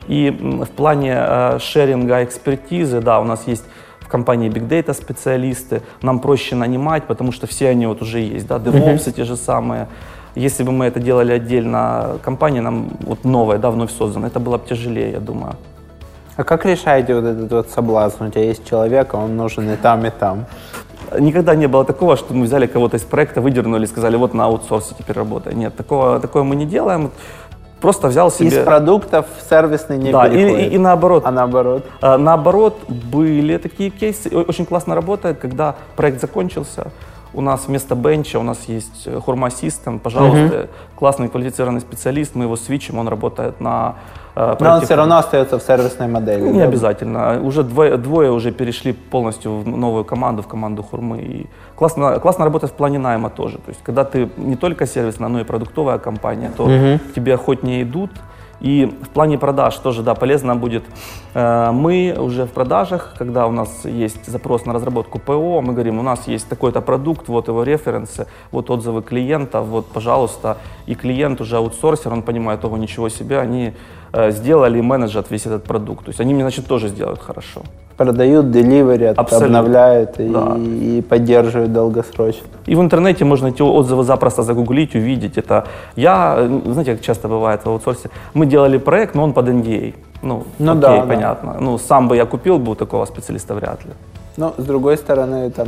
И 0.07 0.29
в 0.29 0.69
плане 0.71 1.15
э, 1.17 1.59
шеринга 1.59 2.23
экспертизы, 2.23 2.99
да, 2.99 3.19
у 3.19 3.23
нас 3.23 3.47
есть 3.47 3.63
в 4.01 4.07
компании 4.07 4.49
Big 4.49 4.67
Data 4.67 4.93
специалисты, 4.93 5.81
нам 6.01 6.19
проще 6.19 6.55
нанимать, 6.55 7.05
потому 7.05 7.31
что 7.31 7.47
все 7.47 7.69
они 7.69 7.87
вот 7.87 8.01
уже 8.01 8.19
есть, 8.19 8.47
да, 8.47 8.57
DevOps 8.57 9.11
те 9.11 9.23
же 9.23 9.35
самые. 9.35 9.87
Если 10.35 10.63
бы 10.63 10.71
мы 10.71 10.85
это 10.85 10.99
делали 10.99 11.31
отдельно, 11.31 12.19
компания 12.21 12.61
нам 12.61 12.89
вот 12.99 13.23
новая, 13.23 13.57
да, 13.57 13.71
вновь 13.71 13.91
создана, 13.91 14.27
это 14.27 14.39
было 14.39 14.57
бы 14.57 14.67
тяжелее, 14.67 15.11
я 15.11 15.19
думаю. 15.19 15.55
А 16.37 16.43
как 16.43 16.65
решаете 16.65 17.15
вот 17.15 17.23
этот 17.23 17.51
вот 17.51 17.69
соблазн? 17.69 18.25
У 18.25 18.29
тебя 18.29 18.43
есть 18.43 18.67
человек, 18.67 19.13
а 19.13 19.17
он 19.17 19.37
нужен 19.37 19.69
и 19.69 19.75
там, 19.77 20.05
и 20.05 20.09
там. 20.09 20.45
Никогда 21.17 21.55
не 21.55 21.67
было 21.67 21.85
такого, 21.85 22.17
что 22.17 22.33
мы 22.33 22.45
взяли 22.45 22.67
кого-то 22.67 22.97
из 22.97 23.03
проекта, 23.03 23.39
выдернули 23.39 23.85
и 23.85 23.87
сказали, 23.87 24.17
вот 24.17 24.33
на 24.33 24.45
аутсорсе 24.45 24.95
теперь 24.97 25.15
работай. 25.15 25.53
Нет, 25.53 25.75
такого, 25.75 26.19
такое 26.19 26.43
мы 26.43 26.55
не 26.55 26.65
делаем. 26.65 27.11
просто 27.79 28.07
взял 28.07 28.31
себе... 28.31 28.47
Из 28.49 28.65
продуктов 28.65 29.27
в 29.37 29.49
сервисный 29.49 29.97
не 29.97 30.11
да, 30.11 30.27
и, 30.27 30.31
переходит. 30.31 30.71
и, 30.71 30.75
и 30.75 30.77
наоборот. 30.77 31.23
А 31.25 31.31
наоборот? 31.31 31.85
А, 32.01 32.17
Наоборот, 32.17 32.79
были 32.89 33.57
такие 33.57 33.89
кейсы. 33.89 34.29
Очень 34.29 34.65
классно 34.65 34.95
работает, 34.95 35.37
когда 35.39 35.75
проект 35.95 36.19
закончился. 36.19 36.91
У 37.35 37.41
нас 37.41 37.67
вместо 37.67 37.95
бенча 37.95 38.39
у 38.39 38.43
нас 38.43 38.57
есть 38.67 39.03
э, 39.05 39.19
Хурма 39.19 39.49
System, 39.49 39.99
пожалуйста, 39.99 40.69
классный 40.95 41.27
квалифицированный 41.27 41.81
специалист, 41.81 42.35
мы 42.35 42.45
его 42.45 42.55
свичим, 42.55 42.97
он 42.97 43.09
работает 43.09 43.59
на 43.59 43.95
э, 44.35 44.55
Но 44.59 44.75
он 44.75 44.81
все 44.81 44.95
равно 44.95 45.17
остается 45.17 45.59
в 45.59 45.61
сервисной 45.61 46.07
модели. 46.07 46.41
Не 46.41 46.59
да? 46.59 46.65
обязательно. 46.65 47.41
Уже 47.41 47.63
двое, 47.63 47.97
двое 47.97 48.31
уже 48.31 48.51
перешли 48.51 48.93
полностью 48.93 49.59
в 49.59 49.67
новую 49.67 50.05
команду, 50.05 50.43
в 50.43 50.47
команду 50.47 50.81
Хурмы. 50.81 51.17
И 51.17 51.47
классно, 51.75 52.19
классно 52.19 52.45
работать 52.45 52.71
в 52.71 52.73
плане 52.73 52.99
найма 52.99 53.29
тоже. 53.29 53.57
То 53.57 53.69
есть, 53.69 53.83
когда 53.83 54.05
ты 54.05 54.29
не 54.37 54.55
только 54.55 54.87
сервисная, 54.87 55.29
но 55.29 55.41
и 55.41 55.43
продуктовая 55.43 55.97
компания, 55.97 56.51
то 56.55 56.65
к 56.65 57.13
тебе 57.13 57.33
охотнее 57.33 57.83
идут. 57.83 58.11
И 58.65 58.85
в 58.85 59.09
плане 59.09 59.37
продаж 59.37 59.77
тоже, 59.77 60.01
да, 60.01 60.15
полезно 60.15 60.55
будет. 60.55 60.83
Э, 61.35 61.71
Мы 61.71 62.15
уже 62.17 62.45
в 62.45 62.51
продажах, 62.51 63.13
когда 63.15 63.45
у 63.45 63.51
нас 63.51 63.85
есть 63.85 64.25
запрос 64.25 64.65
на 64.65 64.73
разработку 64.73 65.19
ПО, 65.19 65.61
мы 65.61 65.73
говорим, 65.73 65.99
у 65.99 66.01
нас 66.01 66.27
есть 66.27 66.49
такой-то 66.49 66.81
продукт, 66.81 67.27
вот 67.27 67.47
его 67.47 67.61
референсы, 67.63 68.25
вот 68.51 68.71
отзывы 68.71 69.03
клиента, 69.03 69.61
вот, 69.61 69.85
пожалуйста. 69.85 70.57
И 70.87 70.95
клиент 70.95 71.41
уже 71.41 71.57
аутсорсер, 71.57 72.11
он 72.11 72.23
понимает, 72.23 72.65
ого, 72.65 72.77
ничего 72.77 73.09
себе, 73.09 73.39
они 73.39 73.73
сделали 74.31 74.79
и 74.79 74.81
менеджат 74.81 75.31
весь 75.31 75.45
этот 75.45 75.63
продукт. 75.63 76.05
То 76.05 76.09
есть 76.09 76.21
они 76.21 76.33
мне, 76.33 76.43
значит, 76.43 76.67
тоже 76.67 76.87
сделают 76.89 77.19
хорошо. 77.21 77.61
Продают, 77.97 78.51
деливерят, 78.51 79.17
Абсолютно. 79.17 79.59
обновляют 79.59 80.19
и, 80.19 80.27
Да. 80.29 80.57
и 80.57 81.01
поддерживают 81.01 81.71
долгосрочно. 81.73 82.47
И 82.67 82.75
в 82.75 82.79
интернете 82.81 83.23
можно 83.25 83.47
эти 83.47 83.61
отзывы 83.61 84.03
запросто 84.03 84.43
загуглить, 84.43 84.95
увидеть. 84.95 85.37
Это 85.37 85.63
я, 85.95 86.35
э, 86.37 86.61
знаете, 86.71 86.91
как 86.95 87.01
часто 87.01 87.27
бывает 87.27 87.61
в 87.65 87.69
аутсорсе, 87.69 88.09
мы 88.33 88.45
делали 88.45 88.77
проект, 88.79 89.15
но 89.15 89.23
он 89.23 89.33
под 89.33 89.47
NDA. 89.47 89.93
Ну, 90.21 90.43
Ну 90.59 90.71
окей, 90.71 90.81
да, 90.81 90.97
да. 90.97 91.01
понятно. 91.07 91.57
Ну, 91.61 91.77
сам 91.77 92.07
бы 92.07 92.15
я 92.17 92.25
купил 92.25 92.57
бы 92.59 92.71
у 92.71 92.75
такого 92.75 93.05
специалиста 93.05 93.53
вряд 93.55 93.85
ли. 93.85 93.91
Но 94.37 94.53
с 94.57 94.63
другой 94.65 94.97
стороны, 94.97 95.49
там 95.51 95.67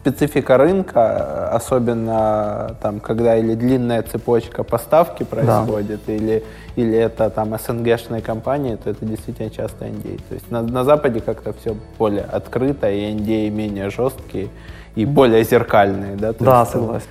специфика 0.00 0.56
рынка, 0.56 1.48
особенно 1.50 2.76
там, 2.80 3.00
когда 3.00 3.36
или 3.36 3.54
длинная 3.54 4.02
цепочка 4.02 4.62
поставки 4.64 5.24
происходит, 5.24 6.00
или, 6.08 6.44
или 6.76 6.96
это 6.96 7.30
там 7.30 7.56
СНГшные 7.58 8.22
компании, 8.22 8.76
то 8.76 8.90
это 8.90 9.04
действительно 9.04 9.50
часто 9.50 9.86
NDA. 9.86 10.20
То 10.28 10.34
есть 10.34 10.50
на, 10.50 10.62
на 10.62 10.84
Западе 10.84 11.20
как-то 11.20 11.52
все 11.52 11.76
более 11.98 12.24
открыто, 12.24 12.90
и 12.90 13.12
NDA 13.12 13.50
менее 13.50 13.90
жесткие 13.90 14.48
и 14.94 15.04
более 15.04 15.44
зеркальные. 15.44 16.16
Да, 16.16 16.32
То 16.32 16.44
Да, 16.44 16.60
есть, 16.60 16.70
э, 16.70 16.78
согласен. 16.78 17.06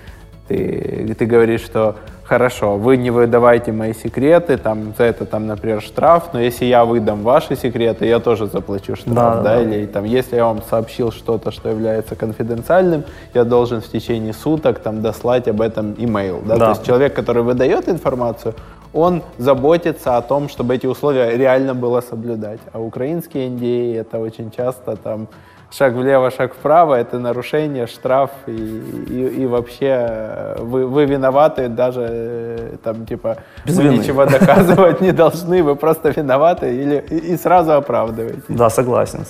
Ты, 0.47 1.15
ты 1.17 1.25
говоришь, 1.25 1.61
что 1.61 1.95
хорошо, 2.23 2.77
вы 2.77 2.97
не 2.97 3.09
выдавайте 3.09 3.71
мои 3.71 3.93
секреты, 3.93 4.57
там, 4.57 4.93
за 4.97 5.05
это, 5.05 5.25
там, 5.25 5.47
например, 5.47 5.81
штраф, 5.81 6.29
но 6.33 6.41
если 6.41 6.65
я 6.65 6.83
выдам 6.83 7.21
ваши 7.23 7.55
секреты, 7.55 8.05
я 8.05 8.19
тоже 8.19 8.47
заплачу 8.47 8.95
штраф, 8.95 9.15
Да, 9.15 9.35
да, 9.35 9.43
да. 9.55 9.61
или 9.61 9.85
там, 9.85 10.03
если 10.03 10.35
я 10.35 10.45
вам 10.45 10.61
сообщил 10.69 11.11
что-то, 11.11 11.51
что 11.51 11.69
является 11.69 12.15
конфиденциальным, 12.15 13.03
я 13.33 13.43
должен 13.45 13.79
в 13.81 13.87
течение 13.87 14.33
суток 14.33 14.79
там 14.79 15.01
дослать 15.01 15.47
об 15.47 15.61
этом 15.61 15.95
имейл, 15.97 16.41
да, 16.45 16.57
Да. 16.57 16.65
то 16.65 16.71
есть 16.71 16.85
человек, 16.85 17.13
который 17.13 17.43
выдает 17.43 17.87
информацию, 17.87 18.53
он 18.93 19.21
заботится 19.37 20.17
о 20.17 20.21
том, 20.21 20.49
чтобы 20.49 20.75
эти 20.75 20.85
условия 20.87 21.37
реально 21.37 21.75
было 21.75 22.01
соблюдать, 22.01 22.59
а 22.73 22.79
украинские 22.79 23.47
NDA 23.47 23.99
это 24.01 24.19
очень 24.19 24.51
часто 24.51 24.95
там 24.97 25.27
шаг 25.71 25.93
влево, 25.93 26.31
шаг 26.31 26.53
вправо, 26.53 26.95
это 26.95 27.19
нарушение, 27.19 27.87
штраф 27.87 28.31
и, 28.47 28.51
и, 28.51 29.41
и 29.41 29.45
вообще 29.45 30.07
э, 30.09 30.55
вы, 30.61 30.87
вы 30.87 31.05
виноваты 31.05 31.67
даже 31.67 32.07
э, 32.09 32.77
там 32.83 33.05
типа 33.05 33.37
Без 33.65 33.77
вы 33.77 33.83
вины. 33.83 33.97
ничего 33.97 34.25
доказывать 34.25 35.01
не 35.01 35.11
должны, 35.11 35.63
вы 35.63 35.75
просто 35.75 36.09
виноваты 36.09 36.73
или 36.73 37.03
и, 37.09 37.33
и 37.33 37.37
сразу 37.37 37.73
оправдываете. 37.73 38.41
Да, 38.47 38.69
согласен. 38.69 39.25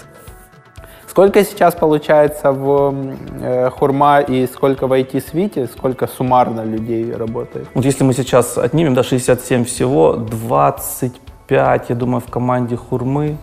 Сколько 1.07 1.43
сейчас 1.43 1.73
получается 1.73 2.51
в 2.51 2.93
э, 3.41 3.69
Хурма 3.71 4.19
и 4.19 4.45
сколько 4.45 4.85
в 4.85 4.93
IT-свите, 4.93 5.65
сколько 5.65 6.05
суммарно 6.05 6.63
людей 6.63 7.11
работает? 7.11 7.67
Вот 7.73 7.85
если 7.85 8.03
мы 8.03 8.13
сейчас 8.13 8.55
отнимем, 8.57 8.93
да, 8.93 9.01
67 9.01 9.65
всего, 9.65 10.13
25, 10.13 11.89
я 11.89 11.95
думаю, 11.95 12.21
в 12.21 12.29
команде 12.29 12.75
Хурмы. 12.75 13.37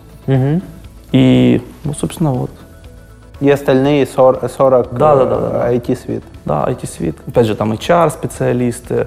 И, 1.10 1.62
ну, 1.84 1.94
собственно, 1.94 2.32
вот. 2.32 2.50
И 3.44 3.50
остальные 3.50 4.06
40, 4.06 4.50
40 4.50 4.94
Да, 4.96 5.16
да, 5.16 5.24
да, 5.26 5.36
да, 5.38 5.48
да. 5.50 5.74
IT-свит. 5.74 6.22
Да, 6.46 6.64
IT-свит. 6.68 7.16
Опять 7.28 7.46
же, 7.46 7.54
там 7.54 7.72
HR-специалисты, 7.72 9.06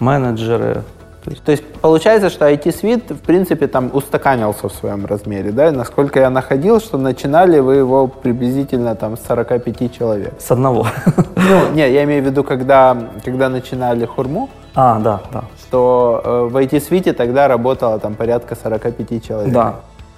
менеджеры. 0.00 0.82
То 1.24 1.30
есть, 1.30 1.44
То 1.44 1.52
есть 1.52 1.64
получается, 1.82 2.30
что 2.30 2.44
IT-свит, 2.50 3.10
в 3.10 3.18
принципе, 3.18 3.66
там 3.66 3.90
устаканился 3.92 4.68
в 4.68 4.72
своем 4.72 5.04
размере, 5.06 5.50
да? 5.52 5.70
Насколько 5.70 6.20
я 6.20 6.30
находил, 6.30 6.80
что 6.80 6.96
начинали 6.98 7.58
вы 7.60 7.76
его 7.76 8.06
приблизительно 8.06 8.94
там 8.94 9.16
с 9.16 9.20
45 9.26 9.92
человек. 9.98 10.32
с 10.38 10.50
одного. 10.50 10.86
Ну, 11.36 11.74
не, 11.74 11.90
я 11.92 12.04
имею 12.04 12.22
в 12.22 12.26
виду, 12.26 12.42
когда, 12.42 12.96
когда 13.22 13.50
начинали 13.50 14.06
Хурму, 14.06 14.48
А, 14.74 14.98
да, 14.98 15.20
да. 15.32 15.44
что 15.60 16.22
э, 16.24 16.48
в 16.50 16.56
IT-свите 16.56 17.12
тогда 17.12 17.48
работало 17.48 17.98
там 17.98 18.14
порядка 18.14 18.56
45 18.56 19.26
человек. 19.26 19.52
Да. 19.52 19.74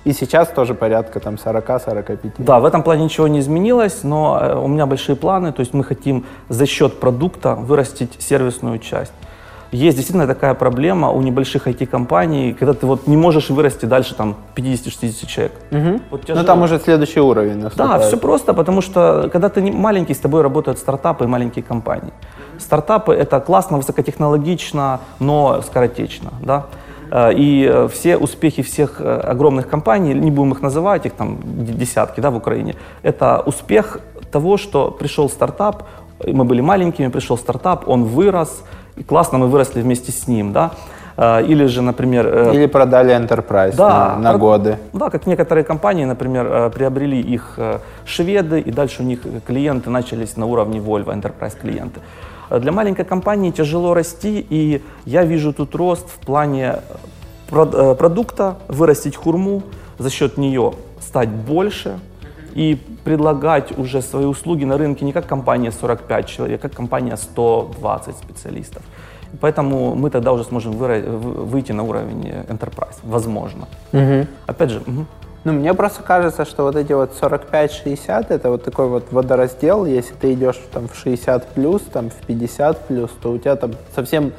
И 0.06 0.12
сейчас 0.12 0.48
тоже 0.48 0.74
порядка 0.74 1.18
там 1.18 1.34
40-45. 1.34 2.34
Да, 2.38 2.60
в 2.60 2.64
этом 2.64 2.82
плане 2.84 3.04
ничего 3.04 3.26
не 3.26 3.40
изменилось, 3.40 4.04
но 4.04 4.38
э, 4.40 4.54
у 4.56 4.68
меня 4.68 4.86
большие 4.86 5.16
планы, 5.16 5.52
то 5.52 5.60
есть 5.60 5.74
мы 5.74 5.82
хотим 5.82 6.24
за 6.48 6.64
счет 6.66 7.00
продукта 7.00 7.56
вырастить 7.56 8.12
сервисную 8.20 8.78
часть. 8.78 9.12
Есть 9.72 9.96
действительно 9.96 10.28
такая 10.28 10.54
проблема 10.54 11.10
у 11.10 11.20
небольших 11.22 11.66
IT-компаний, 11.66 12.54
когда 12.54 12.72
ты 12.72 12.86
вот 12.86 13.08
не 13.08 13.16
можешь 13.16 13.50
вырасти 13.50 13.86
дальше 13.86 14.14
там 14.14 14.36
50-60 14.54 15.26
человек. 15.26 15.52
Вот 16.10 16.22
Ну 16.28 16.44
там 16.44 16.62
уже 16.62 16.78
следующий 16.78 17.20
уровень 17.20 17.58
Да, 17.58 17.64
наступает. 17.64 18.04
все 18.04 18.16
просто, 18.16 18.54
потому 18.54 18.82
что 18.82 19.28
когда 19.32 19.48
ты 19.48 19.60
маленький, 19.72 20.14
с 20.14 20.18
тобой 20.18 20.42
работают 20.42 20.78
стартапы 20.78 21.24
и 21.24 21.26
маленькие 21.26 21.64
компании. 21.64 22.12
Стартапы 22.58 23.12
это 23.12 23.40
классно, 23.40 23.76
высокотехнологично, 23.78 25.00
но 25.18 25.62
скоротечно, 25.62 26.30
да. 26.42 26.66
Э, 27.10 27.32
И 27.32 27.64
э, 27.64 27.88
все 27.88 28.16
успехи 28.16 28.62
всех 28.62 29.00
э, 29.00 29.20
огромных 29.32 29.68
компаний, 29.68 30.14
не 30.14 30.30
будем 30.30 30.52
их 30.52 30.62
называть, 30.62 31.06
их 31.06 31.12
там 31.12 31.38
десятки, 31.78 32.20
да, 32.20 32.30
в 32.30 32.36
Украине, 32.36 32.74
это 33.02 33.42
успех 33.46 34.00
того, 34.32 34.56
что 34.56 34.90
пришел 34.90 35.28
стартап, 35.28 35.82
мы 36.26 36.44
были 36.44 36.62
маленькими, 36.62 37.08
пришел 37.10 37.36
стартап, 37.38 37.88
он 37.88 38.04
вырос, 38.04 38.64
и 38.96 39.02
классно 39.02 39.38
мы 39.38 39.46
выросли 39.48 39.82
вместе 39.82 40.10
с 40.12 40.28
ним, 40.28 40.52
да. 40.52 40.70
Или 41.48 41.66
же, 41.66 41.80
например, 41.82 42.52
Или 42.52 42.66
продали 42.66 43.14
Enterprise 43.14 43.74
на, 43.78 44.16
на 44.18 44.32
как- 44.32 44.40
годы. 44.40 44.76
Да, 44.92 45.08
как 45.08 45.26
некоторые 45.26 45.64
компании, 45.64 46.04
например, 46.06 46.70
приобрели 46.70 47.20
их 47.20 47.58
шведы, 48.04 48.60
и 48.60 48.70
дальше 48.70 49.02
у 49.02 49.06
них 49.06 49.20
клиенты 49.46 49.88
начались 49.90 50.36
на 50.36 50.44
уровне 50.46 50.78
Volvo, 50.78 51.06
enterprise 51.14 51.56
клиенты. 51.58 52.00
Для 52.50 52.72
маленькой 52.72 53.04
компании 53.04 53.50
тяжело 53.50 53.94
расти, 53.94 54.46
и 54.48 54.82
я 55.04 55.24
вижу 55.24 55.52
тут 55.52 55.74
рост 55.74 56.08
в 56.08 56.18
плане 56.24 56.76
э, 57.50 57.66
э, 57.72 57.94
продукта, 57.94 58.56
вырастить 58.68 59.16
хурму, 59.16 59.62
за 59.98 60.10
счет 60.10 60.36
нее 60.36 60.72
стать 61.00 61.28
больше 61.28 61.98
и 62.54 62.78
предлагать 63.04 63.78
уже 63.78 64.02
свои 64.02 64.24
услуги 64.24 64.64
на 64.64 64.78
рынке 64.78 65.04
не 65.04 65.12
как 65.12 65.26
компания 65.26 65.72
45 65.72 66.26
человек, 66.26 66.64
а 66.64 66.68
как 66.68 66.76
компания 66.76 67.16
120 67.16 68.16
специалистов. 68.16 68.82
Поэтому 69.40 69.94
мы 69.94 70.10
тогда 70.10 70.32
уже 70.32 70.44
сможем 70.44 70.72
выйти 70.72 71.72
на 71.72 71.82
уровень 71.82 72.28
enterprise, 72.48 72.96
возможно. 73.02 73.66
Опять 74.46 74.70
же, 74.70 74.80
мгм. 74.86 75.06
Ну, 75.46 75.52
мне 75.52 75.74
просто 75.74 76.02
кажется, 76.02 76.44
что 76.44 76.64
вот 76.64 76.74
эти 76.74 76.92
вот 76.92 77.12
45-60, 77.22 78.26
это 78.30 78.50
вот 78.50 78.64
такой 78.64 78.88
вот 78.88 79.12
водораздел, 79.12 79.86
если 79.86 80.12
ты 80.12 80.32
идешь 80.32 80.60
там 80.72 80.88
в 80.88 80.96
60 80.96 81.46
плюс, 81.50 81.82
там 81.82 82.10
в 82.10 82.16
50 82.26 82.88
плюс, 82.88 83.12
то 83.22 83.30
у 83.30 83.38
тебя 83.38 83.54
там 83.54 83.70
совсем 83.94 84.32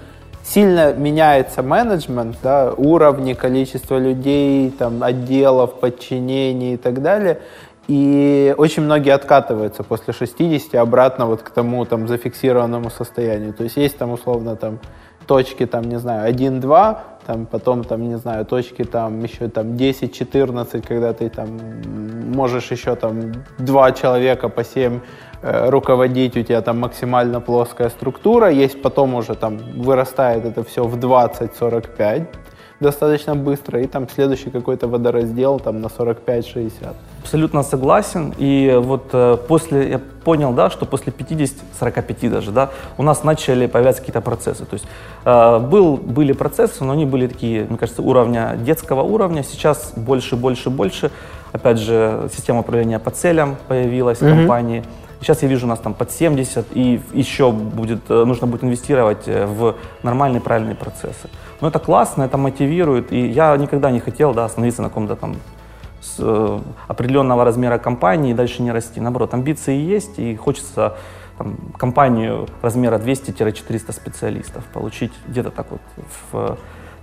сильно 0.44 0.92
меняется 0.92 1.64
менеджмент, 1.64 2.36
да, 2.44 2.74
уровни, 2.76 3.36
количество 3.36 3.98
людей, 3.98 4.70
там, 4.70 5.02
отделов, 5.02 5.80
подчинений 5.80 6.74
и 6.74 6.78
так 6.78 7.02
далее. 7.02 7.40
И 7.88 8.54
очень 8.58 8.84
многие 8.84 9.14
откатываются 9.14 9.84
после 9.84 10.12
60 10.12 10.76
обратно 10.76 11.26
вот 11.26 11.42
к 11.42 11.52
тому 11.52 11.86
там 11.86 12.10
зафиксированному 12.10 12.90
состоянию. 12.90 13.54
То 13.54 13.64
есть 13.64 13.78
есть 13.78 13.98
там 13.98 14.12
условно 14.12 14.58
там 14.58 14.80
точки 15.26 15.66
там, 15.66 15.84
не 15.84 16.00
знаю, 16.00 16.30
1-2, 16.34 16.98
там 17.28 17.46
потом 17.46 17.84
там, 17.84 18.10
не 18.10 18.18
знаю, 18.18 18.46
точки 18.46 18.84
там 18.84 19.24
еще 19.24 19.50
там 19.50 19.76
10-14, 19.76 20.88
когда 20.88 21.12
ты 21.14 21.30
там 21.30 21.50
можешь 22.34 22.72
еще 22.72 22.96
там 22.96 23.34
два 23.60 23.92
человека 23.92 24.50
по 24.50 24.64
7 24.64 25.00
э, 25.42 25.70
руководить, 25.70 26.38
у 26.38 26.44
тебя 26.44 26.62
там 26.62 26.80
максимально 26.80 27.42
плоская 27.42 27.90
структура, 27.90 28.50
есть 28.50 28.82
потом 28.82 29.16
уже 29.16 29.36
там 29.36 29.58
вырастает 29.58 30.46
это 30.46 30.64
все 30.64 30.84
в 30.84 30.98
20-45, 30.98 32.28
достаточно 32.80 33.36
быстро, 33.36 33.82
и 33.82 33.88
там 33.88 34.08
следующий 34.10 34.50
какой-то 34.50 34.88
водораздел 34.88 35.60
там 35.60 35.82
на 35.82 35.88
45-60. 35.88 36.72
Абсолютно 37.22 37.64
согласен. 37.64 38.34
И 38.38 38.78
вот 38.80 39.10
э, 39.14 39.38
после, 39.48 39.90
я 39.90 40.00
понял, 40.24 40.54
да, 40.54 40.70
что 40.70 40.86
после 40.86 41.12
50, 41.12 41.58
45 41.80 42.32
даже, 42.32 42.52
да, 42.52 42.70
у 42.98 43.04
нас 43.04 43.24
начали 43.24 43.66
появляться 43.68 44.02
какие-то 44.02 44.22
процессы. 44.22 44.66
То 44.66 44.74
есть 44.74 44.86
э, 45.26 45.60
был, 45.60 45.98
были 45.98 46.34
процессы, 46.34 46.84
но 46.84 46.94
они 46.94 47.06
были 47.06 47.28
такие, 47.28 47.66
мне 47.66 47.78
кажется, 47.78 48.02
уровня 48.02 48.56
детского 48.58 49.02
уровня. 49.02 49.44
Сейчас 49.44 49.94
больше, 49.96 50.36
больше, 50.36 50.70
больше. 50.70 51.12
Опять 51.54 51.80
же, 51.80 52.30
система 52.36 52.60
управления 52.60 53.00
по 53.00 53.10
целям 53.10 53.56
появилась 53.68 54.22
в 54.22 54.30
компании. 54.30 54.84
Сейчас 55.22 55.42
я 55.42 55.48
вижу 55.48 55.66
у 55.66 55.70
нас 55.70 55.80
там 55.80 55.94
под 55.94 56.12
70, 56.12 56.68
и 56.74 57.02
еще 57.14 57.52
будет, 57.52 58.10
э, 58.10 58.24
нужно 58.26 58.48
будет 58.48 58.64
инвестировать 58.64 59.28
э, 59.28 59.46
в 59.46 59.76
нормальные, 60.04 60.42
правильные 60.42 60.76
процессы. 60.76 61.30
Но 61.60 61.70
это 61.70 61.80
классно, 61.80 62.24
это 62.24 62.38
мотивирует, 62.38 63.12
и 63.12 63.28
я 63.28 63.58
никогда 63.58 63.92
не 63.92 64.00
хотел 64.00 64.34
да, 64.34 64.46
остановиться 64.46 64.82
на 64.82 64.90
каком-то 64.90 65.16
там 65.16 65.36
с, 66.02 66.18
э, 66.20 66.60
определенного 66.88 67.44
размера 67.44 67.78
компании 67.80 68.32
и 68.32 68.34
дальше 68.34 68.62
не 68.62 68.72
расти. 68.72 69.02
Наоборот, 69.02 69.34
амбиции 69.34 69.76
есть, 69.76 70.20
и 70.20 70.36
хочется 70.36 70.96
там, 71.38 71.58
компанию 71.78 72.48
размера 72.62 72.98
200-400 72.98 73.92
специалистов 73.92 74.64
получить 74.66 75.14
где-то 75.28 75.50
так 75.52 75.68
вот 75.72 75.82
в 76.32 76.58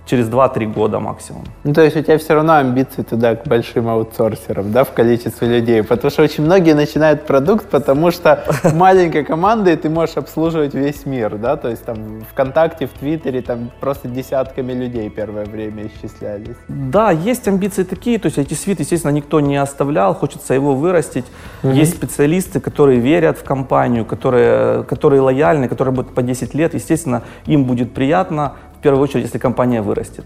через 0.05 0.29
2-3 0.29 0.73
года 0.73 0.99
максимум. 0.99 1.43
Ну, 1.63 1.73
то 1.73 1.81
есть 1.81 1.97
у 1.97 2.01
тебя 2.01 2.17
все 2.17 2.35
равно 2.35 2.53
амбиции 2.53 3.01
туда 3.01 3.35
к 3.35 3.47
большим 3.47 3.87
аутсорсерам, 3.87 4.71
да, 4.71 4.83
в 4.83 4.91
количестве 4.91 5.47
людей, 5.47 5.83
потому 5.83 6.11
что 6.11 6.23
очень 6.23 6.43
многие 6.43 6.73
начинают 6.73 7.25
продукт, 7.25 7.69
потому 7.69 8.11
что 8.11 8.43
маленькая 8.73 9.23
команда, 9.23 9.71
и 9.71 9.75
ты 9.75 9.89
можешь 9.89 10.17
обслуживать 10.17 10.73
весь 10.73 11.05
мир, 11.05 11.37
да, 11.37 11.57
то 11.57 11.69
есть 11.69 11.83
там 11.83 12.21
ВКонтакте, 12.31 12.85
в 12.85 12.91
Твиттере 12.91 13.41
там 13.41 13.71
просто 13.79 14.07
десятками 14.07 14.73
людей 14.73 15.09
первое 15.09 15.45
время 15.45 15.87
исчислялись. 15.87 16.55
Да, 16.67 17.11
есть 17.11 17.47
амбиции 17.47 17.83
такие, 17.83 18.19
то 18.19 18.27
есть 18.27 18.37
эти 18.37 18.53
свит, 18.53 18.79
естественно, 18.79 19.11
никто 19.11 19.39
не 19.39 19.57
оставлял, 19.57 20.13
хочется 20.13 20.53
его 20.53 20.75
вырастить. 20.75 21.25
Угу. 21.63 21.73
Есть 21.73 21.95
специалисты, 21.95 22.59
которые 22.59 22.99
верят 22.99 23.37
в 23.39 23.43
компанию, 23.43 24.05
которые, 24.05 24.83
которые 24.83 25.21
лояльны, 25.21 25.67
которые 25.67 25.93
будут 25.93 26.13
по 26.13 26.21
10 26.21 26.53
лет, 26.53 26.73
естественно, 26.73 27.23
им 27.47 27.65
будет 27.65 27.93
приятно, 27.93 28.53
первую 28.85 29.03
очередь, 29.03 29.25
если 29.25 29.39
компания 29.39 29.81
вырастет. 29.81 30.25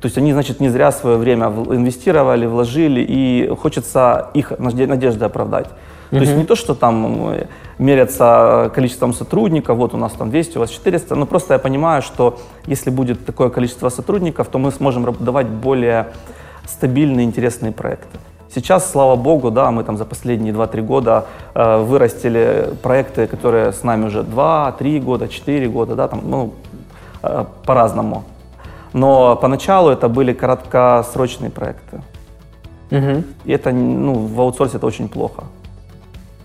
То 0.00 0.06
есть 0.06 0.18
они, 0.18 0.32
значит, 0.32 0.60
не 0.60 0.68
зря 0.68 0.92
свое 0.92 1.16
время 1.16 1.46
инвестировали, 1.46 2.46
вложили, 2.46 3.00
и 3.00 3.48
хочется 3.62 4.28
их 4.34 4.52
надежды 4.58 5.24
оправдать. 5.24 5.68
То 6.10 6.20
есть 6.20 6.36
не 6.36 6.44
то, 6.44 6.54
что 6.56 6.74
там 6.74 7.34
мерятся 7.78 8.70
количеством 8.74 9.14
сотрудников, 9.14 9.78
вот 9.78 9.94
у 9.94 9.96
нас 9.96 10.12
там 10.12 10.30
200, 10.30 10.58
у 10.58 10.60
вас 10.60 10.70
400, 10.70 11.14
но 11.14 11.26
просто 11.26 11.54
я 11.54 11.58
понимаю, 11.58 12.02
что 12.02 12.38
если 12.66 12.90
будет 12.90 13.24
такое 13.26 13.48
количество 13.48 13.88
сотрудников, 13.90 14.48
то 14.48 14.58
мы 14.58 14.70
сможем 14.70 15.16
давать 15.20 15.46
более 15.46 16.06
стабильные, 16.66 17.24
интересные 17.24 17.72
проекты. 17.72 18.18
Сейчас, 18.54 18.90
слава 18.92 19.16
богу, 19.16 19.50
да, 19.50 19.70
мы 19.70 19.84
там 19.84 19.96
за 19.96 20.04
последние 20.04 20.52
2-3 20.52 20.82
года 20.82 21.24
э, 21.54 21.82
вырастили 21.82 22.68
проекты, 22.82 23.26
которые 23.26 23.72
с 23.72 23.82
нами 23.82 24.06
уже 24.06 24.20
2-3 24.20 25.00
года, 25.00 25.28
4 25.28 25.68
года, 25.68 25.94
да, 25.94 26.08
там, 26.08 26.20
ну, 26.24 26.52
Э, 26.72 26.73
по-разному. 27.64 28.24
Но 28.92 29.36
поначалу 29.36 29.90
это 29.90 30.08
были 30.08 30.32
краткосрочные 30.32 31.50
проекты. 31.50 32.00
Угу. 32.90 33.24
И 33.44 33.52
это 33.52 33.72
ну, 33.72 34.14
в 34.14 34.40
аутсорсе 34.40 34.76
это 34.76 34.86
очень 34.86 35.08
плохо. 35.08 35.44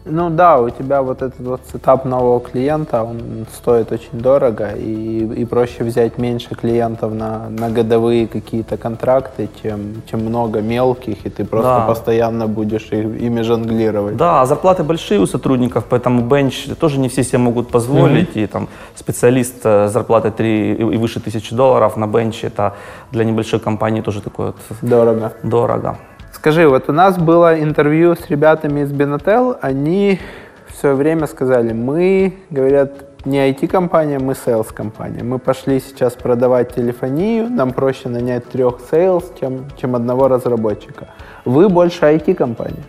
Ну 0.10 0.30
да, 0.30 0.60
у 0.60 0.70
тебя 0.70 1.02
вот 1.02 1.22
этот 1.22 1.40
вот 1.40 1.62
сетап 1.72 2.06
нового 2.06 2.40
клиента, 2.40 3.04
он 3.04 3.46
стоит 3.54 3.92
очень 3.92 4.20
дорого, 4.20 4.72
и, 4.72 5.42
и 5.42 5.46
проще 5.46 5.84
взять 5.84 6.18
меньше 6.18 6.56
клиентов 6.56 7.14
на, 7.14 7.50
на 7.50 7.70
годовые 7.70 8.28
какие-то 8.28 8.78
контракты, 8.78 9.50
чем, 9.62 10.02
чем 10.10 10.26
много 10.26 10.62
мелких, 10.62 11.26
и 11.26 11.30
ты 11.30 11.46
просто 11.46 11.80
да. 11.80 11.86
постоянно 11.86 12.48
будешь 12.48 12.92
их, 12.92 13.22
ими 13.22 13.42
жонглировать. 13.42 14.18
Да, 14.18 14.46
зарплаты 14.46 14.84
большие 14.84 15.20
у 15.20 15.26
сотрудников, 15.26 15.86
поэтому 15.90 16.22
бенч 16.22 16.68
тоже 16.80 17.00
не 17.00 17.10
все 17.10 17.24
себе 17.24 17.38
могут 17.38 17.70
позволить, 17.70 18.36
mm-hmm. 18.36 18.44
и 18.44 18.48
там 18.48 18.68
специалист 18.96 19.62
с 19.64 19.66
э, 19.66 19.88
зарплатой 19.90 20.32
3 20.32 20.74
и 20.74 20.98
выше 20.98 21.20
тысячи 21.20 21.56
долларов 21.56 21.98
на 21.98 22.08
бенче, 22.08 22.48
это 22.48 22.74
для 23.12 23.24
небольшой 23.24 23.60
компании 23.60 24.02
тоже 24.02 24.22
такое 24.22 24.54
вот 24.70 24.78
дорого. 24.82 25.34
Дорого. 25.44 25.98
Скажи, 26.40 26.70
вот 26.70 26.88
у 26.88 26.94
нас 26.94 27.18
было 27.18 27.62
интервью 27.62 28.16
с 28.16 28.30
ребятами 28.30 28.80
из 28.80 28.94
Benatel, 28.94 29.58
они 29.62 30.22
в 30.70 30.76
свое 30.78 30.96
время 30.96 31.28
сказали, 31.28 31.74
мы, 31.74 32.34
говорят, 32.50 33.26
не 33.26 33.52
IT-компания, 33.52 34.20
мы 34.20 34.36
sales-компания. 34.36 35.22
Мы 35.22 35.38
пошли 35.38 35.82
сейчас 35.82 36.14
продавать 36.14 36.74
телефонию, 36.74 37.50
нам 37.50 37.74
проще 37.74 38.08
нанять 38.08 38.46
трех 38.46 38.80
sales, 38.90 39.26
чем, 39.38 39.66
чем 39.76 39.98
одного 39.98 40.30
разработчика. 40.30 41.10
Вы 41.44 41.68
больше 41.68 42.06
IT-компания? 42.06 42.86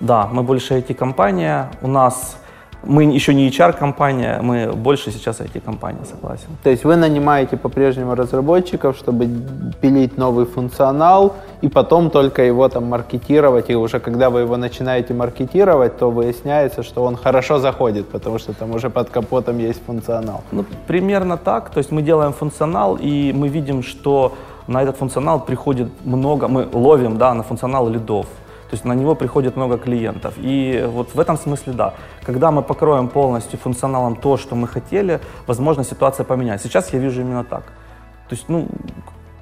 Да, 0.00 0.28
мы 0.30 0.42
больше 0.42 0.74
IT-компания. 0.74 1.70
У 1.80 1.88
нас 1.88 2.36
мы 2.84 3.04
еще 3.04 3.34
не 3.34 3.48
HR-компания, 3.48 4.40
мы 4.42 4.72
больше 4.72 5.10
сейчас 5.10 5.40
IT-компания, 5.40 6.04
согласен. 6.04 6.48
То 6.62 6.70
есть 6.70 6.84
вы 6.84 6.96
нанимаете 6.96 7.56
по-прежнему 7.56 8.14
разработчиков, 8.14 8.96
чтобы 8.96 9.28
пилить 9.80 10.18
новый 10.18 10.46
функционал, 10.46 11.34
и 11.62 11.68
потом 11.68 12.10
только 12.10 12.42
его 12.42 12.68
там 12.68 12.84
маркетировать, 12.86 13.70
и 13.70 13.76
уже 13.76 14.00
когда 14.00 14.30
вы 14.30 14.40
его 14.40 14.56
начинаете 14.56 15.14
маркетировать, 15.14 15.98
то 15.98 16.10
выясняется, 16.10 16.82
что 16.82 17.04
он 17.04 17.16
хорошо 17.16 17.58
заходит, 17.58 18.08
потому 18.08 18.38
что 18.38 18.52
там 18.52 18.74
уже 18.74 18.90
под 18.90 19.10
капотом 19.10 19.58
есть 19.58 19.80
функционал. 19.86 20.42
Ну, 20.52 20.64
примерно 20.86 21.36
так. 21.36 21.70
То 21.70 21.78
есть 21.78 21.92
мы 21.92 22.02
делаем 22.02 22.32
функционал, 22.32 22.98
и 23.02 23.32
мы 23.32 23.48
видим, 23.48 23.82
что 23.82 24.32
на 24.66 24.82
этот 24.82 24.96
функционал 24.96 25.40
приходит 25.40 25.88
много, 26.04 26.48
мы 26.48 26.68
ловим 26.72 27.18
да, 27.18 27.34
на 27.34 27.42
функционал 27.42 27.88
лидов. 27.88 28.26
То 28.72 28.76
есть 28.76 28.86
на 28.86 28.94
него 28.94 29.14
приходит 29.14 29.56
много 29.56 29.76
клиентов. 29.76 30.32
И 30.38 30.82
вот 30.88 31.14
в 31.14 31.20
этом 31.20 31.36
смысле 31.36 31.74
да. 31.74 31.94
Когда 32.24 32.50
мы 32.50 32.62
покроем 32.62 33.08
полностью 33.08 33.58
функционалом 33.58 34.16
то, 34.16 34.38
что 34.38 34.54
мы 34.56 34.66
хотели, 34.66 35.20
возможно, 35.46 35.84
ситуация 35.84 36.24
поменяется. 36.24 36.68
Сейчас 36.68 36.90
я 36.94 36.98
вижу 36.98 37.20
именно 37.20 37.44
так. 37.44 37.64
То 38.28 38.34
есть, 38.34 38.48
ну, 38.48 38.68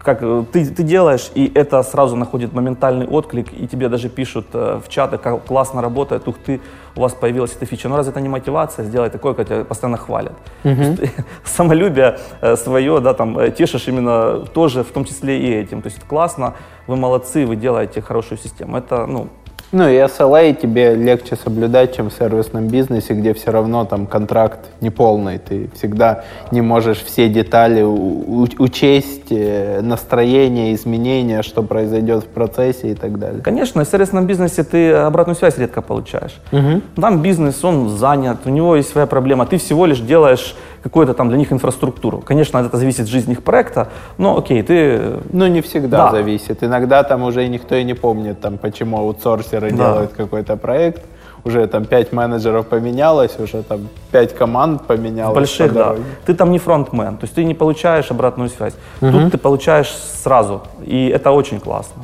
как 0.02 0.22
э, 0.22 0.44
ты, 0.50 0.64
ты 0.64 0.82
делаешь, 0.82 1.30
и 1.34 1.50
это 1.54 1.82
сразу 1.82 2.16
находит 2.16 2.52
моментальный 2.52 3.06
отклик, 3.06 3.52
и 3.52 3.66
тебе 3.66 3.88
даже 3.88 4.08
пишут 4.08 4.46
э, 4.54 4.80
в 4.84 4.88
чаты, 4.88 5.18
как 5.18 5.44
классно 5.44 5.82
работает, 5.82 6.26
ух 6.26 6.36
ты, 6.38 6.60
у 6.96 7.00
вас 7.00 7.12
появилась 7.12 7.54
эта 7.54 7.66
фича. 7.66 7.88
Но 7.88 7.96
разве 7.96 8.12
это 8.12 8.20
не 8.20 8.28
мотивация 8.28 8.84
сделать 8.84 9.12
такое, 9.12 9.34
когда 9.34 9.56
тебя 9.56 9.64
постоянно 9.64 9.98
хвалят? 9.98 10.32
Mm-hmm. 10.64 11.24
Самолюбие 11.44 12.18
э, 12.40 12.56
свое, 12.56 13.00
да, 13.00 13.12
там, 13.12 13.38
э, 13.38 13.50
тешишь 13.50 13.88
именно 13.88 14.46
тоже, 14.46 14.84
в 14.84 14.90
том 14.90 15.04
числе 15.04 15.38
и 15.38 15.54
этим. 15.54 15.82
То 15.82 15.88
есть 15.88 16.02
классно, 16.04 16.54
вы 16.86 16.96
молодцы, 16.96 17.44
вы 17.44 17.56
делаете 17.56 18.00
хорошую 18.00 18.38
систему. 18.38 18.78
Это, 18.78 19.06
ну, 19.06 19.28
ну 19.72 19.88
и 19.88 19.94
SLA 19.94 20.54
тебе 20.54 20.94
легче 20.94 21.36
соблюдать, 21.36 21.94
чем 21.96 22.10
в 22.10 22.12
сервисном 22.12 22.68
бизнесе, 22.68 23.14
где 23.14 23.32
все 23.34 23.50
равно 23.50 23.84
там 23.84 24.06
контракт 24.06 24.60
неполный. 24.80 25.38
Ты 25.38 25.70
всегда 25.74 26.24
не 26.50 26.60
можешь 26.60 26.98
все 26.98 27.28
детали 27.28 27.82
учесть, 27.82 29.30
э, 29.30 29.80
настроение, 29.80 30.74
изменения, 30.74 31.42
что 31.42 31.62
произойдет 31.62 32.24
в 32.24 32.26
процессе 32.26 32.90
и 32.90 32.94
так 32.94 33.18
далее. 33.18 33.42
Конечно, 33.42 33.84
в 33.84 33.88
сервисном 33.88 34.26
бизнесе 34.26 34.64
ты 34.64 34.92
обратную 34.92 35.36
связь 35.36 35.56
редко 35.58 35.82
получаешь. 35.82 36.40
Угу. 36.52 37.00
Там 37.00 37.22
бизнес, 37.22 37.64
он 37.64 37.88
занят, 37.90 38.38
у 38.46 38.50
него 38.50 38.76
есть 38.76 38.90
своя 38.90 39.06
проблема. 39.06 39.46
Ты 39.46 39.58
всего 39.58 39.86
лишь 39.86 40.00
делаешь 40.00 40.56
какую-то 40.82 41.14
там 41.14 41.28
для 41.28 41.38
них 41.38 41.52
инфраструктуру. 41.52 42.18
Конечно, 42.18 42.58
это 42.58 42.76
зависит 42.76 43.00
от 43.00 43.08
жизни 43.08 43.32
их 43.32 43.42
проекта, 43.42 43.88
но 44.18 44.36
окей, 44.36 44.62
ты... 44.62 45.00
Ну, 45.32 45.46
не 45.46 45.60
всегда 45.60 46.06
да. 46.06 46.10
зависит. 46.10 46.62
Иногда 46.62 47.02
там 47.02 47.22
уже 47.22 47.46
никто 47.48 47.74
и 47.74 47.84
не 47.84 47.94
помнит, 47.94 48.40
там, 48.40 48.58
почему 48.58 48.98
аутсорсеры 48.98 49.70
да. 49.70 49.76
делают 49.76 50.12
какой-то 50.12 50.56
проект. 50.56 51.02
Уже 51.42 51.66
там 51.66 51.86
пять 51.86 52.12
менеджеров 52.12 52.66
поменялось, 52.66 53.38
уже 53.38 53.62
там 53.62 53.88
пять 54.10 54.34
команд 54.34 54.86
поменялось. 54.86 55.34
Больших, 55.34 55.72
да. 55.72 55.96
Ты 56.26 56.34
там 56.34 56.50
не 56.50 56.58
фронтмен, 56.58 57.16
то 57.16 57.24
есть 57.24 57.34
ты 57.34 57.44
не 57.44 57.54
получаешь 57.54 58.10
обратную 58.10 58.50
связь. 58.50 58.74
Угу. 59.00 59.10
Тут 59.10 59.32
ты 59.32 59.38
получаешь 59.38 59.90
сразу, 60.22 60.60
и 60.84 61.08
это 61.08 61.30
очень 61.30 61.58
классно. 61.58 62.02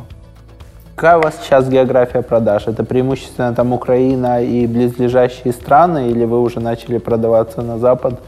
Какая 0.95 1.19
у 1.19 1.21
вас 1.21 1.35
сейчас 1.43 1.69
география 1.69 2.23
продаж? 2.23 2.67
Это 2.67 2.83
преимущественно 2.83 3.55
там 3.55 3.75
Украина 3.75 4.43
и 4.43 4.67
близлежащие 4.67 5.53
страны, 5.53 6.09
или 6.09 6.25
вы 6.25 6.41
уже 6.41 6.61
начали 6.61 6.97
продаваться 6.97 7.61
на 7.61 7.79
Запад? 7.79 8.19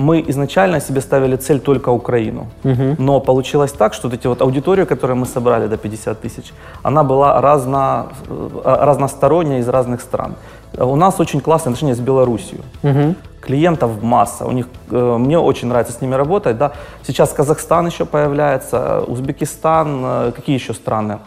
Мы 0.00 0.24
изначально 0.30 0.80
себе 0.80 1.00
ставили 1.00 1.36
цель 1.36 1.60
только 1.60 1.90
Украину. 1.90 2.46
Угу. 2.64 2.96
Но 2.98 3.20
получилось 3.20 3.72
так, 3.72 3.94
что 3.94 4.08
вот 4.08 4.18
эти 4.18 4.26
вот 4.28 4.42
аудиторию, 4.42 4.86
которую 4.86 5.16
мы 5.16 5.26
собрали 5.26 5.68
до 5.68 5.76
50 5.76 6.20
тысяч, 6.20 6.52
она 6.82 7.04
была 7.04 7.40
разно, 7.40 8.06
э, 8.28 8.84
разносторонняя 8.84 9.60
из 9.60 9.68
разных 9.68 10.00
стран. 10.00 10.34
У 10.78 10.96
нас 10.96 11.20
очень 11.20 11.40
классные 11.40 11.72
отношения 11.72 11.94
с 11.94 12.00
Белоруссией. 12.00 12.62
Угу. 12.82 13.14
Клиентов 13.40 14.02
масса. 14.02 14.46
У 14.46 14.52
них, 14.52 14.66
э, 14.90 15.16
мне 15.18 15.38
очень 15.38 15.68
нравится 15.68 15.92
с 15.92 16.00
ними 16.00 16.16
работать. 16.16 16.56
Да. 16.56 16.72
Сейчас 17.06 17.32
Казахстан 17.32 17.86
еще 17.86 18.04
появляется, 18.04 19.04
Узбекистан, 19.06 20.00
э, 20.04 20.32
какие 20.34 20.56
еще 20.56 20.74
страны? 20.74 21.18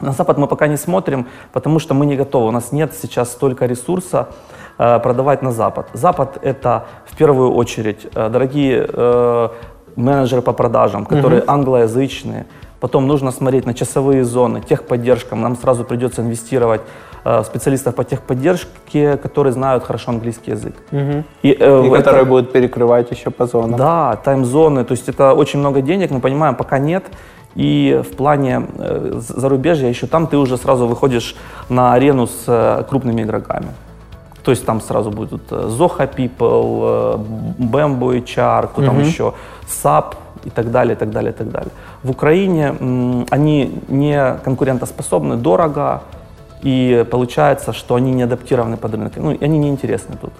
На 0.00 0.12
Запад 0.12 0.38
мы 0.38 0.46
пока 0.46 0.68
не 0.68 0.76
смотрим, 0.76 1.26
потому 1.52 1.78
что 1.78 1.94
мы 1.94 2.06
не 2.06 2.16
готовы. 2.16 2.48
У 2.48 2.52
нас 2.52 2.72
нет 2.72 2.92
сейчас 2.94 3.32
столько 3.32 3.66
ресурса, 3.66 4.28
Э, 4.78 5.00
продавать 5.00 5.42
на 5.42 5.50
Запад. 5.50 5.88
Запад 5.92 6.38
это 6.42 6.84
в 7.04 7.16
первую 7.16 7.52
очередь 7.52 8.06
э, 8.14 8.28
дорогие 8.28 8.86
э, 8.88 9.48
менеджеры 9.96 10.40
по 10.40 10.52
продажам, 10.52 11.04
которые 11.04 11.42
англоязычные. 11.46 12.46
Потом 12.80 13.08
нужно 13.08 13.32
смотреть 13.32 13.66
на 13.66 13.74
часовые 13.74 14.22
зоны, 14.24 14.60
техподдержка. 14.60 15.34
Нам 15.34 15.56
сразу 15.56 15.84
придется 15.84 16.22
инвестировать 16.22 16.80
специалистов 17.44 17.94
по 17.96 18.04
техподдержке, 18.04 19.16
которые 19.16 19.52
знают 19.52 19.84
хорошо 19.84 20.12
английский 20.12 20.52
язык. 20.52 20.74
И, 20.92 21.50
э, 21.50 21.84
И 21.84 21.88
это- 21.88 21.96
которые 21.96 22.24
будут 22.24 22.52
перекрывать 22.52 23.10
еще 23.10 23.30
по 23.30 23.46
зонам. 23.46 23.76
Да, 23.76 24.16
тайм-зоны, 24.24 24.84
то 24.84 24.92
есть 24.92 25.08
это 25.08 25.34
очень 25.34 25.58
много 25.58 25.80
денег, 25.80 26.10
мы 26.12 26.20
понимаем, 26.20 26.54
пока 26.54 26.78
нет. 26.78 27.04
И 27.58 28.02
в 28.04 28.16
плане 28.16 28.62
э, 28.78 29.20
зарубежья 29.20 29.88
еще 29.88 30.06
там 30.06 30.26
ты 30.26 30.36
уже 30.36 30.56
сразу 30.56 30.86
выходишь 30.86 31.34
на 31.68 31.92
арену 31.92 32.26
с 32.26 32.44
э, 32.46 32.84
крупными 32.88 33.22
игроками. 33.22 33.66
То 34.44 34.52
есть 34.52 34.64
там 34.64 34.80
сразу 34.80 35.10
будут 35.10 35.50
Zoho 35.50 36.08
People, 36.16 37.18
Bamboo 37.58 38.24
HR, 38.24 38.68
кто 38.68 38.82
там 38.82 39.00
еще, 39.00 39.32
SAP 39.66 40.14
и 40.44 40.50
так 40.50 40.70
далее, 40.70 40.94
и 40.94 40.98
так 40.98 41.10
далее, 41.10 41.32
и 41.32 41.34
так 41.34 41.50
далее. 41.50 41.70
В 42.04 42.10
Украине 42.10 42.74
они 43.30 43.82
не 43.88 44.36
конкурентоспособны, 44.44 45.36
дорого, 45.36 46.02
и 46.62 47.04
получается, 47.10 47.72
что 47.72 47.94
они 47.96 48.12
не 48.12 48.22
адаптированы 48.22 48.76
под 48.76 48.94
рынок. 48.94 49.12
Ну, 49.16 49.36
они 49.40 49.58
не 49.58 49.68
интересны 49.68 50.16
тут. 50.20 50.32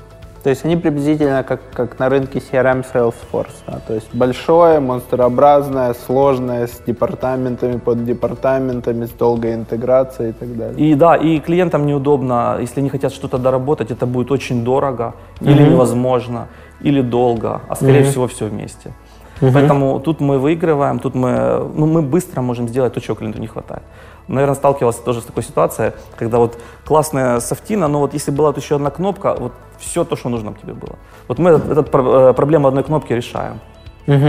То 0.43 0.51
есть 0.51 0.64
они 0.64 0.76
приблизительно 0.76 1.43
как, 1.43 1.61
как 1.72 1.99
на 1.99 2.09
рынке 2.09 2.39
CRM 2.39 2.84
Salesforce. 2.93 3.55
да? 3.66 3.80
То 3.86 3.95
есть 3.95 4.09
большое, 4.14 4.80
монстрообразное, 4.80 5.95
сложное, 5.95 6.66
с 6.66 6.80
департаментами, 6.86 7.78
под 7.78 8.05
департаментами, 8.05 9.07
с 9.07 9.11
долгой 9.11 9.55
интеграцией 9.55 10.30
и 10.30 10.32
так 10.32 10.57
далее. 10.57 10.91
И 10.91 10.95
да, 10.95 11.16
и 11.16 11.41
клиентам 11.41 11.86
неудобно, 11.86 12.59
если 12.61 12.80
они 12.80 12.89
хотят 12.89 13.12
что-то 13.12 13.39
доработать, 13.39 13.91
это 13.91 14.07
будет 14.07 14.30
очень 14.30 14.64
дорого, 14.64 15.14
или 15.41 15.62
невозможно, 15.62 16.47
или 16.80 17.03
долго, 17.03 17.61
а 17.68 17.74
скорее 17.74 18.05
всего 18.05 18.26
все 18.26 18.47
вместе. 18.47 18.93
Поэтому 19.41 20.01
тут 20.01 20.20
мы 20.20 20.39
выигрываем, 20.39 20.99
тут 20.99 21.14
мы, 21.14 21.68
ну, 21.74 21.86
мы 21.86 22.03
быстро 22.03 22.43
можем 22.43 22.68
сделать 22.68 22.95
то, 22.95 23.01
чего 23.01 23.16
клиенту 23.16 23.41
не 23.41 23.47
хватает. 23.47 23.82
Наверное, 24.28 24.54
сталкивался 24.54 25.02
тоже 25.02 25.20
с 25.20 25.24
такой 25.24 25.42
ситуацией, 25.42 25.92
когда 26.16 26.38
вот 26.38 26.58
классная 26.84 27.40
софтина, 27.40 27.88
но 27.88 28.00
вот 28.00 28.12
если 28.12 28.30
была 28.30 28.52
тут 28.52 28.62
еще 28.62 28.76
одна 28.76 28.90
кнопка, 28.90 29.34
вот 29.38 29.52
все 29.78 30.04
то, 30.04 30.16
что 30.16 30.28
нужно 30.28 30.54
тебе 30.62 30.74
было. 30.74 30.96
Вот 31.28 31.38
мы 31.38 31.50
этот, 31.50 31.70
этот 31.70 31.94
э, 31.94 32.32
проблему 32.34 32.68
одной 32.68 32.84
кнопки 32.84 33.12
решаем. 33.12 33.60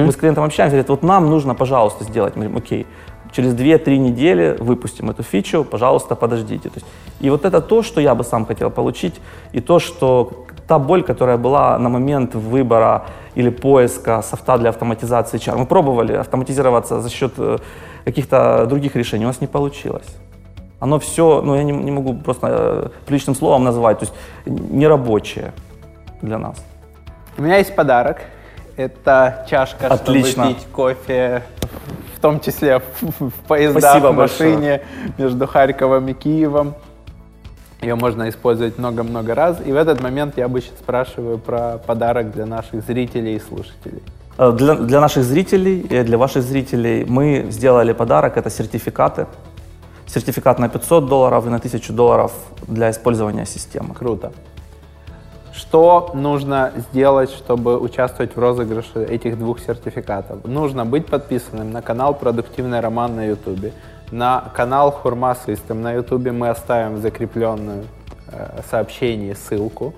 Мы 0.06 0.12
с 0.12 0.16
клиентом 0.18 0.44
общаемся, 0.44 0.76
говорят, 0.76 0.90
вот 0.90 1.04
нам 1.04 1.30
нужно, 1.30 1.56
пожалуйста, 1.56 2.04
сделать. 2.04 2.36
Мы 2.36 2.44
говорим, 2.44 2.58
окей, 2.58 2.86
через 3.32 3.54
2-3 3.54 3.98
недели 3.98 4.58
выпустим 4.60 5.10
эту 5.10 5.24
фичу, 5.24 5.64
пожалуйста, 5.64 6.16
подождите. 6.16 6.70
То 6.70 6.76
есть, 6.76 6.88
и 7.22 7.30
вот 7.30 7.46
это 7.46 7.62
то, 7.62 7.82
что 7.84 8.02
я 8.02 8.14
бы 8.16 8.24
сам 8.24 8.46
хотел 8.46 8.72
получить, 8.72 9.22
и 9.54 9.62
то, 9.62 9.80
что 9.80 10.46
та 10.68 10.80
боль, 10.80 11.02
которая 11.04 11.38
была 11.38 11.80
на 11.80 11.90
момент 11.90 12.36
выбора 12.36 13.06
или 13.36 13.50
поиска 13.50 14.22
софта 14.22 14.58
для 14.58 14.70
автоматизации 14.70 15.40
HR. 15.40 15.58
Мы 15.58 15.66
пробовали 15.66 16.14
автоматизироваться 16.14 17.02
за 17.02 17.10
счет 17.10 17.34
э, 17.38 17.58
каких-то 18.10 18.66
других 18.66 18.96
решений, 18.96 19.26
у 19.26 19.28
нас 19.28 19.42
не 19.42 19.48
получилось. 19.48 20.08
Оно 20.80 20.98
все, 20.98 21.42
ну 21.42 21.56
я 21.56 21.64
не, 21.64 21.72
не 21.72 21.92
могу 21.92 22.14
просто 22.14 22.48
э, 22.50 22.90
приличным 23.06 23.36
словом 23.36 23.64
назвать, 23.64 24.00
то 24.00 24.06
есть 24.06 24.14
нерабочее 24.46 25.52
для 26.22 26.38
нас. 26.38 26.58
У 27.38 27.42
меня 27.42 27.58
есть 27.58 27.76
подарок. 27.76 28.18
Это 28.78 29.46
чашка, 29.50 29.88
Отлично. 29.88 30.32
чтобы 30.32 30.54
пить 30.54 30.68
кофе, 30.72 31.44
в 32.16 32.22
том 32.22 32.40
числе 32.40 32.80
в, 32.80 33.30
в 33.30 33.34
поездах, 33.48 33.84
Спасибо 33.84 34.08
в 34.08 34.16
машине 34.16 34.82
между 35.18 35.48
Харьковом 35.48 36.08
и 36.08 36.14
Киевом. 36.14 36.76
Ее 37.82 37.96
можно 37.96 38.30
использовать 38.30 38.78
много-много 38.78 39.36
раз. 39.36 39.58
И 39.66 39.72
в 39.72 39.76
этот 39.76 40.02
момент 40.02 40.38
я 40.38 40.46
обычно 40.46 40.78
спрашиваю 40.78 41.38
про 41.38 41.78
подарок 41.78 42.32
для 42.32 42.46
наших 42.46 42.84
зрителей 42.84 43.36
и 43.36 43.40
слушателей. 43.40 44.02
Э, 44.40 44.54
Для, 44.54 44.76
для 44.76 45.02
наших 45.02 45.24
зрителей 45.24 45.80
и 45.82 46.04
для 46.04 46.18
ваших 46.18 46.44
зрителей 46.44 47.06
мы 47.06 47.48
сделали 47.50 47.94
подарок, 47.94 48.38
это 48.38 48.50
сертификаты. 48.50 49.26
Сертификат 50.08 50.60
на 50.60 50.70
500 50.70 51.08
долларов 51.08 51.46
и 51.46 51.50
на 51.50 51.58
1000 51.58 51.94
долларов 51.94 52.32
для 52.68 52.90
использования 52.90 53.46
системы. 53.46 53.94
Круто. 53.94 54.32
Что 55.54 56.12
нужно 56.14 56.72
сделать, 56.78 57.30
чтобы 57.32 57.78
участвовать 57.78 58.36
в 58.36 58.40
розыгрыше 58.40 59.04
этих 59.04 59.38
двух 59.38 59.60
сертификатов? 59.60 60.46
Нужно 60.46 60.86
быть 60.86 61.06
подписанным 61.06 61.72
на 61.72 61.82
канал 61.82 62.14
«Продуктивный 62.14 62.80
роман» 62.80 63.16
на 63.16 63.26
YouTube, 63.26 63.74
на 64.12 64.52
канал 64.56 64.92
«Хурма 64.92 65.36
System» 65.48 65.74
на 65.74 65.92
YouTube 65.94 66.32
мы 66.32 66.50
оставим 66.50 67.02
закрепленную 67.02 67.84
э, 68.32 68.62
сообщении 68.72 69.34
ссылку. 69.34 69.94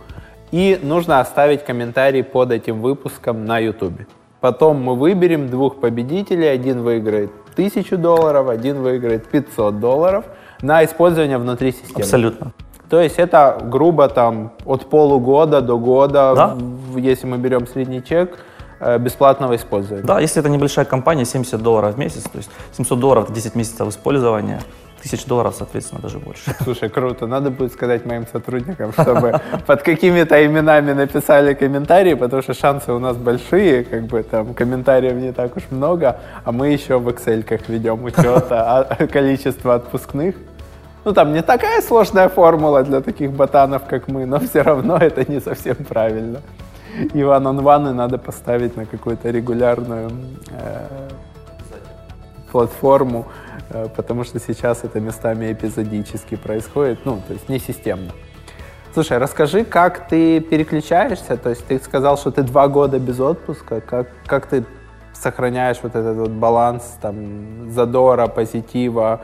И 0.51 0.79
нужно 0.81 1.19
оставить 1.19 1.63
комментарий 1.63 2.23
под 2.23 2.51
этим 2.51 2.81
выпуском 2.81 3.45
на 3.45 3.59
YouTube. 3.59 4.01
Потом 4.41 4.81
мы 4.81 4.95
выберем 4.95 5.49
двух 5.49 5.75
победителей. 5.79 6.47
Один 6.47 6.81
выиграет 6.81 7.31
1000 7.53 7.95
долларов, 7.97 8.49
один 8.49 8.81
выиграет 8.81 9.27
500 9.27 9.79
долларов 9.79 10.25
на 10.61 10.83
использование 10.83 11.37
внутри 11.37 11.71
системы. 11.71 11.99
Абсолютно. 12.01 12.51
То 12.89 12.99
есть 12.99 13.19
это 13.19 13.59
грубо 13.63 14.09
там 14.09 14.51
от 14.65 14.89
полугода 14.89 15.61
до 15.61 15.77
года, 15.77 16.33
Да. 16.35 16.57
если 16.97 17.27
мы 17.27 17.37
берем 17.37 17.67
средний 17.67 18.03
чек, 18.03 18.37
э, 18.79 18.97
бесплатного 18.97 19.55
использования. 19.55 20.03
Да, 20.03 20.19
если 20.19 20.39
это 20.41 20.49
небольшая 20.49 20.85
компания, 20.85 21.23
70 21.23 21.61
долларов 21.61 21.95
в 21.95 21.99
месяц, 21.99 22.23
то 22.23 22.37
есть 22.39 22.49
700 22.75 22.99
долларов 22.99 23.23
это 23.25 23.33
10 23.33 23.55
месяцев 23.55 23.87
использования, 23.87 24.59
1000 25.01 25.27
долларов, 25.27 25.55
соответственно, 25.57 26.01
даже 26.01 26.19
больше. 26.19 26.55
Слушай, 26.63 26.89
круто. 26.89 27.27
Надо 27.27 27.49
будет 27.49 27.73
сказать 27.73 28.05
моим 28.05 28.25
сотрудникам, 28.27 28.93
чтобы 28.93 29.41
под 29.67 29.81
какими-то 29.81 30.45
именами 30.45 30.93
написали 30.93 31.53
комментарии, 31.53 32.13
потому 32.13 32.41
что 32.41 32.53
шансы 32.53 32.91
у 32.93 32.99
нас 32.99 33.17
большие, 33.17 33.83
как 33.83 34.03
бы 34.03 34.23
там 34.23 34.53
комментариев 34.53 35.15
не 35.15 35.31
так 35.31 35.57
уж 35.57 35.63
много, 35.71 36.19
а 36.43 36.51
мы 36.51 36.69
еще 36.69 36.99
в 36.99 37.07
Excel 37.07 37.43
ведем 37.67 38.03
учет 38.03 38.45
а- 38.51 39.07
количества 39.11 39.75
отпускных. 39.75 40.35
Ну, 41.03 41.13
там 41.13 41.33
не 41.33 41.41
такая 41.41 41.81
сложная 41.81 42.29
формула 42.29 42.83
для 42.83 43.01
таких 43.01 43.31
ботанов, 43.31 43.81
как 43.89 44.07
мы, 44.07 44.25
но 44.25 44.39
все 44.39 44.61
равно 44.61 44.97
это 44.97 45.31
не 45.31 45.41
совсем 45.41 45.75
правильно. 45.75 46.41
И 47.13 47.19
one 47.19 47.93
надо 47.93 48.17
поставить 48.17 48.77
на 48.77 48.85
какую-то 48.85 49.31
регулярную 49.31 50.11
э, 50.51 51.09
платформу, 52.51 53.25
потому 53.95 54.23
что 54.23 54.39
сейчас 54.39 54.83
это 54.83 54.99
местами 54.99 55.51
эпизодически 55.51 56.35
происходит, 56.35 56.99
ну, 57.05 57.21
то 57.27 57.33
есть 57.33 57.49
не 57.49 57.59
системно. 57.59 58.11
Слушай, 58.93 59.19
расскажи, 59.19 59.63
как 59.63 60.09
ты 60.09 60.41
переключаешься, 60.41 61.37
то 61.37 61.49
есть 61.49 61.65
ты 61.65 61.79
сказал, 61.79 62.17
что 62.17 62.31
ты 62.31 62.43
два 62.43 62.67
года 62.67 62.99
без 62.99 63.21
отпуска, 63.21 63.79
как, 63.79 64.09
как 64.25 64.47
ты 64.47 64.65
сохраняешь 65.13 65.77
вот 65.81 65.95
этот 65.95 66.17
вот 66.17 66.31
баланс 66.31 66.97
там 67.01 67.71
задора, 67.71 68.27
позитива, 68.27 69.21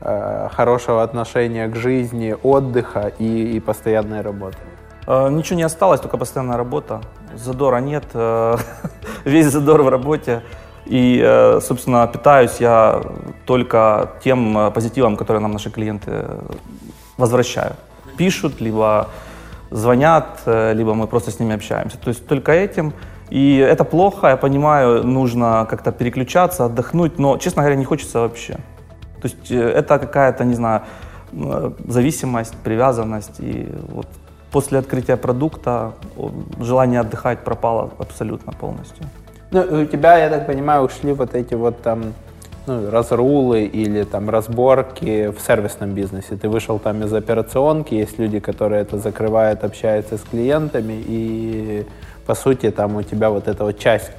э, 0.00 0.48
хорошего 0.52 1.02
отношения 1.02 1.66
к 1.66 1.74
жизни, 1.74 2.36
отдыха 2.42 3.12
и, 3.18 3.56
и 3.56 3.60
постоянной 3.60 4.20
работы? 4.20 4.58
Э, 5.08 5.28
Ничего 5.30 5.56
не 5.56 5.64
осталось, 5.64 6.00
только 6.00 6.16
постоянная 6.16 6.56
работа. 6.56 7.00
Задора 7.34 7.78
нет, 7.78 8.04
э, 8.14 8.56
весь 9.24 9.46
задор 9.46 9.82
в 9.82 9.88
работе. 9.88 10.42
И, 10.88 11.20
э, 11.22 11.60
собственно, 11.60 12.06
питаюсь 12.06 12.60
я 12.60 13.02
только 13.44 14.10
тем 14.24 14.56
э, 14.56 14.70
позитивом, 14.70 15.16
который 15.16 15.40
нам 15.40 15.52
наши 15.52 15.70
клиенты 15.70 16.10
э, 16.10 16.40
возвращают. 17.18 17.76
Пишут, 18.16 18.60
либо 18.60 19.08
звонят, 19.70 20.40
либо 20.46 20.94
мы 20.94 21.06
просто 21.06 21.30
с 21.30 21.40
ними 21.40 21.54
общаемся. 21.54 21.98
То 21.98 22.08
есть 22.08 22.26
только 22.26 22.52
этим. 22.52 22.92
И 23.30 23.56
это 23.58 23.84
плохо, 23.84 24.28
я 24.28 24.36
понимаю, 24.36 25.04
нужно 25.04 25.66
как-то 25.70 25.92
переключаться, 25.92 26.64
отдохнуть, 26.64 27.18
но, 27.18 27.36
честно 27.36 27.62
говоря, 27.62 27.76
не 27.76 27.84
хочется 27.84 28.20
вообще. 28.20 28.54
То 29.20 29.28
есть 29.28 29.50
это 29.50 29.98
какая-то, 29.98 30.44
не 30.44 30.54
знаю, 30.54 30.82
зависимость, 31.86 32.56
привязанность. 32.64 33.40
И 33.40 33.68
вот 33.92 34.06
после 34.50 34.78
открытия 34.78 35.16
продукта 35.16 35.92
желание 36.60 37.00
отдыхать 37.00 37.44
пропало 37.44 37.90
абсолютно 37.98 38.52
полностью. 38.52 39.04
Ну, 39.50 39.82
у 39.82 39.84
тебя, 39.86 40.18
я 40.18 40.28
так 40.28 40.46
понимаю, 40.46 40.82
ушли 40.82 41.12
вот 41.12 41.34
эти 41.34 41.54
вот 41.54 41.80
там 41.80 42.12
ну, 42.66 42.90
разрулы 42.90 43.64
или 43.64 44.04
там 44.04 44.28
разборки 44.28 45.28
в 45.28 45.40
сервисном 45.40 45.94
бизнесе. 45.94 46.36
Ты 46.36 46.50
вышел 46.50 46.78
там 46.78 47.02
из 47.02 47.12
операционки, 47.14 47.94
есть 47.94 48.18
люди, 48.18 48.40
которые 48.40 48.82
это 48.82 48.98
закрывают, 48.98 49.64
общаются 49.64 50.18
с 50.18 50.20
клиентами, 50.20 51.02
и 51.06 51.86
по 52.26 52.34
сути 52.34 52.70
там 52.70 52.96
у 52.96 53.02
тебя 53.02 53.30
вот 53.30 53.48
эта 53.48 53.64
вот 53.64 53.78
часть, 53.78 54.10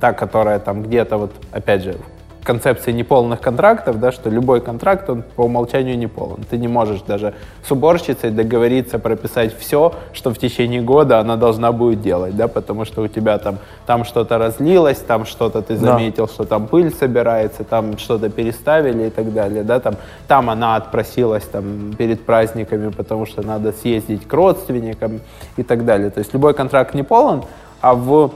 та, 0.00 0.14
которая 0.14 0.58
там 0.58 0.82
где-то 0.82 1.18
вот, 1.18 1.32
опять 1.52 1.82
же, 1.82 1.96
концепции 2.44 2.92
неполных 2.92 3.40
контрактов, 3.40 3.98
да, 4.00 4.12
что 4.12 4.30
любой 4.30 4.60
контракт, 4.60 5.10
он 5.10 5.22
по 5.36 5.42
умолчанию 5.42 5.98
не 5.98 6.06
полон. 6.06 6.40
Ты 6.48 6.56
не 6.56 6.68
можешь 6.68 7.02
даже 7.02 7.34
с 7.66 7.70
уборщицей 7.70 8.30
договориться 8.30 8.98
прописать 8.98 9.56
все, 9.58 9.92
что 10.12 10.30
в 10.32 10.38
течение 10.38 10.80
года 10.80 11.18
она 11.20 11.36
должна 11.36 11.72
будет 11.72 12.00
делать, 12.00 12.36
да, 12.36 12.48
потому 12.48 12.84
что 12.84 13.02
у 13.02 13.08
тебя 13.08 13.38
там, 13.38 13.58
там 13.86 14.04
что-то 14.04 14.38
разлилось, 14.38 14.98
там 14.98 15.26
что-то 15.26 15.60
ты 15.62 15.76
Да. 15.76 15.92
заметил, 15.92 16.26
что 16.28 16.44
там 16.44 16.66
пыль 16.66 16.92
собирается, 16.92 17.64
там 17.64 17.98
что-то 17.98 18.30
переставили 18.30 19.08
и 19.08 19.10
так 19.10 19.32
далее, 19.32 19.62
да, 19.62 19.80
там, 19.80 19.94
там 20.26 20.48
она 20.50 20.76
отпросилась 20.76 21.44
там 21.44 21.92
перед 21.98 22.24
праздниками, 22.24 22.90
потому 22.90 23.26
что 23.26 23.42
надо 23.46 23.72
съездить 23.72 24.26
к 24.26 24.32
родственникам 24.32 25.20
и 25.56 25.62
так 25.62 25.84
далее. 25.84 26.10
То 26.10 26.20
есть 26.20 26.32
любой 26.32 26.54
контракт 26.54 26.94
не 26.94 27.02
полон, 27.02 27.44
а 27.80 27.94
в 27.94 28.30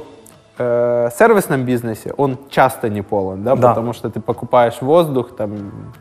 э, 0.59 1.09
сервисном 1.19 1.65
бизнесе 1.65 2.13
он 2.17 2.37
часто 2.51 2.89
не 2.89 3.03
полон, 3.03 3.43
да, 3.43 3.55
Да. 3.57 3.69
потому 3.69 3.93
что 3.93 4.09
ты 4.11 4.21
покупаешь 4.21 4.81
воздух, 4.83 5.37
там 5.37 5.51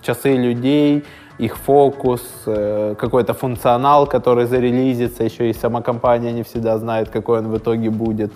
часы 0.02 0.36
людей, 0.38 1.04
их 1.38 1.58
фокус, 1.58 2.22
э, 2.46 2.96
какой-то 3.00 3.34
функционал, 3.34 4.06
который 4.08 4.46
зарелизится, 4.46 5.24
еще 5.24 5.50
и 5.50 5.54
сама 5.54 5.82
компания 5.82 6.32
не 6.34 6.44
всегда 6.44 6.78
знает, 6.78 7.10
какой 7.10 7.40
он 7.40 7.48
в 7.48 7.58
итоге 7.58 7.90
будет. 7.90 8.32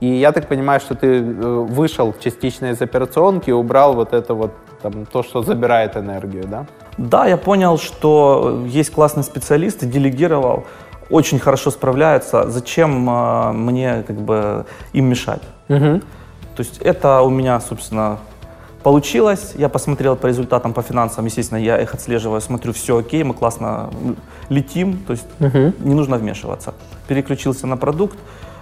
И 0.00 0.06
я 0.06 0.32
так 0.32 0.46
понимаю, 0.48 0.80
что 0.80 0.94
ты 0.94 1.06
э, 1.06 1.66
вышел 1.70 2.14
частично 2.20 2.66
из 2.70 2.82
операционки 2.82 3.50
и 3.50 3.52
убрал 3.52 3.94
вот 3.94 4.12
это 4.12 4.34
вот 4.34 4.50
там, 4.82 5.06
то, 5.06 5.22
что 5.22 5.42
забирает 5.42 5.96
энергию, 5.96 6.44
да? 6.46 6.66
Да, 6.98 7.26
я 7.26 7.36
понял, 7.36 7.78
что 7.78 8.62
есть 8.66 8.90
классные 8.92 9.24
специалисты, 9.24 9.86
делегировал, 9.86 10.64
очень 11.10 11.38
хорошо 11.38 11.70
справляются. 11.70 12.48
Зачем 12.50 13.08
э, 13.08 13.52
мне 13.52 14.02
как 14.06 14.16
бы 14.16 14.64
им 14.92 15.06
мешать? 15.06 15.42
То 16.56 16.62
есть 16.62 16.78
это 16.78 17.22
у 17.22 17.30
меня, 17.30 17.60
собственно, 17.60 18.18
получилось. 18.82 19.52
Я 19.56 19.68
посмотрел 19.68 20.16
по 20.16 20.26
результатам, 20.26 20.72
по 20.72 20.82
финансам, 20.82 21.24
естественно, 21.26 21.58
я 21.58 21.80
их 21.80 21.94
отслеживаю, 21.94 22.40
смотрю, 22.40 22.72
все 22.72 22.96
окей, 22.98 23.22
мы 23.24 23.34
классно 23.34 23.90
летим, 24.48 24.98
то 25.06 25.12
есть 25.12 25.26
не 25.84 25.94
нужно 25.94 26.16
вмешиваться. 26.16 26.74
Переключился 27.06 27.66
на 27.66 27.76
продукт. 27.76 28.18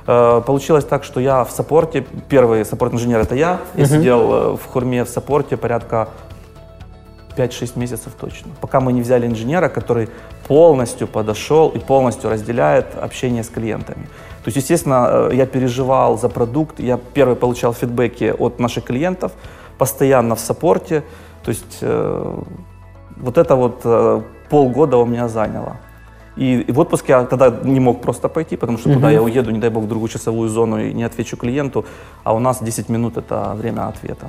Э, 0.06 0.42
Получилось 0.46 0.84
так, 0.84 1.04
что 1.04 1.20
я 1.20 1.42
в 1.44 1.50
support 1.50 1.92
е, 1.92 2.04
первый 2.28 2.64
support-инженер 2.64 3.20
это 3.20 3.34
я, 3.34 3.60
я 3.76 3.84
сидел 3.98 4.20
э, 4.20 4.56
в 4.56 4.64
Хурме 4.66 5.04
в 5.04 5.08
support 5.08 5.50
е 5.50 5.56
порядка 5.56 6.08
5-6 7.36 7.78
месяцев 7.78 8.12
точно. 8.20 8.50
Пока 8.60 8.80
мы 8.80 8.92
не 8.92 9.02
взяли 9.02 9.26
инженера, 9.26 9.68
который 9.68 10.08
полностью 10.48 11.08
подошел 11.08 11.68
и 11.70 11.78
полностью 11.78 12.30
разделяет 12.30 12.86
общение 13.02 13.42
с 13.42 13.48
клиентами. 13.48 14.06
То 14.44 14.48
есть, 14.48 14.56
естественно, 14.56 15.08
э, 15.10 15.30
я 15.34 15.46
переживал 15.46 16.18
за 16.18 16.28
продукт, 16.28 16.80
я 16.80 16.98
первый 17.14 17.34
получал 17.34 17.72
фидбэки 17.72 18.34
от 18.38 18.60
наших 18.60 18.84
клиентов, 18.84 19.32
постоянно 19.78 20.34
в 20.34 20.40
саппорте. 20.40 21.02
То 21.42 21.50
есть 21.50 21.78
э, 21.80 22.42
вот 23.16 23.38
это 23.38 23.56
вот 23.56 23.80
э, 23.84 24.22
полгода 24.48 24.96
у 24.96 25.04
меня 25.04 25.28
заняло. 25.28 25.76
И, 26.36 26.60
и 26.68 26.72
в 26.72 26.78
отпуск 26.78 27.08
я 27.08 27.24
тогда 27.24 27.50
не 27.64 27.80
мог 27.80 28.00
просто 28.02 28.28
пойти, 28.28 28.56
потому 28.56 28.78
что 28.78 28.92
туда 28.92 29.10
я 29.10 29.22
уеду, 29.22 29.50
не 29.50 29.58
дай 29.58 29.70
бог, 29.70 29.84
в 29.84 29.88
другую 29.88 30.08
часовую 30.08 30.48
зону 30.48 30.78
и 30.78 30.92
не 30.92 31.04
отвечу 31.04 31.36
клиенту, 31.36 31.84
а 32.24 32.34
у 32.34 32.38
нас 32.38 32.62
10 32.62 32.88
минут 32.90 33.16
это 33.16 33.54
время 33.54 33.88
ответа. 33.88 34.26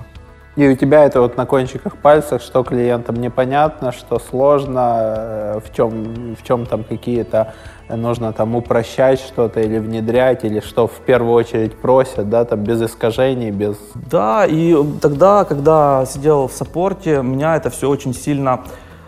И 0.57 0.67
у 0.67 0.75
тебя 0.75 1.05
это 1.05 1.21
вот 1.21 1.37
на 1.37 1.45
кончиках 1.45 1.97
пальцев, 1.97 2.41
что 2.41 2.63
клиентам 2.63 3.17
непонятно, 3.17 3.91
что 3.91 4.17
сложно, 4.17 5.03
э, 5.05 5.59
в 5.63 5.71
чем, 5.71 6.35
в 6.35 6.43
чем 6.43 6.65
там 6.65 6.83
какие-то 6.83 7.53
э, 7.87 7.95
нужно 7.95 8.33
там 8.33 8.55
упрощать 8.55 9.19
что-то 9.19 9.59
или 9.59 9.77
внедрять, 9.77 10.43
или 10.43 10.59
что 10.59 10.87
в 10.87 10.99
первую 11.05 11.33
очередь 11.33 11.77
просят, 11.77 12.31
да, 12.31 12.43
там 12.43 12.63
без 12.63 12.81
искажений, 12.81 13.51
без... 13.51 13.77
Да, 14.09 14.47
и 14.47 14.75
тогда, 14.99 15.45
когда 15.45 16.07
сидел 16.07 16.47
в 16.47 16.51
саппорте, 16.51 17.21
меня 17.21 17.55
это 17.55 17.69
все 17.69 17.87
очень 17.87 18.15
сильно, 18.15 18.63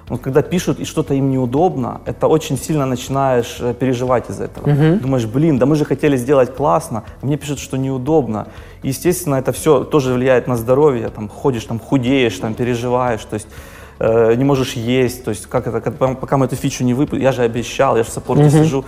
ну, 0.09 0.17
когда 0.17 0.41
пишут 0.41 0.79
и 0.79 0.85
что-то 0.85 1.13
им 1.13 1.29
неудобно, 1.31 2.01
это 2.05 2.27
очень 2.27 2.57
сильно 2.57 2.85
начинаешь 2.85 3.57
э, 3.59 3.73
переживать 3.73 4.29
из 4.29 4.41
этого. 4.41 4.67
Думаешь, 4.99 5.25
блин, 5.25 5.57
да 5.59 5.65
мы 5.65 5.75
же 5.75 5.85
хотели 5.85 6.17
сделать 6.17 6.55
классно, 6.55 7.03
а 7.21 7.25
мне 7.25 7.37
пишут, 7.37 7.59
что 7.59 7.77
неудобно. 7.77 8.47
И, 8.83 8.87
естественно, 8.89 9.35
это 9.35 9.51
все 9.51 9.83
тоже 9.83 10.13
влияет 10.13 10.47
на 10.47 10.55
здоровье, 10.57 11.09
там 11.09 11.29
ходишь, 11.29 11.65
там 11.65 11.79
худеешь, 11.79 12.37
там 12.39 12.53
переживаешь, 12.53 13.23
то 13.25 13.35
есть 13.35 13.47
э, 13.99 14.35
не 14.35 14.43
можешь 14.43 14.73
есть, 14.73 15.23
то 15.25 15.31
есть 15.31 15.45
как 15.47 15.67
это, 15.67 15.81
как- 15.81 16.19
пока 16.19 16.37
мы 16.37 16.45
эту 16.45 16.55
фичу 16.55 16.83
не 16.83 16.93
выпустим, 16.93 17.21
я 17.23 17.31
же 17.31 17.41
обещал, 17.43 17.97
я 17.97 18.03
же 18.03 18.09
в 18.09 18.13
саппорте 18.13 18.43
сижу, 18.63 18.85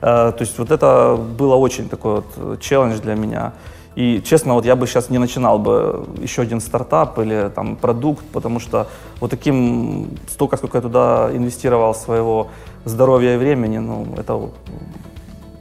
Э, 0.00 0.30
То 0.32 0.42
есть 0.44 0.56
вот 0.58 0.70
это 0.70 1.16
было 1.38 1.56
очень 1.56 1.88
такой 1.88 2.12
вот 2.16 2.26
э, 2.36 2.56
челлендж 2.60 3.00
для 3.00 3.14
меня. 3.16 3.52
И 3.98 4.22
честно, 4.22 4.54
вот 4.54 4.64
я 4.64 4.76
бы 4.76 4.86
сейчас 4.86 5.10
не 5.10 5.18
начинал 5.18 5.58
бы 5.58 6.06
еще 6.22 6.42
один 6.42 6.60
стартап 6.60 7.18
или 7.18 7.50
там 7.52 7.74
продукт, 7.74 8.24
потому 8.32 8.60
что 8.60 8.86
вот 9.20 9.30
таким, 9.30 10.10
столько, 10.28 10.56
сколько 10.56 10.78
я 10.78 10.82
туда 10.82 11.30
инвестировал 11.32 11.94
своего 11.94 12.46
здоровья 12.84 13.34
и 13.34 13.36
времени, 13.36 13.78
ну, 13.78 14.06
это 14.16 14.40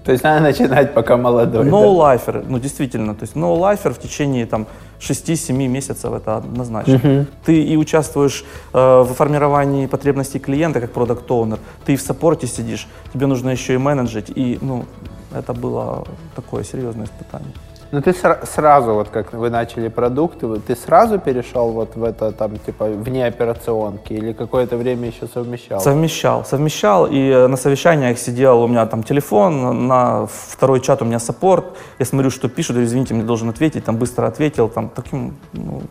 То 0.06 0.12
есть 0.12 0.24
надо 0.24 0.42
начинать, 0.42 0.94
пока 0.94 1.18
молодой. 1.18 1.64
да? 1.64 1.72
ноу-лайфер, 1.72 2.46
ну, 2.48 2.60
действительно, 2.60 3.16
то 3.16 3.24
есть 3.24 3.36
ноу-лайфер 3.36 3.92
в 3.92 3.98
течение 3.98 4.46
там 4.46 4.68
6-7 5.00 5.68
месяцев, 5.68 6.14
это 6.14 6.38
однозначно. 6.38 7.26
Ты 7.44 7.64
и 7.64 7.76
участвуешь 7.76 8.46
э, 8.72 9.02
в 9.02 9.14
формировании 9.16 9.88
потребностей 9.88 10.38
клиента 10.38 10.80
как 10.80 10.92
продукт 10.92 11.32
оунер 11.32 11.58
ты 11.86 11.94
и 11.94 11.96
в 11.96 12.02
саппорте 12.02 12.46
сидишь, 12.46 12.88
тебе 13.14 13.26
нужно 13.26 13.50
еще 13.50 13.74
и 13.74 13.78
менеджить, 13.78 14.30
и, 14.30 14.60
ну, 14.62 14.86
это 15.34 15.54
было 15.54 16.04
такое 16.36 16.64
серьезное 16.64 17.06
испытание. 17.06 17.54
Ну 17.92 18.02
ты 18.02 18.10
сра- 18.12 18.46
сразу, 18.46 18.94
вот 18.94 19.08
как 19.10 19.32
вы 19.32 19.50
начали 19.50 19.88
продукты, 19.88 20.60
ты 20.60 20.76
сразу 20.76 21.20
перешел 21.20 21.72
вот 21.72 21.96
в 21.96 22.04
это 22.04 22.34
там 22.34 22.58
типа 22.58 22.86
вне 22.86 23.26
операционки 23.26 24.12
или 24.12 24.34
какое-то 24.34 24.76
время 24.76 25.08
еще 25.08 25.28
совмещал? 25.34 25.80
Совмещал, 25.80 26.44
совмещал, 26.44 27.08
и 27.08 27.30
э, 27.30 27.48
на 27.48 27.56
совещаниях 27.56 28.20
сидел, 28.20 28.62
у 28.62 28.68
меня 28.68 28.86
там 28.88 29.04
телефон, 29.04 29.88
на 29.88 30.28
второй 30.28 30.82
чат 30.82 31.02
у 31.02 31.06
меня 31.06 31.20
саппорт, 31.20 31.66
я 32.00 32.06
смотрю, 32.06 32.30
что 32.30 32.50
пишут, 32.50 32.76
извините, 32.78 33.14
мне 33.14 33.24
должен 33.24 33.50
ответить, 33.50 33.86
там 33.86 33.96
быстро 33.96 34.28
ответил, 34.28 34.68
там 34.68 34.90
таким, 34.90 35.38
ну, 35.54 35.82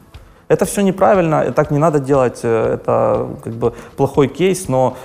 это 0.48 0.66
все 0.66 0.82
неправильно, 0.82 1.50
так 1.52 1.70
не 1.70 1.78
надо 1.78 1.98
делать, 1.98 2.40
э, 2.42 2.74
это 2.74 3.26
как 3.42 3.54
бы 3.54 3.72
плохой 3.96 4.28
кейс, 4.28 4.68
но 4.68 4.98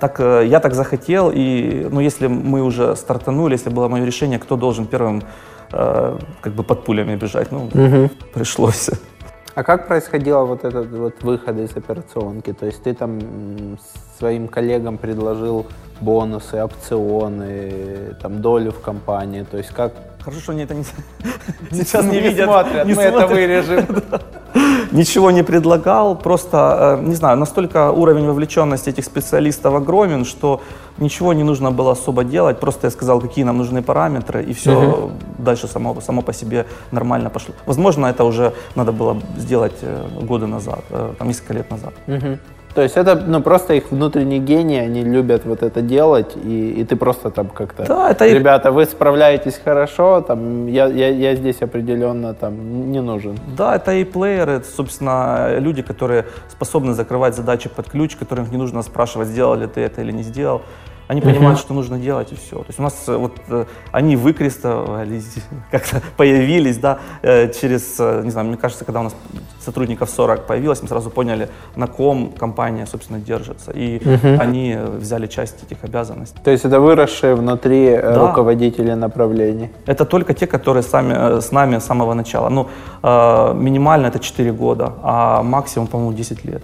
так, 0.00 0.18
э, 0.18 0.46
я 0.46 0.58
так 0.58 0.74
захотел, 0.74 1.30
и 1.32 1.86
ну, 1.92 2.00
если 2.00 2.26
мы 2.26 2.62
уже 2.62 2.96
стартанули, 2.96 3.52
если 3.52 3.70
было 3.70 3.86
мое 3.86 4.04
решение, 4.04 4.40
кто 4.40 4.56
должен 4.56 4.86
первым 4.86 5.22
э, 5.72 6.18
как 6.40 6.52
бы 6.52 6.62
под 6.62 6.84
пулями 6.84 7.16
бежать, 7.16 7.52
ну, 7.52 7.68
пришлось. 8.34 8.90
А 9.54 9.62
как 9.64 9.86
происходило 9.86 10.44
вот 10.44 10.64
этот 10.64 10.90
вот 10.90 11.22
выход 11.22 11.58
из 11.58 11.76
операционки? 11.76 12.54
То 12.54 12.66
есть 12.66 12.82
ты 12.82 12.94
там 12.94 13.78
своим 14.18 14.48
коллегам 14.48 14.96
предложил 14.96 15.66
бонусы, 16.00 16.62
опционы, 16.62 18.16
там 18.22 18.40
долю 18.40 18.72
в 18.72 18.80
компании, 18.80 19.42
то 19.42 19.58
есть 19.58 19.70
как 19.70 19.92
Хорошо, 20.24 20.40
что 20.40 20.52
они 20.52 20.62
это 20.62 20.74
не, 20.74 20.84
сейчас 21.72 22.04
не, 22.04 22.10
не 22.12 22.20
видят. 22.20 22.44
смотрят, 22.44 22.86
не 22.86 22.94
мы 22.94 23.02
это 23.02 23.18
смотрят. 23.18 23.30
вырежем. 23.30 23.86
Ничего 24.92 25.30
не 25.30 25.42
предлагал, 25.42 26.14
просто, 26.16 26.98
э, 27.00 27.08
не 27.08 27.14
знаю, 27.14 27.38
настолько 27.38 27.90
уровень 27.90 28.26
вовлеченности 28.26 28.90
этих 28.90 29.04
специалистов 29.04 29.74
огромен, 29.74 30.24
что 30.24 30.60
ничего 30.98 31.32
не 31.32 31.42
нужно 31.42 31.70
было 31.70 31.92
особо 31.92 32.24
делать, 32.24 32.60
просто 32.60 32.86
я 32.86 32.90
сказал, 32.90 33.20
какие 33.20 33.44
нам 33.44 33.56
нужны 33.56 33.82
параметры, 33.82 34.44
и 34.44 34.52
все 34.52 35.10
дальше 35.38 35.66
само, 35.66 36.00
само 36.00 36.22
по 36.22 36.32
себе 36.32 36.66
нормально 36.90 37.30
пошло. 37.30 37.54
Возможно, 37.66 38.06
это 38.06 38.24
уже 38.24 38.52
надо 38.74 38.92
было 38.92 39.16
сделать 39.38 39.78
э, 39.82 40.06
годы 40.20 40.46
назад, 40.46 40.84
э, 40.90 41.14
там, 41.18 41.28
несколько 41.28 41.54
лет 41.54 41.70
назад. 41.70 41.94
Мгм. 42.06 42.38
То 42.74 42.82
есть 42.82 42.96
это 42.96 43.16
ну, 43.16 43.42
просто 43.42 43.74
их 43.74 43.90
внутренний 43.90 44.38
гений, 44.38 44.78
они 44.78 45.02
любят 45.02 45.44
вот 45.44 45.62
это 45.62 45.82
делать, 45.82 46.36
и, 46.42 46.70
и 46.70 46.84
ты 46.84 46.96
просто 46.96 47.30
там 47.30 47.48
как-то... 47.48 47.84
Да, 47.84 48.10
это 48.10 48.26
Ребята, 48.26 48.72
вы 48.72 48.86
справляетесь 48.86 49.60
хорошо, 49.62 50.22
там, 50.22 50.66
я, 50.66 50.86
я, 50.86 51.08
я 51.08 51.34
здесь 51.34 51.60
определенно 51.60 52.32
там 52.32 52.90
не 52.90 53.02
нужен. 53.02 53.38
Да, 53.56 53.76
это 53.76 53.92
и 53.92 54.04
плееры, 54.04 54.52
это, 54.52 54.66
собственно, 54.66 55.58
люди, 55.58 55.82
которые 55.82 56.24
способны 56.48 56.94
закрывать 56.94 57.36
задачи 57.36 57.68
под 57.68 57.90
ключ, 57.90 58.16
которым 58.16 58.50
не 58.50 58.56
нужно 58.56 58.82
спрашивать, 58.82 59.28
сделал 59.28 59.54
ли 59.54 59.66
ты 59.66 59.82
это 59.82 60.00
или 60.00 60.12
не 60.12 60.22
сделал. 60.22 60.62
Они 61.12 61.20
понимают, 61.20 61.58
что 61.58 61.74
нужно 61.74 61.98
делать, 61.98 62.32
и 62.32 62.34
все. 62.36 62.56
То 62.56 62.64
есть 62.68 62.78
у 62.78 62.82
нас 62.82 62.94
э, 63.06 63.14
вот 63.16 63.32
э, 63.48 63.66
они 63.92 64.16
выкрестовались, 64.16 65.34
как-то 65.70 66.00
появились, 66.16 66.78
да, 66.78 66.98
э, 67.22 67.52
через, 67.52 67.98
не 67.98 68.30
знаю, 68.30 68.48
мне 68.48 68.56
кажется, 68.56 68.86
когда 68.86 69.00
у 69.00 69.02
нас 69.02 69.14
сотрудников 69.60 70.08
40 70.08 70.46
появилось, 70.46 70.82
мы 70.82 70.88
сразу 70.88 71.10
поняли, 71.10 71.48
на 71.76 71.86
ком 71.86 72.32
компания, 72.38 72.86
собственно, 72.86 73.18
держится. 73.18 73.72
И 73.74 74.00
они 74.40 74.72
э, 74.74 74.98
взяли 75.00 75.26
часть 75.26 75.62
этих 75.64 75.84
обязанностей. 75.84 76.38
То 76.42 76.50
есть 76.50 76.64
это 76.64 76.80
выросшие 76.80 77.34
внутри 77.34 77.90
Да. 78.02 78.28
руководители 78.28 78.94
направлений. 78.94 79.68
Это 79.86 80.06
только 80.06 80.32
те, 80.32 80.46
которые 80.46 80.82
сами, 80.82 81.40
с 81.40 81.52
нами 81.52 81.78
с 81.78 81.84
самого 81.84 82.14
начала. 82.14 82.48
Ну, 82.48 82.68
минимально 83.54 84.06
это 84.06 84.18
4 84.18 84.52
года, 84.52 84.92
а 85.02 85.42
максимум, 85.42 85.88
по-моему, 85.88 86.12
10 86.16 86.44
лет. 86.46 86.62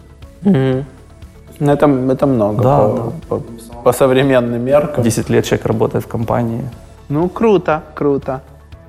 Ну, 1.60 1.72
это, 1.72 1.86
это 2.12 2.26
много 2.26 2.62
Да, 2.62 2.78
по, 2.78 2.94
да. 2.96 3.12
по- 3.28 3.42
по 3.84 3.92
современным 3.92 4.62
меркам. 4.64 5.02
10 5.04 5.28
лет 5.30 5.44
человек 5.44 5.66
работает 5.66 6.04
в 6.04 6.08
компании. 6.08 6.62
Ну, 7.08 7.28
круто, 7.28 7.82
круто. 7.94 8.40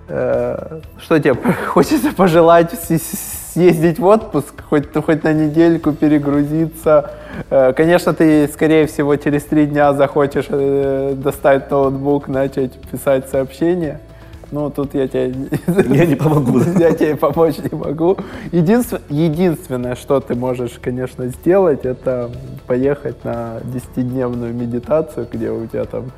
Э, 0.07 0.79
Что 1.01 1.19
тебе 1.19 1.35
хочется 1.67 2.11
пожелать 2.15 2.71
съездить 3.53 3.99
в 3.99 4.05
отпуск, 4.05 4.53
хоть, 4.69 4.93
хоть 5.05 5.23
на 5.23 5.33
недельку 5.33 5.91
перегрузиться? 5.93 7.11
Э, 7.49 7.73
Конечно, 7.73 8.13
ты, 8.13 8.47
скорее 8.47 8.85
всего, 8.85 9.15
через 9.15 9.43
три 9.45 9.65
дня 9.65 9.93
захочешь 9.93 10.45
э, 10.49 11.13
достать 11.15 11.71
ноутбук, 11.71 12.27
начать 12.27 12.73
писать 12.91 13.29
сообщения. 13.29 13.99
Ну, 14.51 14.69
тут 14.71 14.95
я 14.95 15.07
тебе, 15.07 15.33
Я 15.95 16.05
не 16.05 16.15
помогу. 16.15 16.59
я 16.79 16.91
тебе 16.93 17.15
помочь 17.15 17.57
не 17.59 17.77
могу. 17.77 18.17
Единствен- 18.51 19.01
единственное, 19.09 19.95
что 19.95 20.19
ты 20.19 20.33
можешь, 20.35 20.79
конечно, 20.81 21.27
сделать, 21.27 21.85
это 21.85 22.31
поехать 22.65 23.23
на 23.23 23.59
10-дневную 23.63 24.53
медитацию, 24.53 25.27
где 25.31 25.51
у 25.51 25.67
тебя 25.67 25.85
там 25.85 26.11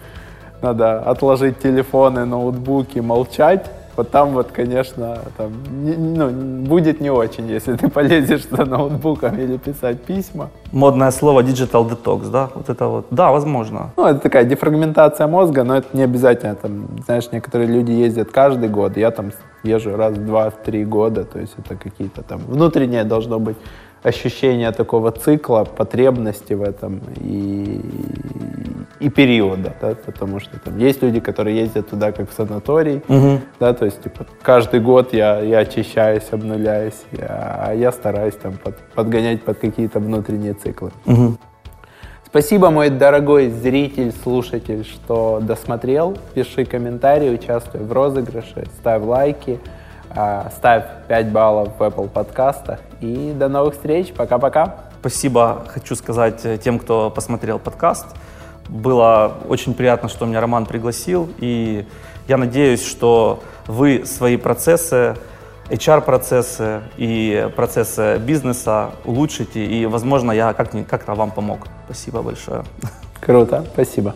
надо 0.62 1.00
отложить 1.02 1.60
телефоны, 1.60 2.26
ноутбуки, 2.26 3.00
молчать 3.00 3.70
вот 3.96 4.10
там 4.10 4.32
вот, 4.32 4.52
конечно, 4.52 5.20
там, 5.38 5.52
не, 5.84 5.96
ну, 5.96 6.30
будет 6.66 7.02
не 7.02 7.10
очень, 7.10 7.48
если 7.48 7.76
ты 7.76 7.90
полезешь 7.90 8.48
за 8.50 8.66
ноутбуком 8.66 9.38
или 9.38 9.58
писать 9.58 10.02
письма. 10.02 10.50
Модное 10.72 11.12
слово 11.12 11.42
digital 11.42 11.90
detox, 11.90 12.30
да? 12.30 12.50
Вот 12.56 12.70
это 12.70 12.88
вот. 12.88 13.06
Да, 13.12 13.32
возможно. 13.32 13.92
Ну, 13.98 14.06
это 14.06 14.20
такая 14.20 14.46
дефрагментация 14.46 15.28
мозга, 15.28 15.64
но 15.64 15.78
это 15.78 15.88
не 15.94 16.04
обязательно. 16.04 16.56
Там, 16.56 16.88
знаешь, 17.06 17.32
некоторые 17.32 17.68
люди 17.68 17.92
ездят 17.92 18.32
каждый 18.32 18.70
год. 18.70 18.98
Я 18.98 19.12
там 19.12 19.32
езжу 19.64 19.96
раз 19.96 20.14
в 20.14 20.26
два-три 20.26 20.86
года. 20.86 21.24
То 21.24 21.40
есть 21.40 21.54
это 21.58 21.76
какие-то 21.76 22.22
там 22.24 22.40
внутреннее 22.48 23.04
должно 23.04 23.40
быть 23.40 23.58
ощущение 24.04 24.72
такого 24.72 25.12
цикла, 25.12 25.64
потребности 25.64 26.54
в 26.54 26.64
этом 26.64 27.02
и, 27.18 27.82
и 29.00 29.10
периода, 29.10 29.74
да, 29.80 29.96
потому 30.06 30.40
что 30.40 30.60
там 30.60 30.78
есть 30.78 31.04
люди, 31.04 31.20
которые 31.20 31.58
ездят 31.58 31.90
туда 31.90 32.12
как 32.12 32.30
в 32.30 32.34
санаторий, 32.34 33.02
угу. 33.08 33.40
да, 33.60 33.74
то 33.74 33.86
есть 33.86 34.02
типа 34.02 34.26
каждый 34.42 34.80
год 34.80 35.14
я, 35.14 35.40
я 35.40 35.60
очищаюсь, 35.60 36.28
обнуляюсь, 36.32 37.04
я, 37.12 37.66
а 37.68 37.74
я 37.74 37.92
стараюсь 37.92 38.36
там 38.36 38.54
под, 38.54 38.78
подгонять 38.96 39.44
под 39.44 39.60
какие-то 39.60 40.00
внутренние 40.00 40.54
циклы. 40.54 40.92
Угу. 41.06 41.38
Спасибо, 42.26 42.70
мой 42.70 42.90
дорогой 42.90 43.50
зритель, 43.50 44.14
слушатель, 44.24 44.86
что 44.86 45.42
досмотрел. 45.42 46.18
Пиши 46.34 46.64
комментарии, 46.64 47.30
участвуй 47.30 47.84
в 47.84 47.92
розыгрыше, 47.92 48.68
ставь 48.80 49.04
лайки. 49.04 49.60
А, 50.16 50.52
ставь 50.58 50.86
5 51.08 51.32
баллов 51.32 51.70
в 51.78 51.82
Apple 51.82 52.10
подкастах. 52.10 52.80
И 53.00 53.34
до 53.36 53.48
новых 53.48 53.76
встреч. 53.76 54.14
Пока-пока. 54.14 54.76
Спасибо 55.00 55.66
хочу 55.68 55.96
сказать 55.96 56.42
э, 56.46 56.58
тем, 56.58 56.80
кто 56.80 57.10
посмотрел 57.10 57.60
подкаст. 57.60 58.08
Было 58.68 59.38
очень 59.48 59.74
приятно, 59.74 60.10
что 60.10 60.26
меня 60.26 60.42
Роман 60.42 60.66
пригласил. 60.66 61.30
И 61.40 61.86
я 62.28 62.38
надеюсь, 62.38 62.86
что 62.86 63.42
вы 63.68 64.06
свои 64.06 64.38
процессы, 64.38 65.16
HR-процессы 65.70 66.82
и 66.98 67.50
процессы 67.56 68.18
бизнеса 68.18 68.92
улучшите. 69.06 69.66
И, 69.66 69.86
возможно, 69.86 70.32
я 70.32 70.54
как-то 70.54 71.16
вам 71.16 71.32
помог. 71.32 71.68
Спасибо 71.86 72.22
большое. 72.22 72.64
Круто. 73.22 73.66
Спасибо. 73.74 74.16